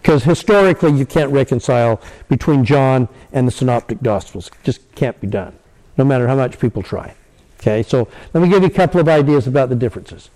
Because 0.02 0.24
historically, 0.24 0.94
you 0.94 1.06
can't 1.06 1.32
reconcile 1.32 2.00
between 2.30 2.64
John 2.64 3.10
and 3.34 3.46
the 3.46 3.52
Synoptic 3.52 4.02
Gospels. 4.02 4.48
It 4.48 4.64
just 4.64 4.96
can't 4.96 5.20
be 5.20 5.28
done, 5.28 5.54
no 5.98 6.06
matter 6.06 6.30
how 6.30 6.36
much 6.36 6.60
people 6.60 6.82
try. 6.82 7.14
Okay, 7.60 7.84
so 7.84 8.08
let 8.34 8.42
me 8.42 8.48
give 8.48 8.62
you 8.62 8.68
a 8.68 8.72
couple 8.72 9.02
of 9.02 9.10
ideas 9.10 9.48
about 9.48 9.68
the 9.68 9.76
differences. 9.76 10.30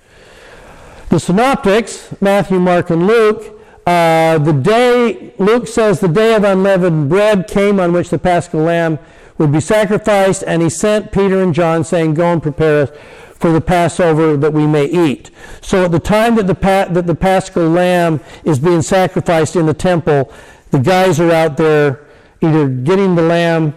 The 1.10 1.20
Synoptics, 1.20 2.14
Matthew, 2.22 2.60
Mark, 2.60 2.92
and 2.92 3.08
Luke, 3.08 3.60
uh, 3.88 4.38
the 4.38 4.54
day, 4.54 5.34
Luke 5.40 5.66
says, 5.66 6.00
the 6.00 6.08
day 6.08 6.36
of 6.36 6.44
unleavened 6.44 7.10
bread 7.10 7.48
came 7.48 7.80
on 7.80 7.94
which 7.94 8.12
the 8.12 8.20
paschal 8.20 8.62
lamb 8.62 9.00
would 9.40 9.52
be 9.52 9.60
sacrificed, 9.60 10.44
and 10.46 10.62
he 10.62 10.70
sent 10.70 11.12
Peter 11.12 11.42
and 11.42 11.56
John, 11.56 11.84
saying, 11.84 12.14
Go 12.14 12.32
and 12.32 12.44
prepare 12.44 12.84
us 12.84 12.92
for 13.34 13.52
the 13.52 13.60
Passover 13.60 14.38
that 14.38 14.54
we 14.54 14.68
may 14.68 14.86
eat. 14.86 15.32
So 15.62 15.86
at 15.86 15.92
the 15.92 16.00
time 16.00 16.36
that 16.36 16.46
the, 16.46 16.54
that 16.54 17.08
the 17.08 17.16
paschal 17.16 17.68
lamb 17.68 18.20
is 18.44 18.60
being 18.60 18.84
sacrificed 18.84 19.56
in 19.56 19.66
the 19.66 19.74
temple, 19.74 20.32
the 20.70 20.78
guys 20.78 21.20
are 21.20 21.32
out 21.32 21.58
there 21.58 22.06
either 22.40 22.70
getting 22.70 23.16
the 23.16 23.24
lamb 23.24 23.76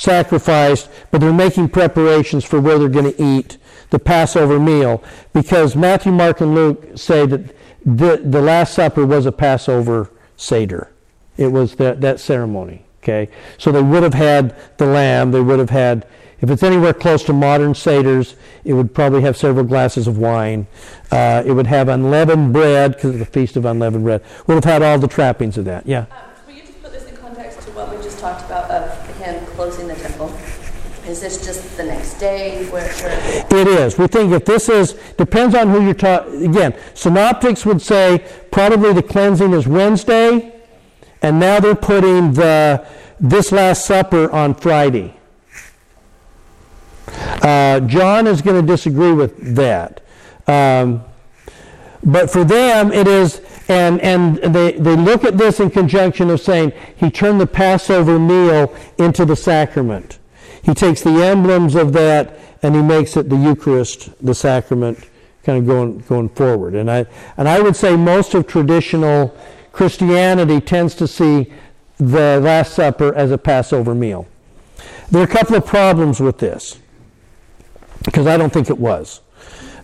sacrificed, 0.00 0.88
but 1.10 1.20
they're 1.20 1.32
making 1.32 1.68
preparations 1.68 2.44
for 2.44 2.58
where 2.60 2.78
they're 2.78 2.88
going 2.88 3.12
to 3.12 3.22
eat 3.22 3.58
the 3.90 3.98
Passover 3.98 4.58
meal 4.58 5.02
because 5.32 5.76
Matthew, 5.76 6.10
Mark, 6.10 6.40
and 6.40 6.54
Luke 6.54 6.92
say 6.94 7.26
that 7.26 7.54
the, 7.84 8.16
the 8.16 8.40
Last 8.40 8.74
Supper 8.74 9.04
was 9.04 9.26
a 9.26 9.32
Passover 9.32 10.10
Seder. 10.36 10.90
It 11.36 11.48
was 11.48 11.74
that, 11.76 12.00
that 12.00 12.18
ceremony. 12.18 12.84
Okay? 13.02 13.28
So 13.58 13.72
they 13.72 13.82
would 13.82 14.02
have 14.02 14.14
had 14.14 14.56
the 14.78 14.86
lamb, 14.86 15.32
they 15.32 15.40
would 15.40 15.58
have 15.58 15.70
had, 15.70 16.06
if 16.40 16.48
it's 16.48 16.62
anywhere 16.62 16.94
close 16.94 17.22
to 17.24 17.34
modern 17.34 17.74
Seders, 17.74 18.34
it 18.64 18.72
would 18.72 18.94
probably 18.94 19.20
have 19.20 19.36
several 19.36 19.66
glasses 19.66 20.06
of 20.06 20.16
wine. 20.16 20.66
Uh, 21.10 21.42
it 21.44 21.52
would 21.52 21.66
have 21.66 21.88
unleavened 21.88 22.54
bread, 22.54 22.94
because 22.94 23.10
of 23.10 23.18
the 23.18 23.26
Feast 23.26 23.56
of 23.56 23.66
Unleavened 23.66 24.04
Bread. 24.04 24.22
Would 24.46 24.54
have 24.54 24.64
had 24.64 24.82
all 24.82 24.98
the 24.98 25.08
trappings 25.08 25.58
of 25.58 25.66
that. 25.66 25.86
Yeah? 25.86 26.00
Um, 26.00 26.06
will 26.46 26.54
you 26.54 26.62
just 26.62 26.82
put 26.82 26.92
this 26.92 27.04
in 27.04 27.16
context 27.16 27.60
to 27.62 27.70
what 27.72 27.94
we 27.94 28.02
just 28.02 28.18
talked 28.18 28.46
about 28.46 28.70
of 28.70 29.16
him 29.18 29.44
closing 29.46 29.88
the 29.88 29.94
temple? 29.96 30.28
Is 31.10 31.20
this 31.20 31.44
just 31.44 31.76
the 31.76 31.82
next 31.82 32.20
day? 32.20 32.66
Where, 32.70 32.88
where 32.88 33.46
It 33.50 33.66
is. 33.66 33.98
We 33.98 34.06
think 34.06 34.32
if 34.32 34.44
this 34.44 34.68
is, 34.68 34.92
depends 35.16 35.56
on 35.56 35.68
who 35.68 35.82
you're 35.82 35.92
talking, 35.92 36.46
again, 36.46 36.72
synoptics 36.94 37.66
would 37.66 37.82
say 37.82 38.24
probably 38.52 38.92
the 38.92 39.02
cleansing 39.02 39.52
is 39.52 39.66
Wednesday, 39.66 40.54
and 41.20 41.40
now 41.40 41.58
they're 41.58 41.74
putting 41.74 42.34
the, 42.34 42.86
this 43.18 43.50
Last 43.50 43.86
Supper 43.86 44.30
on 44.30 44.54
Friday. 44.54 45.16
Uh, 47.08 47.80
John 47.80 48.28
is 48.28 48.40
going 48.40 48.64
to 48.64 48.72
disagree 48.72 49.12
with 49.12 49.56
that. 49.56 50.02
Um, 50.46 51.02
but 52.04 52.30
for 52.30 52.44
them, 52.44 52.92
it 52.92 53.08
is, 53.08 53.42
and, 53.66 54.00
and 54.00 54.36
they, 54.36 54.72
they 54.74 54.94
look 54.94 55.24
at 55.24 55.36
this 55.36 55.58
in 55.58 55.70
conjunction 55.70 56.30
of 56.30 56.40
saying, 56.40 56.72
he 56.94 57.10
turned 57.10 57.40
the 57.40 57.48
Passover 57.48 58.16
meal 58.16 58.72
into 58.96 59.24
the 59.24 59.34
sacrament. 59.34 60.19
He 60.62 60.74
takes 60.74 61.02
the 61.02 61.24
emblems 61.24 61.74
of 61.74 61.92
that 61.94 62.38
and 62.62 62.74
he 62.74 62.82
makes 62.82 63.16
it 63.16 63.28
the 63.28 63.36
Eucharist, 63.36 64.10
the 64.24 64.34
sacrament, 64.34 64.98
kind 65.42 65.58
of 65.58 65.66
going, 65.66 65.98
going 66.00 66.28
forward. 66.28 66.74
And 66.74 66.90
I, 66.90 67.06
and 67.36 67.48
I 67.48 67.60
would 67.60 67.76
say 67.76 67.96
most 67.96 68.34
of 68.34 68.46
traditional 68.46 69.36
Christianity 69.72 70.60
tends 70.60 70.94
to 70.96 71.08
see 71.08 71.52
the 71.96 72.40
Last 72.40 72.74
Supper 72.74 73.14
as 73.14 73.30
a 73.30 73.38
Passover 73.38 73.94
meal. 73.94 74.26
There 75.10 75.20
are 75.20 75.24
a 75.24 75.28
couple 75.28 75.56
of 75.56 75.66
problems 75.66 76.20
with 76.20 76.38
this, 76.38 76.78
because 78.04 78.26
I 78.26 78.36
don't 78.36 78.52
think 78.52 78.70
it 78.70 78.78
was. 78.78 79.20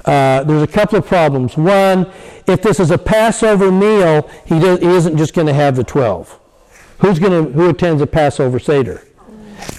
Uh, 0.04 0.44
there's 0.44 0.62
a 0.62 0.68
couple 0.68 0.98
of 0.98 1.06
problems. 1.06 1.56
One, 1.56 2.10
if 2.46 2.62
this 2.62 2.78
is 2.78 2.90
a 2.90 2.98
Passover 2.98 3.72
meal, 3.72 4.30
he, 4.44 4.58
does, 4.60 4.78
he 4.78 4.86
isn't 4.86 5.16
just 5.16 5.34
going 5.34 5.48
to 5.48 5.54
have 5.54 5.76
the 5.76 5.84
12. 5.84 6.38
Who's 6.98 7.18
going 7.18 7.46
to, 7.46 7.52
who 7.52 7.68
attends 7.68 8.00
a 8.00 8.06
Passover 8.06 8.58
Seder? 8.58 9.05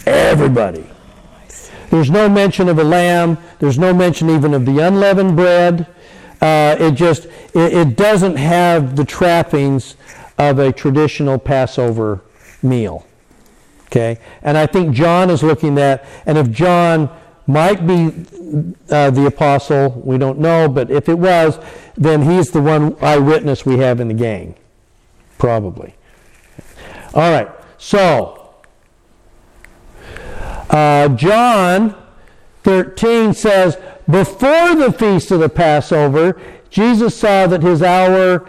Everybody. 0.05 0.85
There's 1.89 2.09
no 2.09 2.27
mention 2.27 2.69
of 2.69 2.79
a 2.79 2.83
lamb. 2.83 3.37
There's 3.59 3.79
no 3.79 3.93
mention 3.93 4.29
even 4.29 4.53
of 4.53 4.65
the 4.65 4.79
unleavened 4.79 5.35
bread. 5.35 5.87
Uh, 6.41 6.75
it 6.79 6.91
just 6.91 7.25
it, 7.53 7.73
it, 7.73 7.95
doesn't 7.95 8.35
have 8.35 8.95
the 8.95 9.03
trappings 9.03 9.95
of 10.37 10.59
a 10.59 10.71
traditional 10.71 11.39
Passover 11.39 12.21
meal. 12.61 13.07
Okay, 13.85 14.19
and 14.43 14.57
I 14.57 14.67
think 14.67 14.93
John 14.93 15.29
is 15.29 15.41
looking 15.41 15.79
at, 15.79 16.05
and 16.25 16.37
if 16.37 16.51
John 16.51 17.09
might 17.47 17.87
be 17.87 18.07
uh, 18.91 19.09
the 19.09 19.25
apostle, 19.25 20.01
we 20.05 20.17
don't 20.17 20.37
know, 20.37 20.67
but 20.67 20.91
if 20.91 21.09
it 21.09 21.17
was, 21.17 21.57
then 21.95 22.21
he's 22.21 22.51
the 22.51 22.61
one 22.61 22.95
eyewitness 23.01 23.65
we 23.65 23.77
have 23.77 23.99
in 23.99 24.09
the 24.09 24.13
gang, 24.13 24.53
probably. 25.39 25.95
All 27.13 27.31
right, 27.31 27.49
so 27.77 28.36
uh, 30.69 31.09
John 31.09 31.95
13 32.63 33.33
says, 33.33 33.77
Before 34.09 34.75
the 34.75 34.93
feast 34.97 35.31
of 35.31 35.39
the 35.39 35.49
Passover, 35.49 36.39
Jesus 36.69 37.17
saw 37.17 37.47
that 37.47 37.63
his 37.63 37.81
hour 37.81 38.47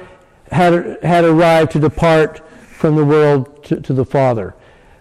had, 0.51 0.99
had 1.03 1.25
arrived 1.25 1.73
to 1.73 1.81
depart 1.81 2.47
from 2.69 2.97
the 2.97 3.05
world 3.05 3.65
to, 3.65 3.81
to 3.81 3.93
the 3.93 4.05
Father. 4.05 4.55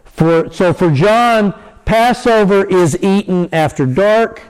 For, 0.03 0.51
so 0.51 0.73
for 0.73 0.91
John, 0.91 1.53
Passover 1.85 2.65
is 2.65 2.97
eaten 3.01 3.49
after 3.53 3.85
dark. 3.85 4.41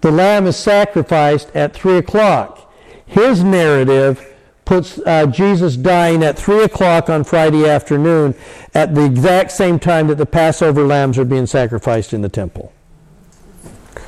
The 0.00 0.10
lamb 0.10 0.46
is 0.46 0.56
sacrificed 0.56 1.54
at 1.54 1.74
3 1.74 1.98
o'clock. 1.98 2.72
His 3.06 3.44
narrative 3.44 4.31
puts 4.64 4.98
uh, 5.00 5.26
Jesus 5.26 5.76
dying 5.76 6.22
at 6.22 6.38
3 6.38 6.64
o'clock 6.64 7.10
on 7.10 7.24
Friday 7.24 7.68
afternoon 7.68 8.34
at 8.74 8.94
the 8.94 9.04
exact 9.04 9.52
same 9.52 9.78
time 9.78 10.06
that 10.06 10.18
the 10.18 10.26
Passover 10.26 10.86
lambs 10.86 11.18
are 11.18 11.24
being 11.24 11.46
sacrificed 11.46 12.12
in 12.12 12.22
the 12.22 12.28
temple. 12.28 12.72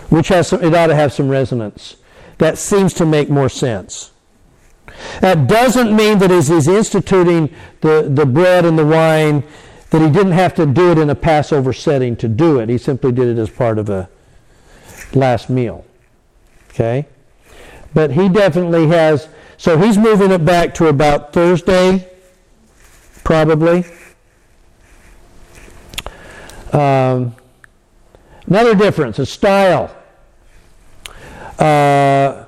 Which 0.09 0.29
has 0.29 0.49
some, 0.49 0.63
it 0.63 0.75
ought 0.75 0.87
to 0.89 0.95
have 0.95 1.13
some 1.13 1.29
resonance. 1.29 1.97
That 2.39 2.59
seems 2.59 2.95
to 2.95 3.07
make 3.07 3.29
more 3.29 3.49
sense. 3.49 4.13
That 5.21 5.49
doesn't 5.49 5.95
mean 5.95 6.19
that 6.19 6.31
as 6.31 6.49
he's 6.49 6.69
instituting 6.69 7.53
the, 7.81 8.09
the 8.09 8.27
bread 8.27 8.65
and 8.65 8.79
the 8.79 8.87
wine, 8.87 9.45
that 9.91 10.03
he 10.03 10.11
didn't 10.11 10.33
have 10.33 10.55
to 10.55 10.67
do 10.67 10.93
it 10.93 10.99
in 10.99 11.11
a 11.11 11.15
Passover 11.15 11.73
setting 11.73 12.17
to 12.17 12.29
do 12.29 12.59
it. 12.59 12.69
He 12.69 12.79
simply 12.79 13.13
did 13.13 13.29
it 13.29 13.41
as 13.41 13.51
part 13.51 13.79
of 13.79 13.89
a 13.89 14.09
last 15.15 15.51
meal. 15.51 15.85
Okay? 16.71 17.07
But 17.93 18.13
he 18.13 18.29
definitely 18.29 18.89
has 18.89 19.29
so 19.57 19.79
he's 19.79 19.97
moving 19.97 20.31
it 20.31 20.45
back 20.45 20.75
to 20.75 20.89
about 20.89 21.33
Thursday, 21.33 22.09
probably. 23.23 23.85
Um, 26.73 27.35
another 28.47 28.75
difference 28.75 29.19
is 29.19 29.31
style. 29.31 29.95
Uh, 31.59 32.47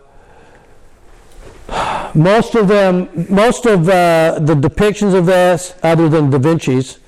most 2.15 2.55
of 2.55 2.69
them, 2.69 3.09
most 3.29 3.67
of 3.67 3.89
uh, 3.89 4.39
the 4.41 4.55
depictions 4.55 5.15
of 5.15 5.27
this, 5.27 5.75
other 5.83 6.09
than 6.09 6.31
Da 6.31 6.39
Vinci's, 6.39 6.99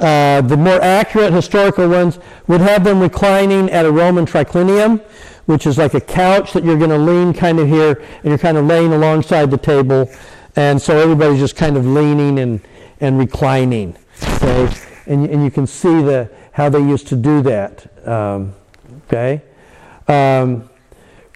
uh, 0.00 0.40
the 0.40 0.56
more 0.56 0.80
accurate 0.80 1.32
historical 1.32 1.88
ones 1.88 2.18
would 2.46 2.60
have 2.60 2.84
them 2.84 3.00
reclining 3.00 3.70
at 3.70 3.84
a 3.84 3.90
Roman 3.90 4.26
triclinium, 4.26 5.00
which 5.46 5.66
is 5.66 5.78
like 5.78 5.94
a 5.94 6.00
couch 6.00 6.52
that 6.52 6.64
you're 6.64 6.78
going 6.78 6.90
to 6.90 6.98
lean 6.98 7.32
kind 7.32 7.58
of 7.58 7.68
here, 7.68 8.02
and 8.18 8.24
you're 8.24 8.38
kind 8.38 8.56
of 8.56 8.64
laying 8.66 8.92
alongside 8.92 9.50
the 9.50 9.58
table, 9.58 10.10
and 10.56 10.80
so 10.80 10.98
everybody's 10.98 11.40
just 11.40 11.56
kind 11.56 11.76
of 11.76 11.86
leaning 11.86 12.38
and, 12.38 12.60
and 13.00 13.18
reclining. 13.18 13.96
Okay, 14.34 14.72
and, 15.06 15.26
and 15.26 15.44
you 15.44 15.50
can 15.50 15.66
see 15.66 16.02
the 16.02 16.30
how 16.52 16.68
they 16.68 16.78
used 16.78 17.08
to 17.08 17.16
do 17.16 17.42
that. 17.42 18.06
Um, 18.06 18.54
okay, 19.06 19.42
um, 20.08 20.68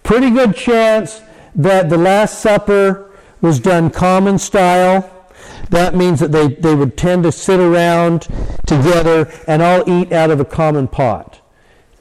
pretty 0.03 0.29
good 0.29 0.55
chance 0.55 1.21
that 1.55 1.89
the 1.89 1.97
Last 1.97 2.39
Supper 2.39 3.11
was 3.41 3.59
done 3.59 3.89
common 3.89 4.37
style. 4.37 5.09
That 5.69 5.95
means 5.95 6.19
that 6.19 6.31
they, 6.31 6.47
they 6.47 6.73
would 6.73 6.97
tend 6.97 7.23
to 7.23 7.31
sit 7.31 7.59
around 7.59 8.27
together 8.65 9.31
and 9.47 9.61
all 9.61 9.87
eat 9.87 10.11
out 10.11 10.31
of 10.31 10.39
a 10.39 10.45
common 10.45 10.87
pot 10.87 11.38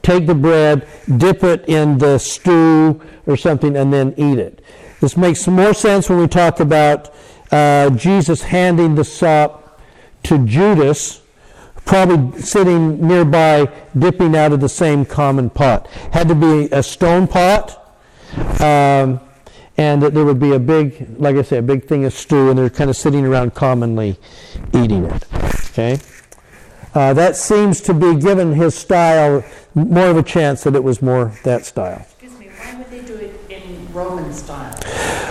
take 0.09 0.26
the 0.26 0.35
bread, 0.35 0.89
dip 1.18 1.44
it 1.44 1.68
in 1.68 1.98
the 1.98 2.16
stew 2.16 2.98
or 3.26 3.36
something, 3.36 3.76
and 3.76 3.93
then 3.93 4.14
eat 4.16 4.39
it. 4.39 4.64
This 5.01 5.18
makes 5.18 5.47
more 5.47 5.74
sense 5.74 6.09
when 6.09 6.18
we 6.18 6.26
talk 6.26 6.60
about 6.60 7.14
uh, 7.52 7.90
Jesus 7.90 8.43
handing 8.43 8.94
the 8.94 9.05
sop 9.05 9.80
to 10.24 10.44
Judas, 10.47 11.20
probably 11.85 12.40
sitting 12.40 13.06
nearby, 13.06 13.70
dipping 13.98 14.35
out 14.35 14.52
of 14.52 14.60
the 14.60 14.68
same 14.68 15.05
common 15.05 15.51
pot. 15.51 15.86
Had 16.12 16.28
to 16.28 16.35
be 16.35 16.68
a 16.72 16.82
stone 16.82 17.28
pot, 17.28 17.94
um, 18.60 19.20
and 19.76 20.02
there 20.02 20.24
would 20.24 20.40
be 20.40 20.52
a 20.52 20.59
big, 20.59 21.20
like 21.20 21.36
I 21.36 21.43
say, 21.43 21.59
a 21.59 21.62
big 21.62 21.85
thing 21.85 22.06
of 22.06 22.14
stew, 22.14 22.48
and 22.48 22.59
they're 22.59 22.70
kind 22.70 22.89
of 22.89 22.97
sitting 22.97 23.26
around 23.26 23.55
commonly 23.55 24.18
eating 24.72 25.05
it. 25.05 25.24
Okay. 25.70 25.98
Uh, 26.94 27.12
that 27.12 27.36
seems 27.36 27.81
to 27.82 27.94
be, 27.94 28.16
given 28.16 28.52
his 28.52 28.74
style, 28.74 29.44
more 29.74 30.09
of 30.09 30.16
a 30.16 30.23
chance 30.23 30.65
that 30.65 30.74
it 30.74 30.82
was 30.82 31.02
more 31.02 31.32
that 31.44 31.65
style. 31.66 32.01
Excuse 32.01 32.39
me, 32.39 32.47
why 32.47 32.74
would 32.74 32.90
they 32.90 33.02
do 33.02 33.15
it 33.15 33.39
in 33.51 33.93
Roman 33.93 34.32
style? 34.32 34.74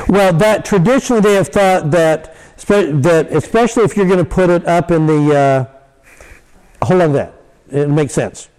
Well, 0.07 0.33
that 0.33 0.63
traditionally 0.65 1.21
they 1.21 1.33
have 1.33 1.49
thought 1.49 1.91
that, 1.91 2.35
that 2.67 3.27
especially 3.31 3.83
if 3.83 3.97
you're 3.97 4.07
going 4.07 4.19
to 4.19 4.25
put 4.25 4.49
it 4.49 4.65
up 4.67 4.91
in 4.91 5.07
the, 5.07 5.35
uh, 5.35 6.85
hold 6.85 7.01
on 7.01 7.09
to 7.09 7.13
that, 7.13 7.33
it 7.69 7.89
makes 7.89 8.13
sense. 8.13 8.49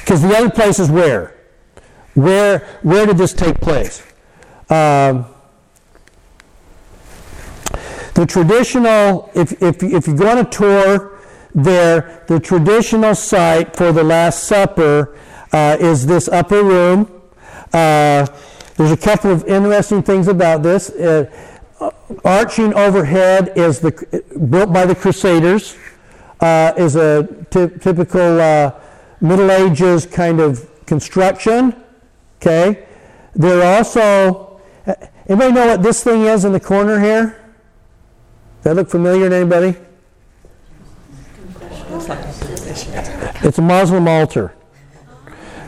Because 0.00 0.22
the 0.22 0.36
other 0.36 0.50
place 0.50 0.78
is 0.80 0.90
where? 0.90 1.36
Where, 2.14 2.58
where 2.82 3.06
did 3.06 3.18
this 3.18 3.32
take 3.32 3.60
place? 3.60 4.02
Um, 4.68 5.26
the 8.14 8.26
traditional, 8.26 9.30
if, 9.34 9.62
if, 9.62 9.82
if 9.82 10.08
you 10.08 10.16
go 10.16 10.28
on 10.28 10.38
a 10.38 10.44
tour 10.44 11.19
there, 11.54 12.24
the 12.28 12.40
traditional 12.40 13.14
site 13.14 13.76
for 13.76 13.92
the 13.92 14.04
Last 14.04 14.44
Supper 14.44 15.16
uh, 15.52 15.76
is 15.80 16.06
this 16.06 16.28
upper 16.28 16.62
room. 16.62 17.10
Uh, 17.72 18.26
there's 18.76 18.92
a 18.92 18.96
couple 18.96 19.30
of 19.30 19.44
interesting 19.44 20.02
things 20.02 20.28
about 20.28 20.62
this. 20.62 20.90
Uh, 20.90 21.30
arching 22.24 22.74
overhead 22.74 23.52
is 23.56 23.80
the 23.80 23.92
built 24.48 24.72
by 24.72 24.86
the 24.86 24.94
Crusaders. 24.94 25.76
Uh, 26.40 26.72
is 26.78 26.96
a 26.96 27.28
typical 27.50 28.40
uh, 28.40 28.72
Middle 29.20 29.50
Ages 29.50 30.06
kind 30.06 30.40
of 30.40 30.68
construction. 30.86 31.74
Okay. 32.40 32.86
There 33.34 33.76
also. 33.76 34.60
uh, 34.86 34.94
Anybody 35.28 35.52
know 35.52 35.66
what 35.68 35.82
this 35.82 36.02
thing 36.02 36.22
is 36.22 36.44
in 36.44 36.52
the 36.52 36.58
corner 36.58 36.98
here? 36.98 37.52
That 38.62 38.74
look 38.74 38.90
familiar 38.90 39.28
to 39.28 39.36
anybody? 39.36 39.76
It's 42.12 43.58
a 43.58 43.62
Muslim 43.62 44.08
altar. 44.08 44.52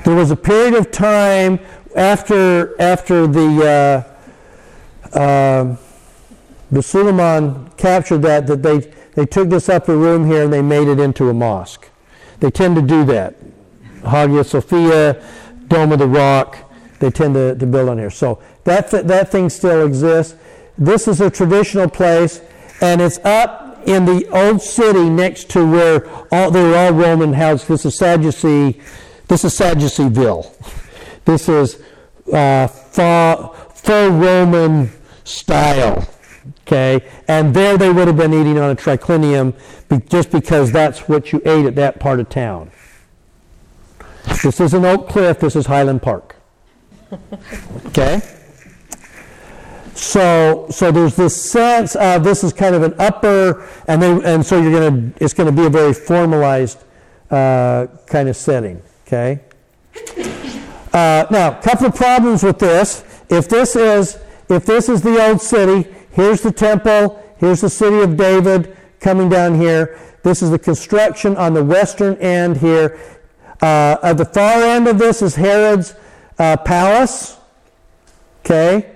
There 0.05 0.15
was 0.15 0.31
a 0.31 0.37
period 0.37 0.75
of 0.75 0.91
time 0.91 1.61
after 1.95 2.81
after 2.81 3.27
the 3.27 4.09
uh, 5.15 5.19
um 5.19 5.79
the 6.71 6.83
Suleiman 6.83 7.71
captured 7.77 8.23
that 8.23 8.47
that 8.47 8.63
they 8.63 8.81
they 9.15 9.27
took 9.27 9.51
this 9.51 9.69
upper 9.69 9.97
room 9.97 10.27
here 10.27 10.45
and 10.45 10.53
they 10.53 10.63
made 10.63 10.89
it 10.89 10.99
into 10.99 11.29
a 11.29 11.35
mosque. 11.35 11.89
They 12.41 12.51
tend 12.51 12.75
to 12.77 12.83
do 12.83 13.05
that. 13.05 13.37
Hagia 14.05 14.43
Sophia, 14.43 15.23
Dome 15.69 15.93
of 15.93 16.01
the 16.01 16.09
Rock, 16.09 16.59
they 16.99 17.11
tend 17.11 17.35
to, 17.35 17.55
to 17.55 17.67
build 17.67 17.89
on 17.89 17.99
here. 17.99 18.11
So 18.11 18.43
that 18.65 18.91
th- 18.91 19.05
that 19.05 19.31
thing 19.31 19.49
still 19.49 19.87
exists. 19.87 20.35
This 20.77 21.07
is 21.07 21.21
a 21.21 21.31
traditional 21.31 21.89
place, 21.89 22.41
and 22.81 23.01
it's 23.01 23.19
up 23.19 23.62
in 23.87 24.05
the 24.05 24.29
old 24.31 24.63
city 24.63 25.09
next 25.09 25.51
to 25.51 25.65
where 25.71 26.09
all 26.33 26.51
they 26.51 26.63
were 26.63 26.77
all 26.77 26.93
Roman 26.93 27.33
houses. 27.33 27.69
This 27.69 27.87
is 27.87 27.97
Sadducee. 27.97 28.81
This 29.29 29.45
is 29.45 29.59
Sadduceeville. 29.59 30.53
This 31.25 31.49
is 31.49 31.83
uh, 32.33 32.67
full, 32.67 33.49
full 33.75 34.11
Roman 34.11 34.91
style. 35.25 36.09
Okay, 36.67 37.05
and 37.29 37.55
there 37.55 37.77
they 37.77 37.91
would 37.93 38.09
have 38.09 38.17
been 38.17 38.33
eating 38.35 38.59
on 38.59 38.71
a 38.71 38.77
triclinium 38.77 39.55
just 40.09 40.31
because 40.31 40.73
that's 40.73 41.09
what 41.09 41.33
you 41.33 41.41
ate 41.45 41.67
at 41.67 41.75
that 41.77 42.01
part 42.01 42.19
of 42.19 42.29
town. 42.29 42.71
This 44.43 44.61
isn't 44.61 44.85
Oak 44.85 45.09
Cliff. 45.09 45.41
This 45.41 45.57
is 45.57 45.67
Highland 45.67 46.03
Park. 46.03 46.37
Okay. 47.87 48.23
So, 49.95 50.67
so 50.71 50.91
there's 50.91 51.17
this 51.17 51.51
sense 51.51 51.97
of 51.97 52.25
this 52.25 52.43
is 52.45 52.53
kind 52.53 52.75
of 52.75 52.83
an 52.83 52.95
upper, 52.99 53.69
and 53.87 54.01
then, 54.01 54.25
and 54.25 54.45
so 54.45 54.61
you're 54.61 54.91
gonna, 54.91 55.13
it's 55.21 55.35
gonna 55.35 55.53
be 55.53 55.67
a 55.67 55.71
very 55.71 55.93
formalized 55.93 56.79
uh, 57.31 57.87
kind 58.07 58.29
of 58.29 58.37
setting. 58.37 58.83
Okay. 59.07 59.41
Uh, 60.93 61.25
now, 61.31 61.59
a 61.59 61.63
couple 61.63 61.87
of 61.87 61.95
problems 61.95 62.43
with 62.43 62.59
this. 62.59 63.03
If 63.31 63.49
this 63.49 63.77
is, 63.77 64.19
if 64.51 64.67
this 64.67 64.91
is 64.91 65.01
the 65.01 65.27
old 65.27 65.41
city, 65.41 65.91
here's 66.11 66.43
the 66.43 66.53
temple, 66.53 67.19
here's 67.39 67.63
the 67.63 67.71
city 67.71 68.01
of 68.01 68.19
David 68.19 68.77
coming 69.01 69.31
down 69.31 69.59
here. 69.59 69.99
This 70.23 70.43
is 70.43 70.51
the 70.51 70.59
construction 70.59 71.35
on 71.39 71.55
the 71.55 71.65
western 71.65 72.17
end 72.17 72.59
here. 72.59 73.01
Uh, 73.63 73.97
at 74.03 74.19
the 74.19 74.27
far 74.27 74.63
end 74.63 74.87
of 74.87 74.99
this 74.99 75.23
is 75.23 75.35
Herod's 75.35 75.95
uh, 76.39 76.59
palace. 76.59 77.39
Okay. 78.45 78.93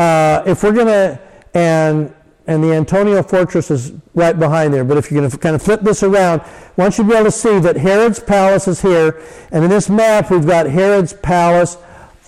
Uh, 0.00 0.42
if 0.46 0.62
we're 0.62 0.72
going 0.72 0.86
to, 0.86 1.20
and 1.52 2.14
and 2.46 2.64
the 2.64 2.72
Antonia 2.72 3.22
fortress 3.22 3.70
is 3.70 3.92
right 4.14 4.38
behind 4.38 4.72
there. 4.72 4.82
But 4.82 4.96
if 4.96 5.10
you're 5.10 5.20
going 5.20 5.30
to 5.30 5.36
kind 5.36 5.54
of 5.54 5.60
flip 5.60 5.82
this 5.82 6.02
around, 6.02 6.40
want 6.78 6.96
you 6.96 7.04
be 7.04 7.12
able 7.12 7.26
to 7.26 7.30
see 7.30 7.58
that 7.58 7.76
Herod's 7.76 8.18
palace 8.18 8.66
is 8.66 8.80
here, 8.80 9.22
and 9.52 9.62
in 9.62 9.68
this 9.68 9.90
map 9.90 10.30
we've 10.30 10.46
got 10.46 10.64
Herod's 10.64 11.12
palace 11.12 11.76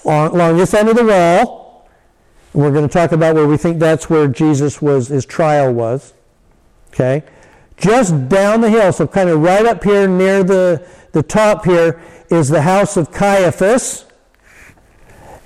on, 0.04 0.32
along 0.32 0.58
this 0.58 0.74
end 0.74 0.90
of 0.90 0.96
the 0.96 1.04
wall. 1.04 1.88
And 2.52 2.62
we're 2.62 2.72
going 2.72 2.86
to 2.86 2.92
talk 2.92 3.12
about 3.12 3.34
where 3.34 3.46
we 3.46 3.56
think 3.56 3.78
that's 3.78 4.10
where 4.10 4.28
Jesus 4.28 4.82
was, 4.82 5.08
his 5.08 5.24
trial 5.24 5.72
was. 5.72 6.12
Okay, 6.90 7.22
just 7.78 8.28
down 8.28 8.60
the 8.60 8.68
hill, 8.68 8.92
so 8.92 9.06
kind 9.06 9.30
of 9.30 9.40
right 9.40 9.64
up 9.64 9.82
here 9.82 10.06
near 10.06 10.44
the 10.44 10.86
the 11.12 11.22
top 11.22 11.64
here 11.64 12.02
is 12.28 12.50
the 12.50 12.60
house 12.60 12.98
of 12.98 13.10
Caiaphas, 13.10 14.04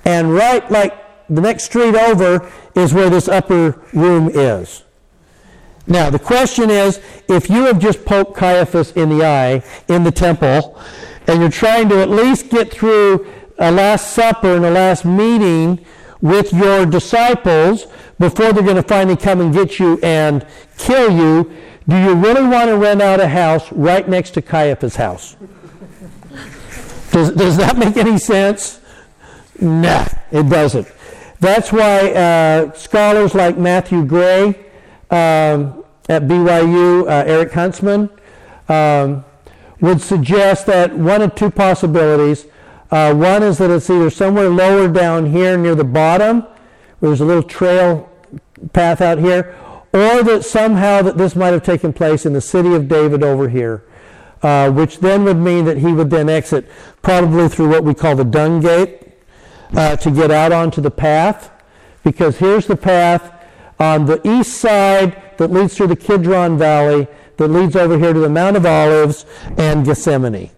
and 0.03 0.33
right 0.33 0.69
like 0.69 1.06
the 1.29 1.41
next 1.41 1.63
street 1.63 1.95
over 1.95 2.51
is 2.75 2.93
where 2.93 3.09
this 3.09 3.27
upper 3.27 3.81
room 3.93 4.29
is. 4.29 4.83
Now, 5.85 6.09
the 6.09 6.19
question 6.19 6.69
is 6.69 6.99
if 7.29 7.49
you 7.49 7.63
have 7.65 7.79
just 7.79 8.03
poked 8.05 8.35
Caiaphas 8.35 8.91
in 8.91 9.09
the 9.09 9.25
eye 9.25 9.63
in 9.87 10.03
the 10.03 10.11
temple, 10.11 10.79
and 11.27 11.41
you're 11.41 11.49
trying 11.49 11.89
to 11.89 12.01
at 12.01 12.09
least 12.09 12.49
get 12.49 12.71
through 12.71 13.27
a 13.59 13.71
Last 13.71 14.13
Supper 14.13 14.55
and 14.55 14.65
a 14.65 14.71
last 14.71 15.03
meeting 15.05 15.83
with 16.21 16.53
your 16.53 16.85
disciples 16.85 17.87
before 18.19 18.53
they're 18.53 18.63
going 18.63 18.75
to 18.75 18.83
finally 18.83 19.15
come 19.15 19.41
and 19.41 19.53
get 19.53 19.79
you 19.79 19.99
and 20.03 20.45
kill 20.77 21.11
you, 21.11 21.51
do 21.87 21.95
you 21.95 22.15
really 22.15 22.45
want 22.45 22.69
to 22.69 22.77
rent 22.77 23.01
out 23.01 23.19
a 23.19 23.27
house 23.27 23.71
right 23.71 24.07
next 24.07 24.31
to 24.31 24.41
Caiaphas' 24.41 24.95
house? 24.95 25.35
Does, 27.11 27.31
does 27.31 27.57
that 27.57 27.77
make 27.77 27.95
any 27.97 28.17
sense? 28.17 28.81
Nah, 29.59 30.05
it 30.31 30.49
doesn't. 30.49 30.87
That's 31.39 31.71
why 31.71 32.11
uh, 32.13 32.73
scholars 32.73 33.35
like 33.35 33.57
Matthew 33.57 34.05
Gray 34.05 34.47
um, 35.11 35.83
at 36.09 36.23
BYU, 36.23 37.03
uh, 37.03 37.23
Eric 37.27 37.51
Huntsman, 37.51 38.09
um, 38.67 39.23
would 39.79 40.01
suggest 40.01 40.65
that 40.65 40.97
one 40.97 41.21
of 41.21 41.35
two 41.35 41.51
possibilities. 41.51 42.47
Uh, 42.89 43.13
one 43.13 43.43
is 43.43 43.59
that 43.59 43.69
it's 43.69 43.89
either 43.89 44.09
somewhere 44.09 44.49
lower 44.49 44.87
down 44.87 45.27
here 45.27 45.57
near 45.57 45.75
the 45.75 45.83
bottom, 45.83 46.41
where 46.99 47.11
there's 47.11 47.21
a 47.21 47.25
little 47.25 47.43
trail 47.43 48.09
path 48.73 48.99
out 49.01 49.19
here, 49.19 49.55
or 49.93 50.23
that 50.23 50.43
somehow 50.43 51.03
that 51.03 51.17
this 51.17 51.35
might 51.35 51.53
have 51.53 51.63
taken 51.63 51.93
place 51.93 52.25
in 52.25 52.33
the 52.33 52.41
city 52.41 52.73
of 52.73 52.87
David 52.87 53.21
over 53.21 53.47
here, 53.47 53.83
uh, 54.41 54.71
which 54.71 54.99
then 54.99 55.23
would 55.25 55.37
mean 55.37 55.65
that 55.65 55.77
he 55.77 55.93
would 55.93 56.09
then 56.09 56.29
exit 56.29 56.67
probably 57.03 57.47
through 57.47 57.69
what 57.69 57.83
we 57.83 57.93
call 57.93 58.15
the 58.15 58.25
dung 58.25 58.59
gate 58.59 59.06
uh, 59.73 59.95
to 59.97 60.11
get 60.11 60.31
out 60.31 60.51
onto 60.51 60.81
the 60.81 60.91
path, 60.91 61.51
because 62.03 62.37
here's 62.37 62.67
the 62.67 62.75
path 62.75 63.33
on 63.79 64.05
the 64.05 64.21
east 64.27 64.57
side 64.57 65.21
that 65.37 65.51
leads 65.51 65.75
through 65.75 65.87
the 65.87 65.95
Kidron 65.95 66.57
Valley, 66.57 67.07
that 67.37 67.47
leads 67.49 67.75
over 67.75 67.97
here 67.97 68.13
to 68.13 68.19
the 68.19 68.29
Mount 68.29 68.57
of 68.57 68.65
Olives 68.65 69.25
and 69.57 69.85
Gethsemane. 69.85 70.49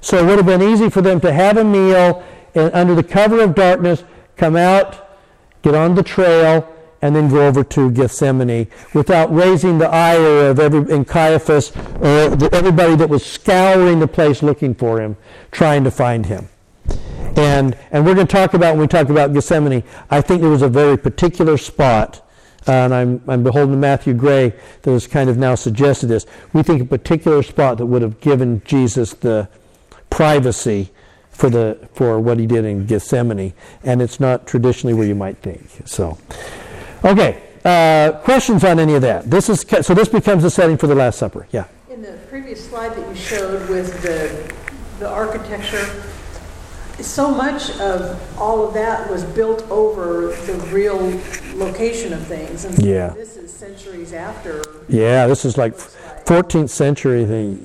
So 0.00 0.18
it 0.18 0.26
would 0.26 0.36
have 0.36 0.46
been 0.46 0.62
easy 0.62 0.90
for 0.90 1.00
them 1.00 1.20
to 1.20 1.32
have 1.32 1.56
a 1.56 1.64
meal 1.64 2.22
and 2.54 2.72
under 2.74 2.94
the 2.94 3.02
cover 3.02 3.40
of 3.40 3.54
darkness, 3.54 4.04
come 4.36 4.56
out, 4.56 5.18
get 5.62 5.74
on 5.74 5.94
the 5.94 6.02
trail, 6.02 6.74
and 7.00 7.14
then 7.14 7.28
go 7.28 7.46
over 7.46 7.62
to 7.62 7.90
Gethsemane 7.90 8.66
without 8.92 9.32
raising 9.32 9.78
the 9.78 9.88
ire 9.88 10.50
of 10.50 10.58
every, 10.58 10.92
in 10.92 11.04
Caiaphas 11.04 11.74
or 12.00 12.32
everybody 12.52 12.96
that 12.96 13.08
was 13.08 13.24
scouring 13.24 14.00
the 14.00 14.08
place 14.08 14.42
looking 14.42 14.74
for 14.74 15.00
him, 15.00 15.16
trying 15.52 15.84
to 15.84 15.90
find 15.90 16.26
him. 16.26 16.48
And, 17.38 17.78
and 17.92 18.04
we're 18.04 18.16
going 18.16 18.26
to 18.26 18.32
talk 18.32 18.54
about, 18.54 18.72
when 18.72 18.80
we 18.80 18.88
talk 18.88 19.10
about 19.10 19.32
Gethsemane, 19.32 19.84
I 20.10 20.20
think 20.20 20.40
there 20.40 20.50
was 20.50 20.62
a 20.62 20.68
very 20.68 20.98
particular 20.98 21.56
spot, 21.56 22.28
uh, 22.66 22.72
and 22.72 22.92
I'm, 22.92 23.22
I'm 23.28 23.44
beholden 23.44 23.70
to 23.70 23.76
Matthew 23.76 24.12
Gray 24.12 24.54
that 24.82 24.90
has 24.90 25.06
kind 25.06 25.30
of 25.30 25.38
now 25.38 25.54
suggested 25.54 26.08
this. 26.08 26.26
We 26.52 26.64
think 26.64 26.82
a 26.82 26.84
particular 26.84 27.44
spot 27.44 27.78
that 27.78 27.86
would 27.86 28.02
have 28.02 28.20
given 28.20 28.60
Jesus 28.64 29.14
the 29.14 29.48
privacy 30.10 30.90
for, 31.30 31.48
the, 31.48 31.88
for 31.94 32.18
what 32.18 32.40
he 32.40 32.46
did 32.48 32.64
in 32.64 32.86
Gethsemane, 32.86 33.54
and 33.84 34.02
it's 34.02 34.18
not 34.18 34.44
traditionally 34.44 34.94
where 34.94 35.06
you 35.06 35.14
might 35.14 35.38
think. 35.38 35.64
So, 35.84 36.18
okay, 37.04 37.40
uh, 37.64 38.18
questions 38.24 38.64
on 38.64 38.80
any 38.80 38.94
of 38.94 39.02
that? 39.02 39.30
This 39.30 39.48
is, 39.48 39.64
so 39.86 39.94
this 39.94 40.08
becomes 40.08 40.42
the 40.42 40.50
setting 40.50 40.76
for 40.76 40.88
the 40.88 40.96
Last 40.96 41.20
Supper. 41.20 41.46
Yeah. 41.52 41.66
In 41.88 42.02
the 42.02 42.18
previous 42.28 42.68
slide 42.68 42.96
that 42.96 43.08
you 43.08 43.14
showed 43.14 43.68
with 43.68 44.02
the, 44.02 44.52
the 44.98 45.08
architecture, 45.08 46.02
so 47.00 47.30
much 47.30 47.70
of 47.78 48.20
all 48.38 48.66
of 48.66 48.74
that 48.74 49.10
was 49.10 49.24
built 49.24 49.68
over 49.70 50.28
the 50.46 50.54
real 50.72 50.96
location 51.54 52.12
of 52.12 52.26
things. 52.26 52.64
And 52.64 52.78
Yeah. 52.78 53.10
this 53.10 53.36
is 53.36 53.52
centuries 53.52 54.12
after. 54.12 54.62
Yeah, 54.88 55.26
this 55.26 55.44
is 55.44 55.56
like 55.56 55.74
14th 56.24 56.70
century 56.70 57.24
thing. 57.24 57.64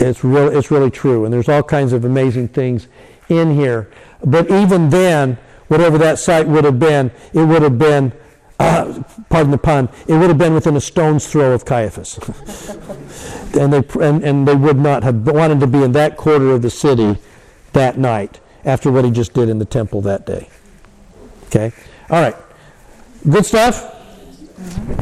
It's 0.00 0.22
really, 0.22 0.56
it's 0.56 0.70
really 0.70 0.90
true, 0.90 1.24
and 1.24 1.32
there's 1.34 1.48
all 1.48 1.62
kinds 1.62 1.92
of 1.92 2.04
amazing 2.04 2.48
things 2.48 2.86
in 3.28 3.54
here. 3.54 3.88
But 4.24 4.48
even 4.50 4.90
then, 4.90 5.38
whatever 5.66 5.98
that 5.98 6.18
site 6.20 6.46
would 6.46 6.64
have 6.64 6.78
been, 6.78 7.10
it 7.32 7.44
would 7.44 7.62
have 7.62 7.78
been, 7.78 8.12
uh, 8.60 9.02
pardon 9.28 9.50
the 9.50 9.58
pun, 9.58 9.88
it 10.06 10.14
would 10.14 10.28
have 10.28 10.38
been 10.38 10.54
within 10.54 10.76
a 10.76 10.80
stone's 10.80 11.26
throw 11.26 11.52
of 11.52 11.64
Caiaphas, 11.64 12.18
and 13.58 13.72
they 13.72 13.82
and, 14.00 14.22
and 14.22 14.46
they 14.46 14.54
would 14.54 14.78
not 14.78 15.02
have 15.02 15.26
wanted 15.26 15.58
to 15.60 15.66
be 15.66 15.82
in 15.82 15.92
that 15.92 16.16
quarter 16.16 16.52
of 16.52 16.62
the 16.62 16.70
city 16.70 17.18
that 17.72 17.98
night 17.98 18.40
after 18.64 18.90
what 18.90 19.04
he 19.04 19.10
just 19.10 19.32
did 19.32 19.48
in 19.48 19.58
the 19.58 19.64
temple 19.64 20.00
that 20.02 20.26
day. 20.26 20.48
Okay, 21.46 21.72
all 22.10 22.20
right, 22.20 22.36
good 23.28 23.46
stuff. 23.46 23.94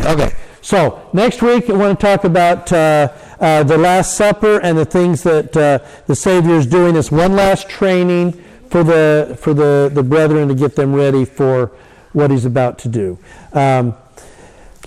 Okay, 0.05 0.33
so 0.63 1.09
next 1.13 1.43
week 1.43 1.69
I 1.71 1.73
want 1.73 1.99
to 1.99 2.07
talk 2.07 2.25
about 2.25 2.73
uh, 2.73 3.13
uh, 3.41 3.63
the 3.63 3.79
Last 3.79 4.17
Supper 4.17 4.61
and 4.61 4.77
the 4.77 4.85
things 4.85 5.23
that 5.23 5.57
uh, 5.57 5.79
the 6.07 6.15
Savior 6.15 6.55
is 6.55 6.67
doing. 6.67 6.95
This 6.95 7.11
one 7.11 7.35
last 7.35 7.69
training 7.69 8.33
for 8.71 8.85
the 8.85 9.37
for 9.41 9.55
the, 9.55 9.91
the 9.93 10.03
brethren 10.03 10.49
to 10.49 10.55
get 10.55 10.77
them 10.77 10.95
ready 10.95 11.25
for 11.25 11.73
what 12.13 12.31
he's 12.31 12.45
about 12.45 12.79
to 12.81 12.89
do. 12.89 13.19
Um, 13.53 13.95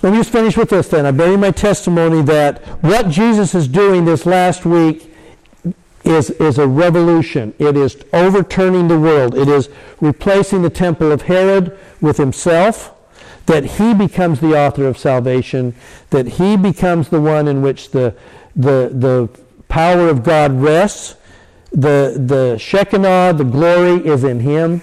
let 0.02 0.12
me 0.12 0.18
just 0.18 0.30
finish 0.30 0.56
with 0.56 0.70
this 0.70 0.88
then. 0.88 1.04
I 1.04 1.10
bury 1.10 1.36
my 1.36 1.50
testimony 1.50 2.22
that 2.22 2.62
what 2.82 3.08
Jesus 3.08 3.54
is 3.54 3.68
doing 3.68 4.06
this 4.06 4.24
last 4.24 4.64
week 4.64 5.09
is, 6.04 6.30
is 6.30 6.58
a 6.58 6.66
revolution. 6.66 7.54
It 7.58 7.76
is 7.76 7.96
overturning 8.12 8.88
the 8.88 8.98
world. 8.98 9.34
It 9.36 9.48
is 9.48 9.68
replacing 10.00 10.62
the 10.62 10.70
temple 10.70 11.12
of 11.12 11.22
Herod 11.22 11.78
with 12.00 12.16
himself, 12.16 12.94
that 13.46 13.64
he 13.64 13.94
becomes 13.94 14.40
the 14.40 14.58
author 14.58 14.86
of 14.86 14.96
salvation, 14.96 15.74
that 16.10 16.26
he 16.26 16.56
becomes 16.56 17.08
the 17.08 17.20
one 17.20 17.48
in 17.48 17.62
which 17.62 17.90
the, 17.90 18.14
the, 18.54 18.90
the 18.94 19.28
power 19.68 20.08
of 20.08 20.22
God 20.22 20.52
rests. 20.52 21.16
The, 21.72 22.16
the 22.18 22.58
Shekinah, 22.58 23.34
the 23.36 23.44
glory 23.44 24.04
is 24.06 24.24
in 24.24 24.40
him. 24.40 24.82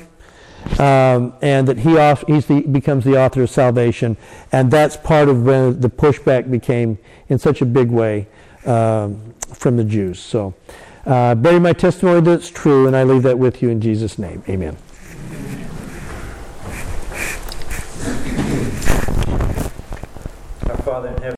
Um, 0.79 1.33
and 1.41 1.65
that 1.69 1.79
he 1.79 1.97
off, 1.97 2.25
he's 2.27 2.45
the, 2.45 2.61
becomes 2.61 3.05
the 3.05 3.17
author 3.17 3.43
of 3.43 3.49
salvation. 3.49 4.17
And 4.51 4.69
that's 4.69 4.97
part 4.97 5.29
of 5.29 5.43
when 5.43 5.79
the 5.79 5.89
pushback 5.89 6.51
became 6.51 6.97
in 7.29 7.39
such 7.39 7.61
a 7.61 7.65
big 7.65 7.89
way 7.89 8.27
um, 8.65 9.33
from 9.53 9.77
the 9.77 9.85
Jews. 9.85 10.19
So, 10.19 10.53
uh, 11.07 11.33
my 11.59 11.71
testimony 11.71 12.19
that 12.21 12.33
it's 12.33 12.49
true, 12.49 12.85
and 12.85 12.95
I 12.95 13.03
leave 13.03 13.23
that 13.23 13.39
with 13.39 13.61
you 13.61 13.69
in 13.69 13.79
Jesus' 13.79 14.19
name. 14.19 14.43
Amen. 14.49 14.75
Our 20.69 20.77
Father 20.83 21.07
in 21.07 21.21
heaven. 21.21 21.35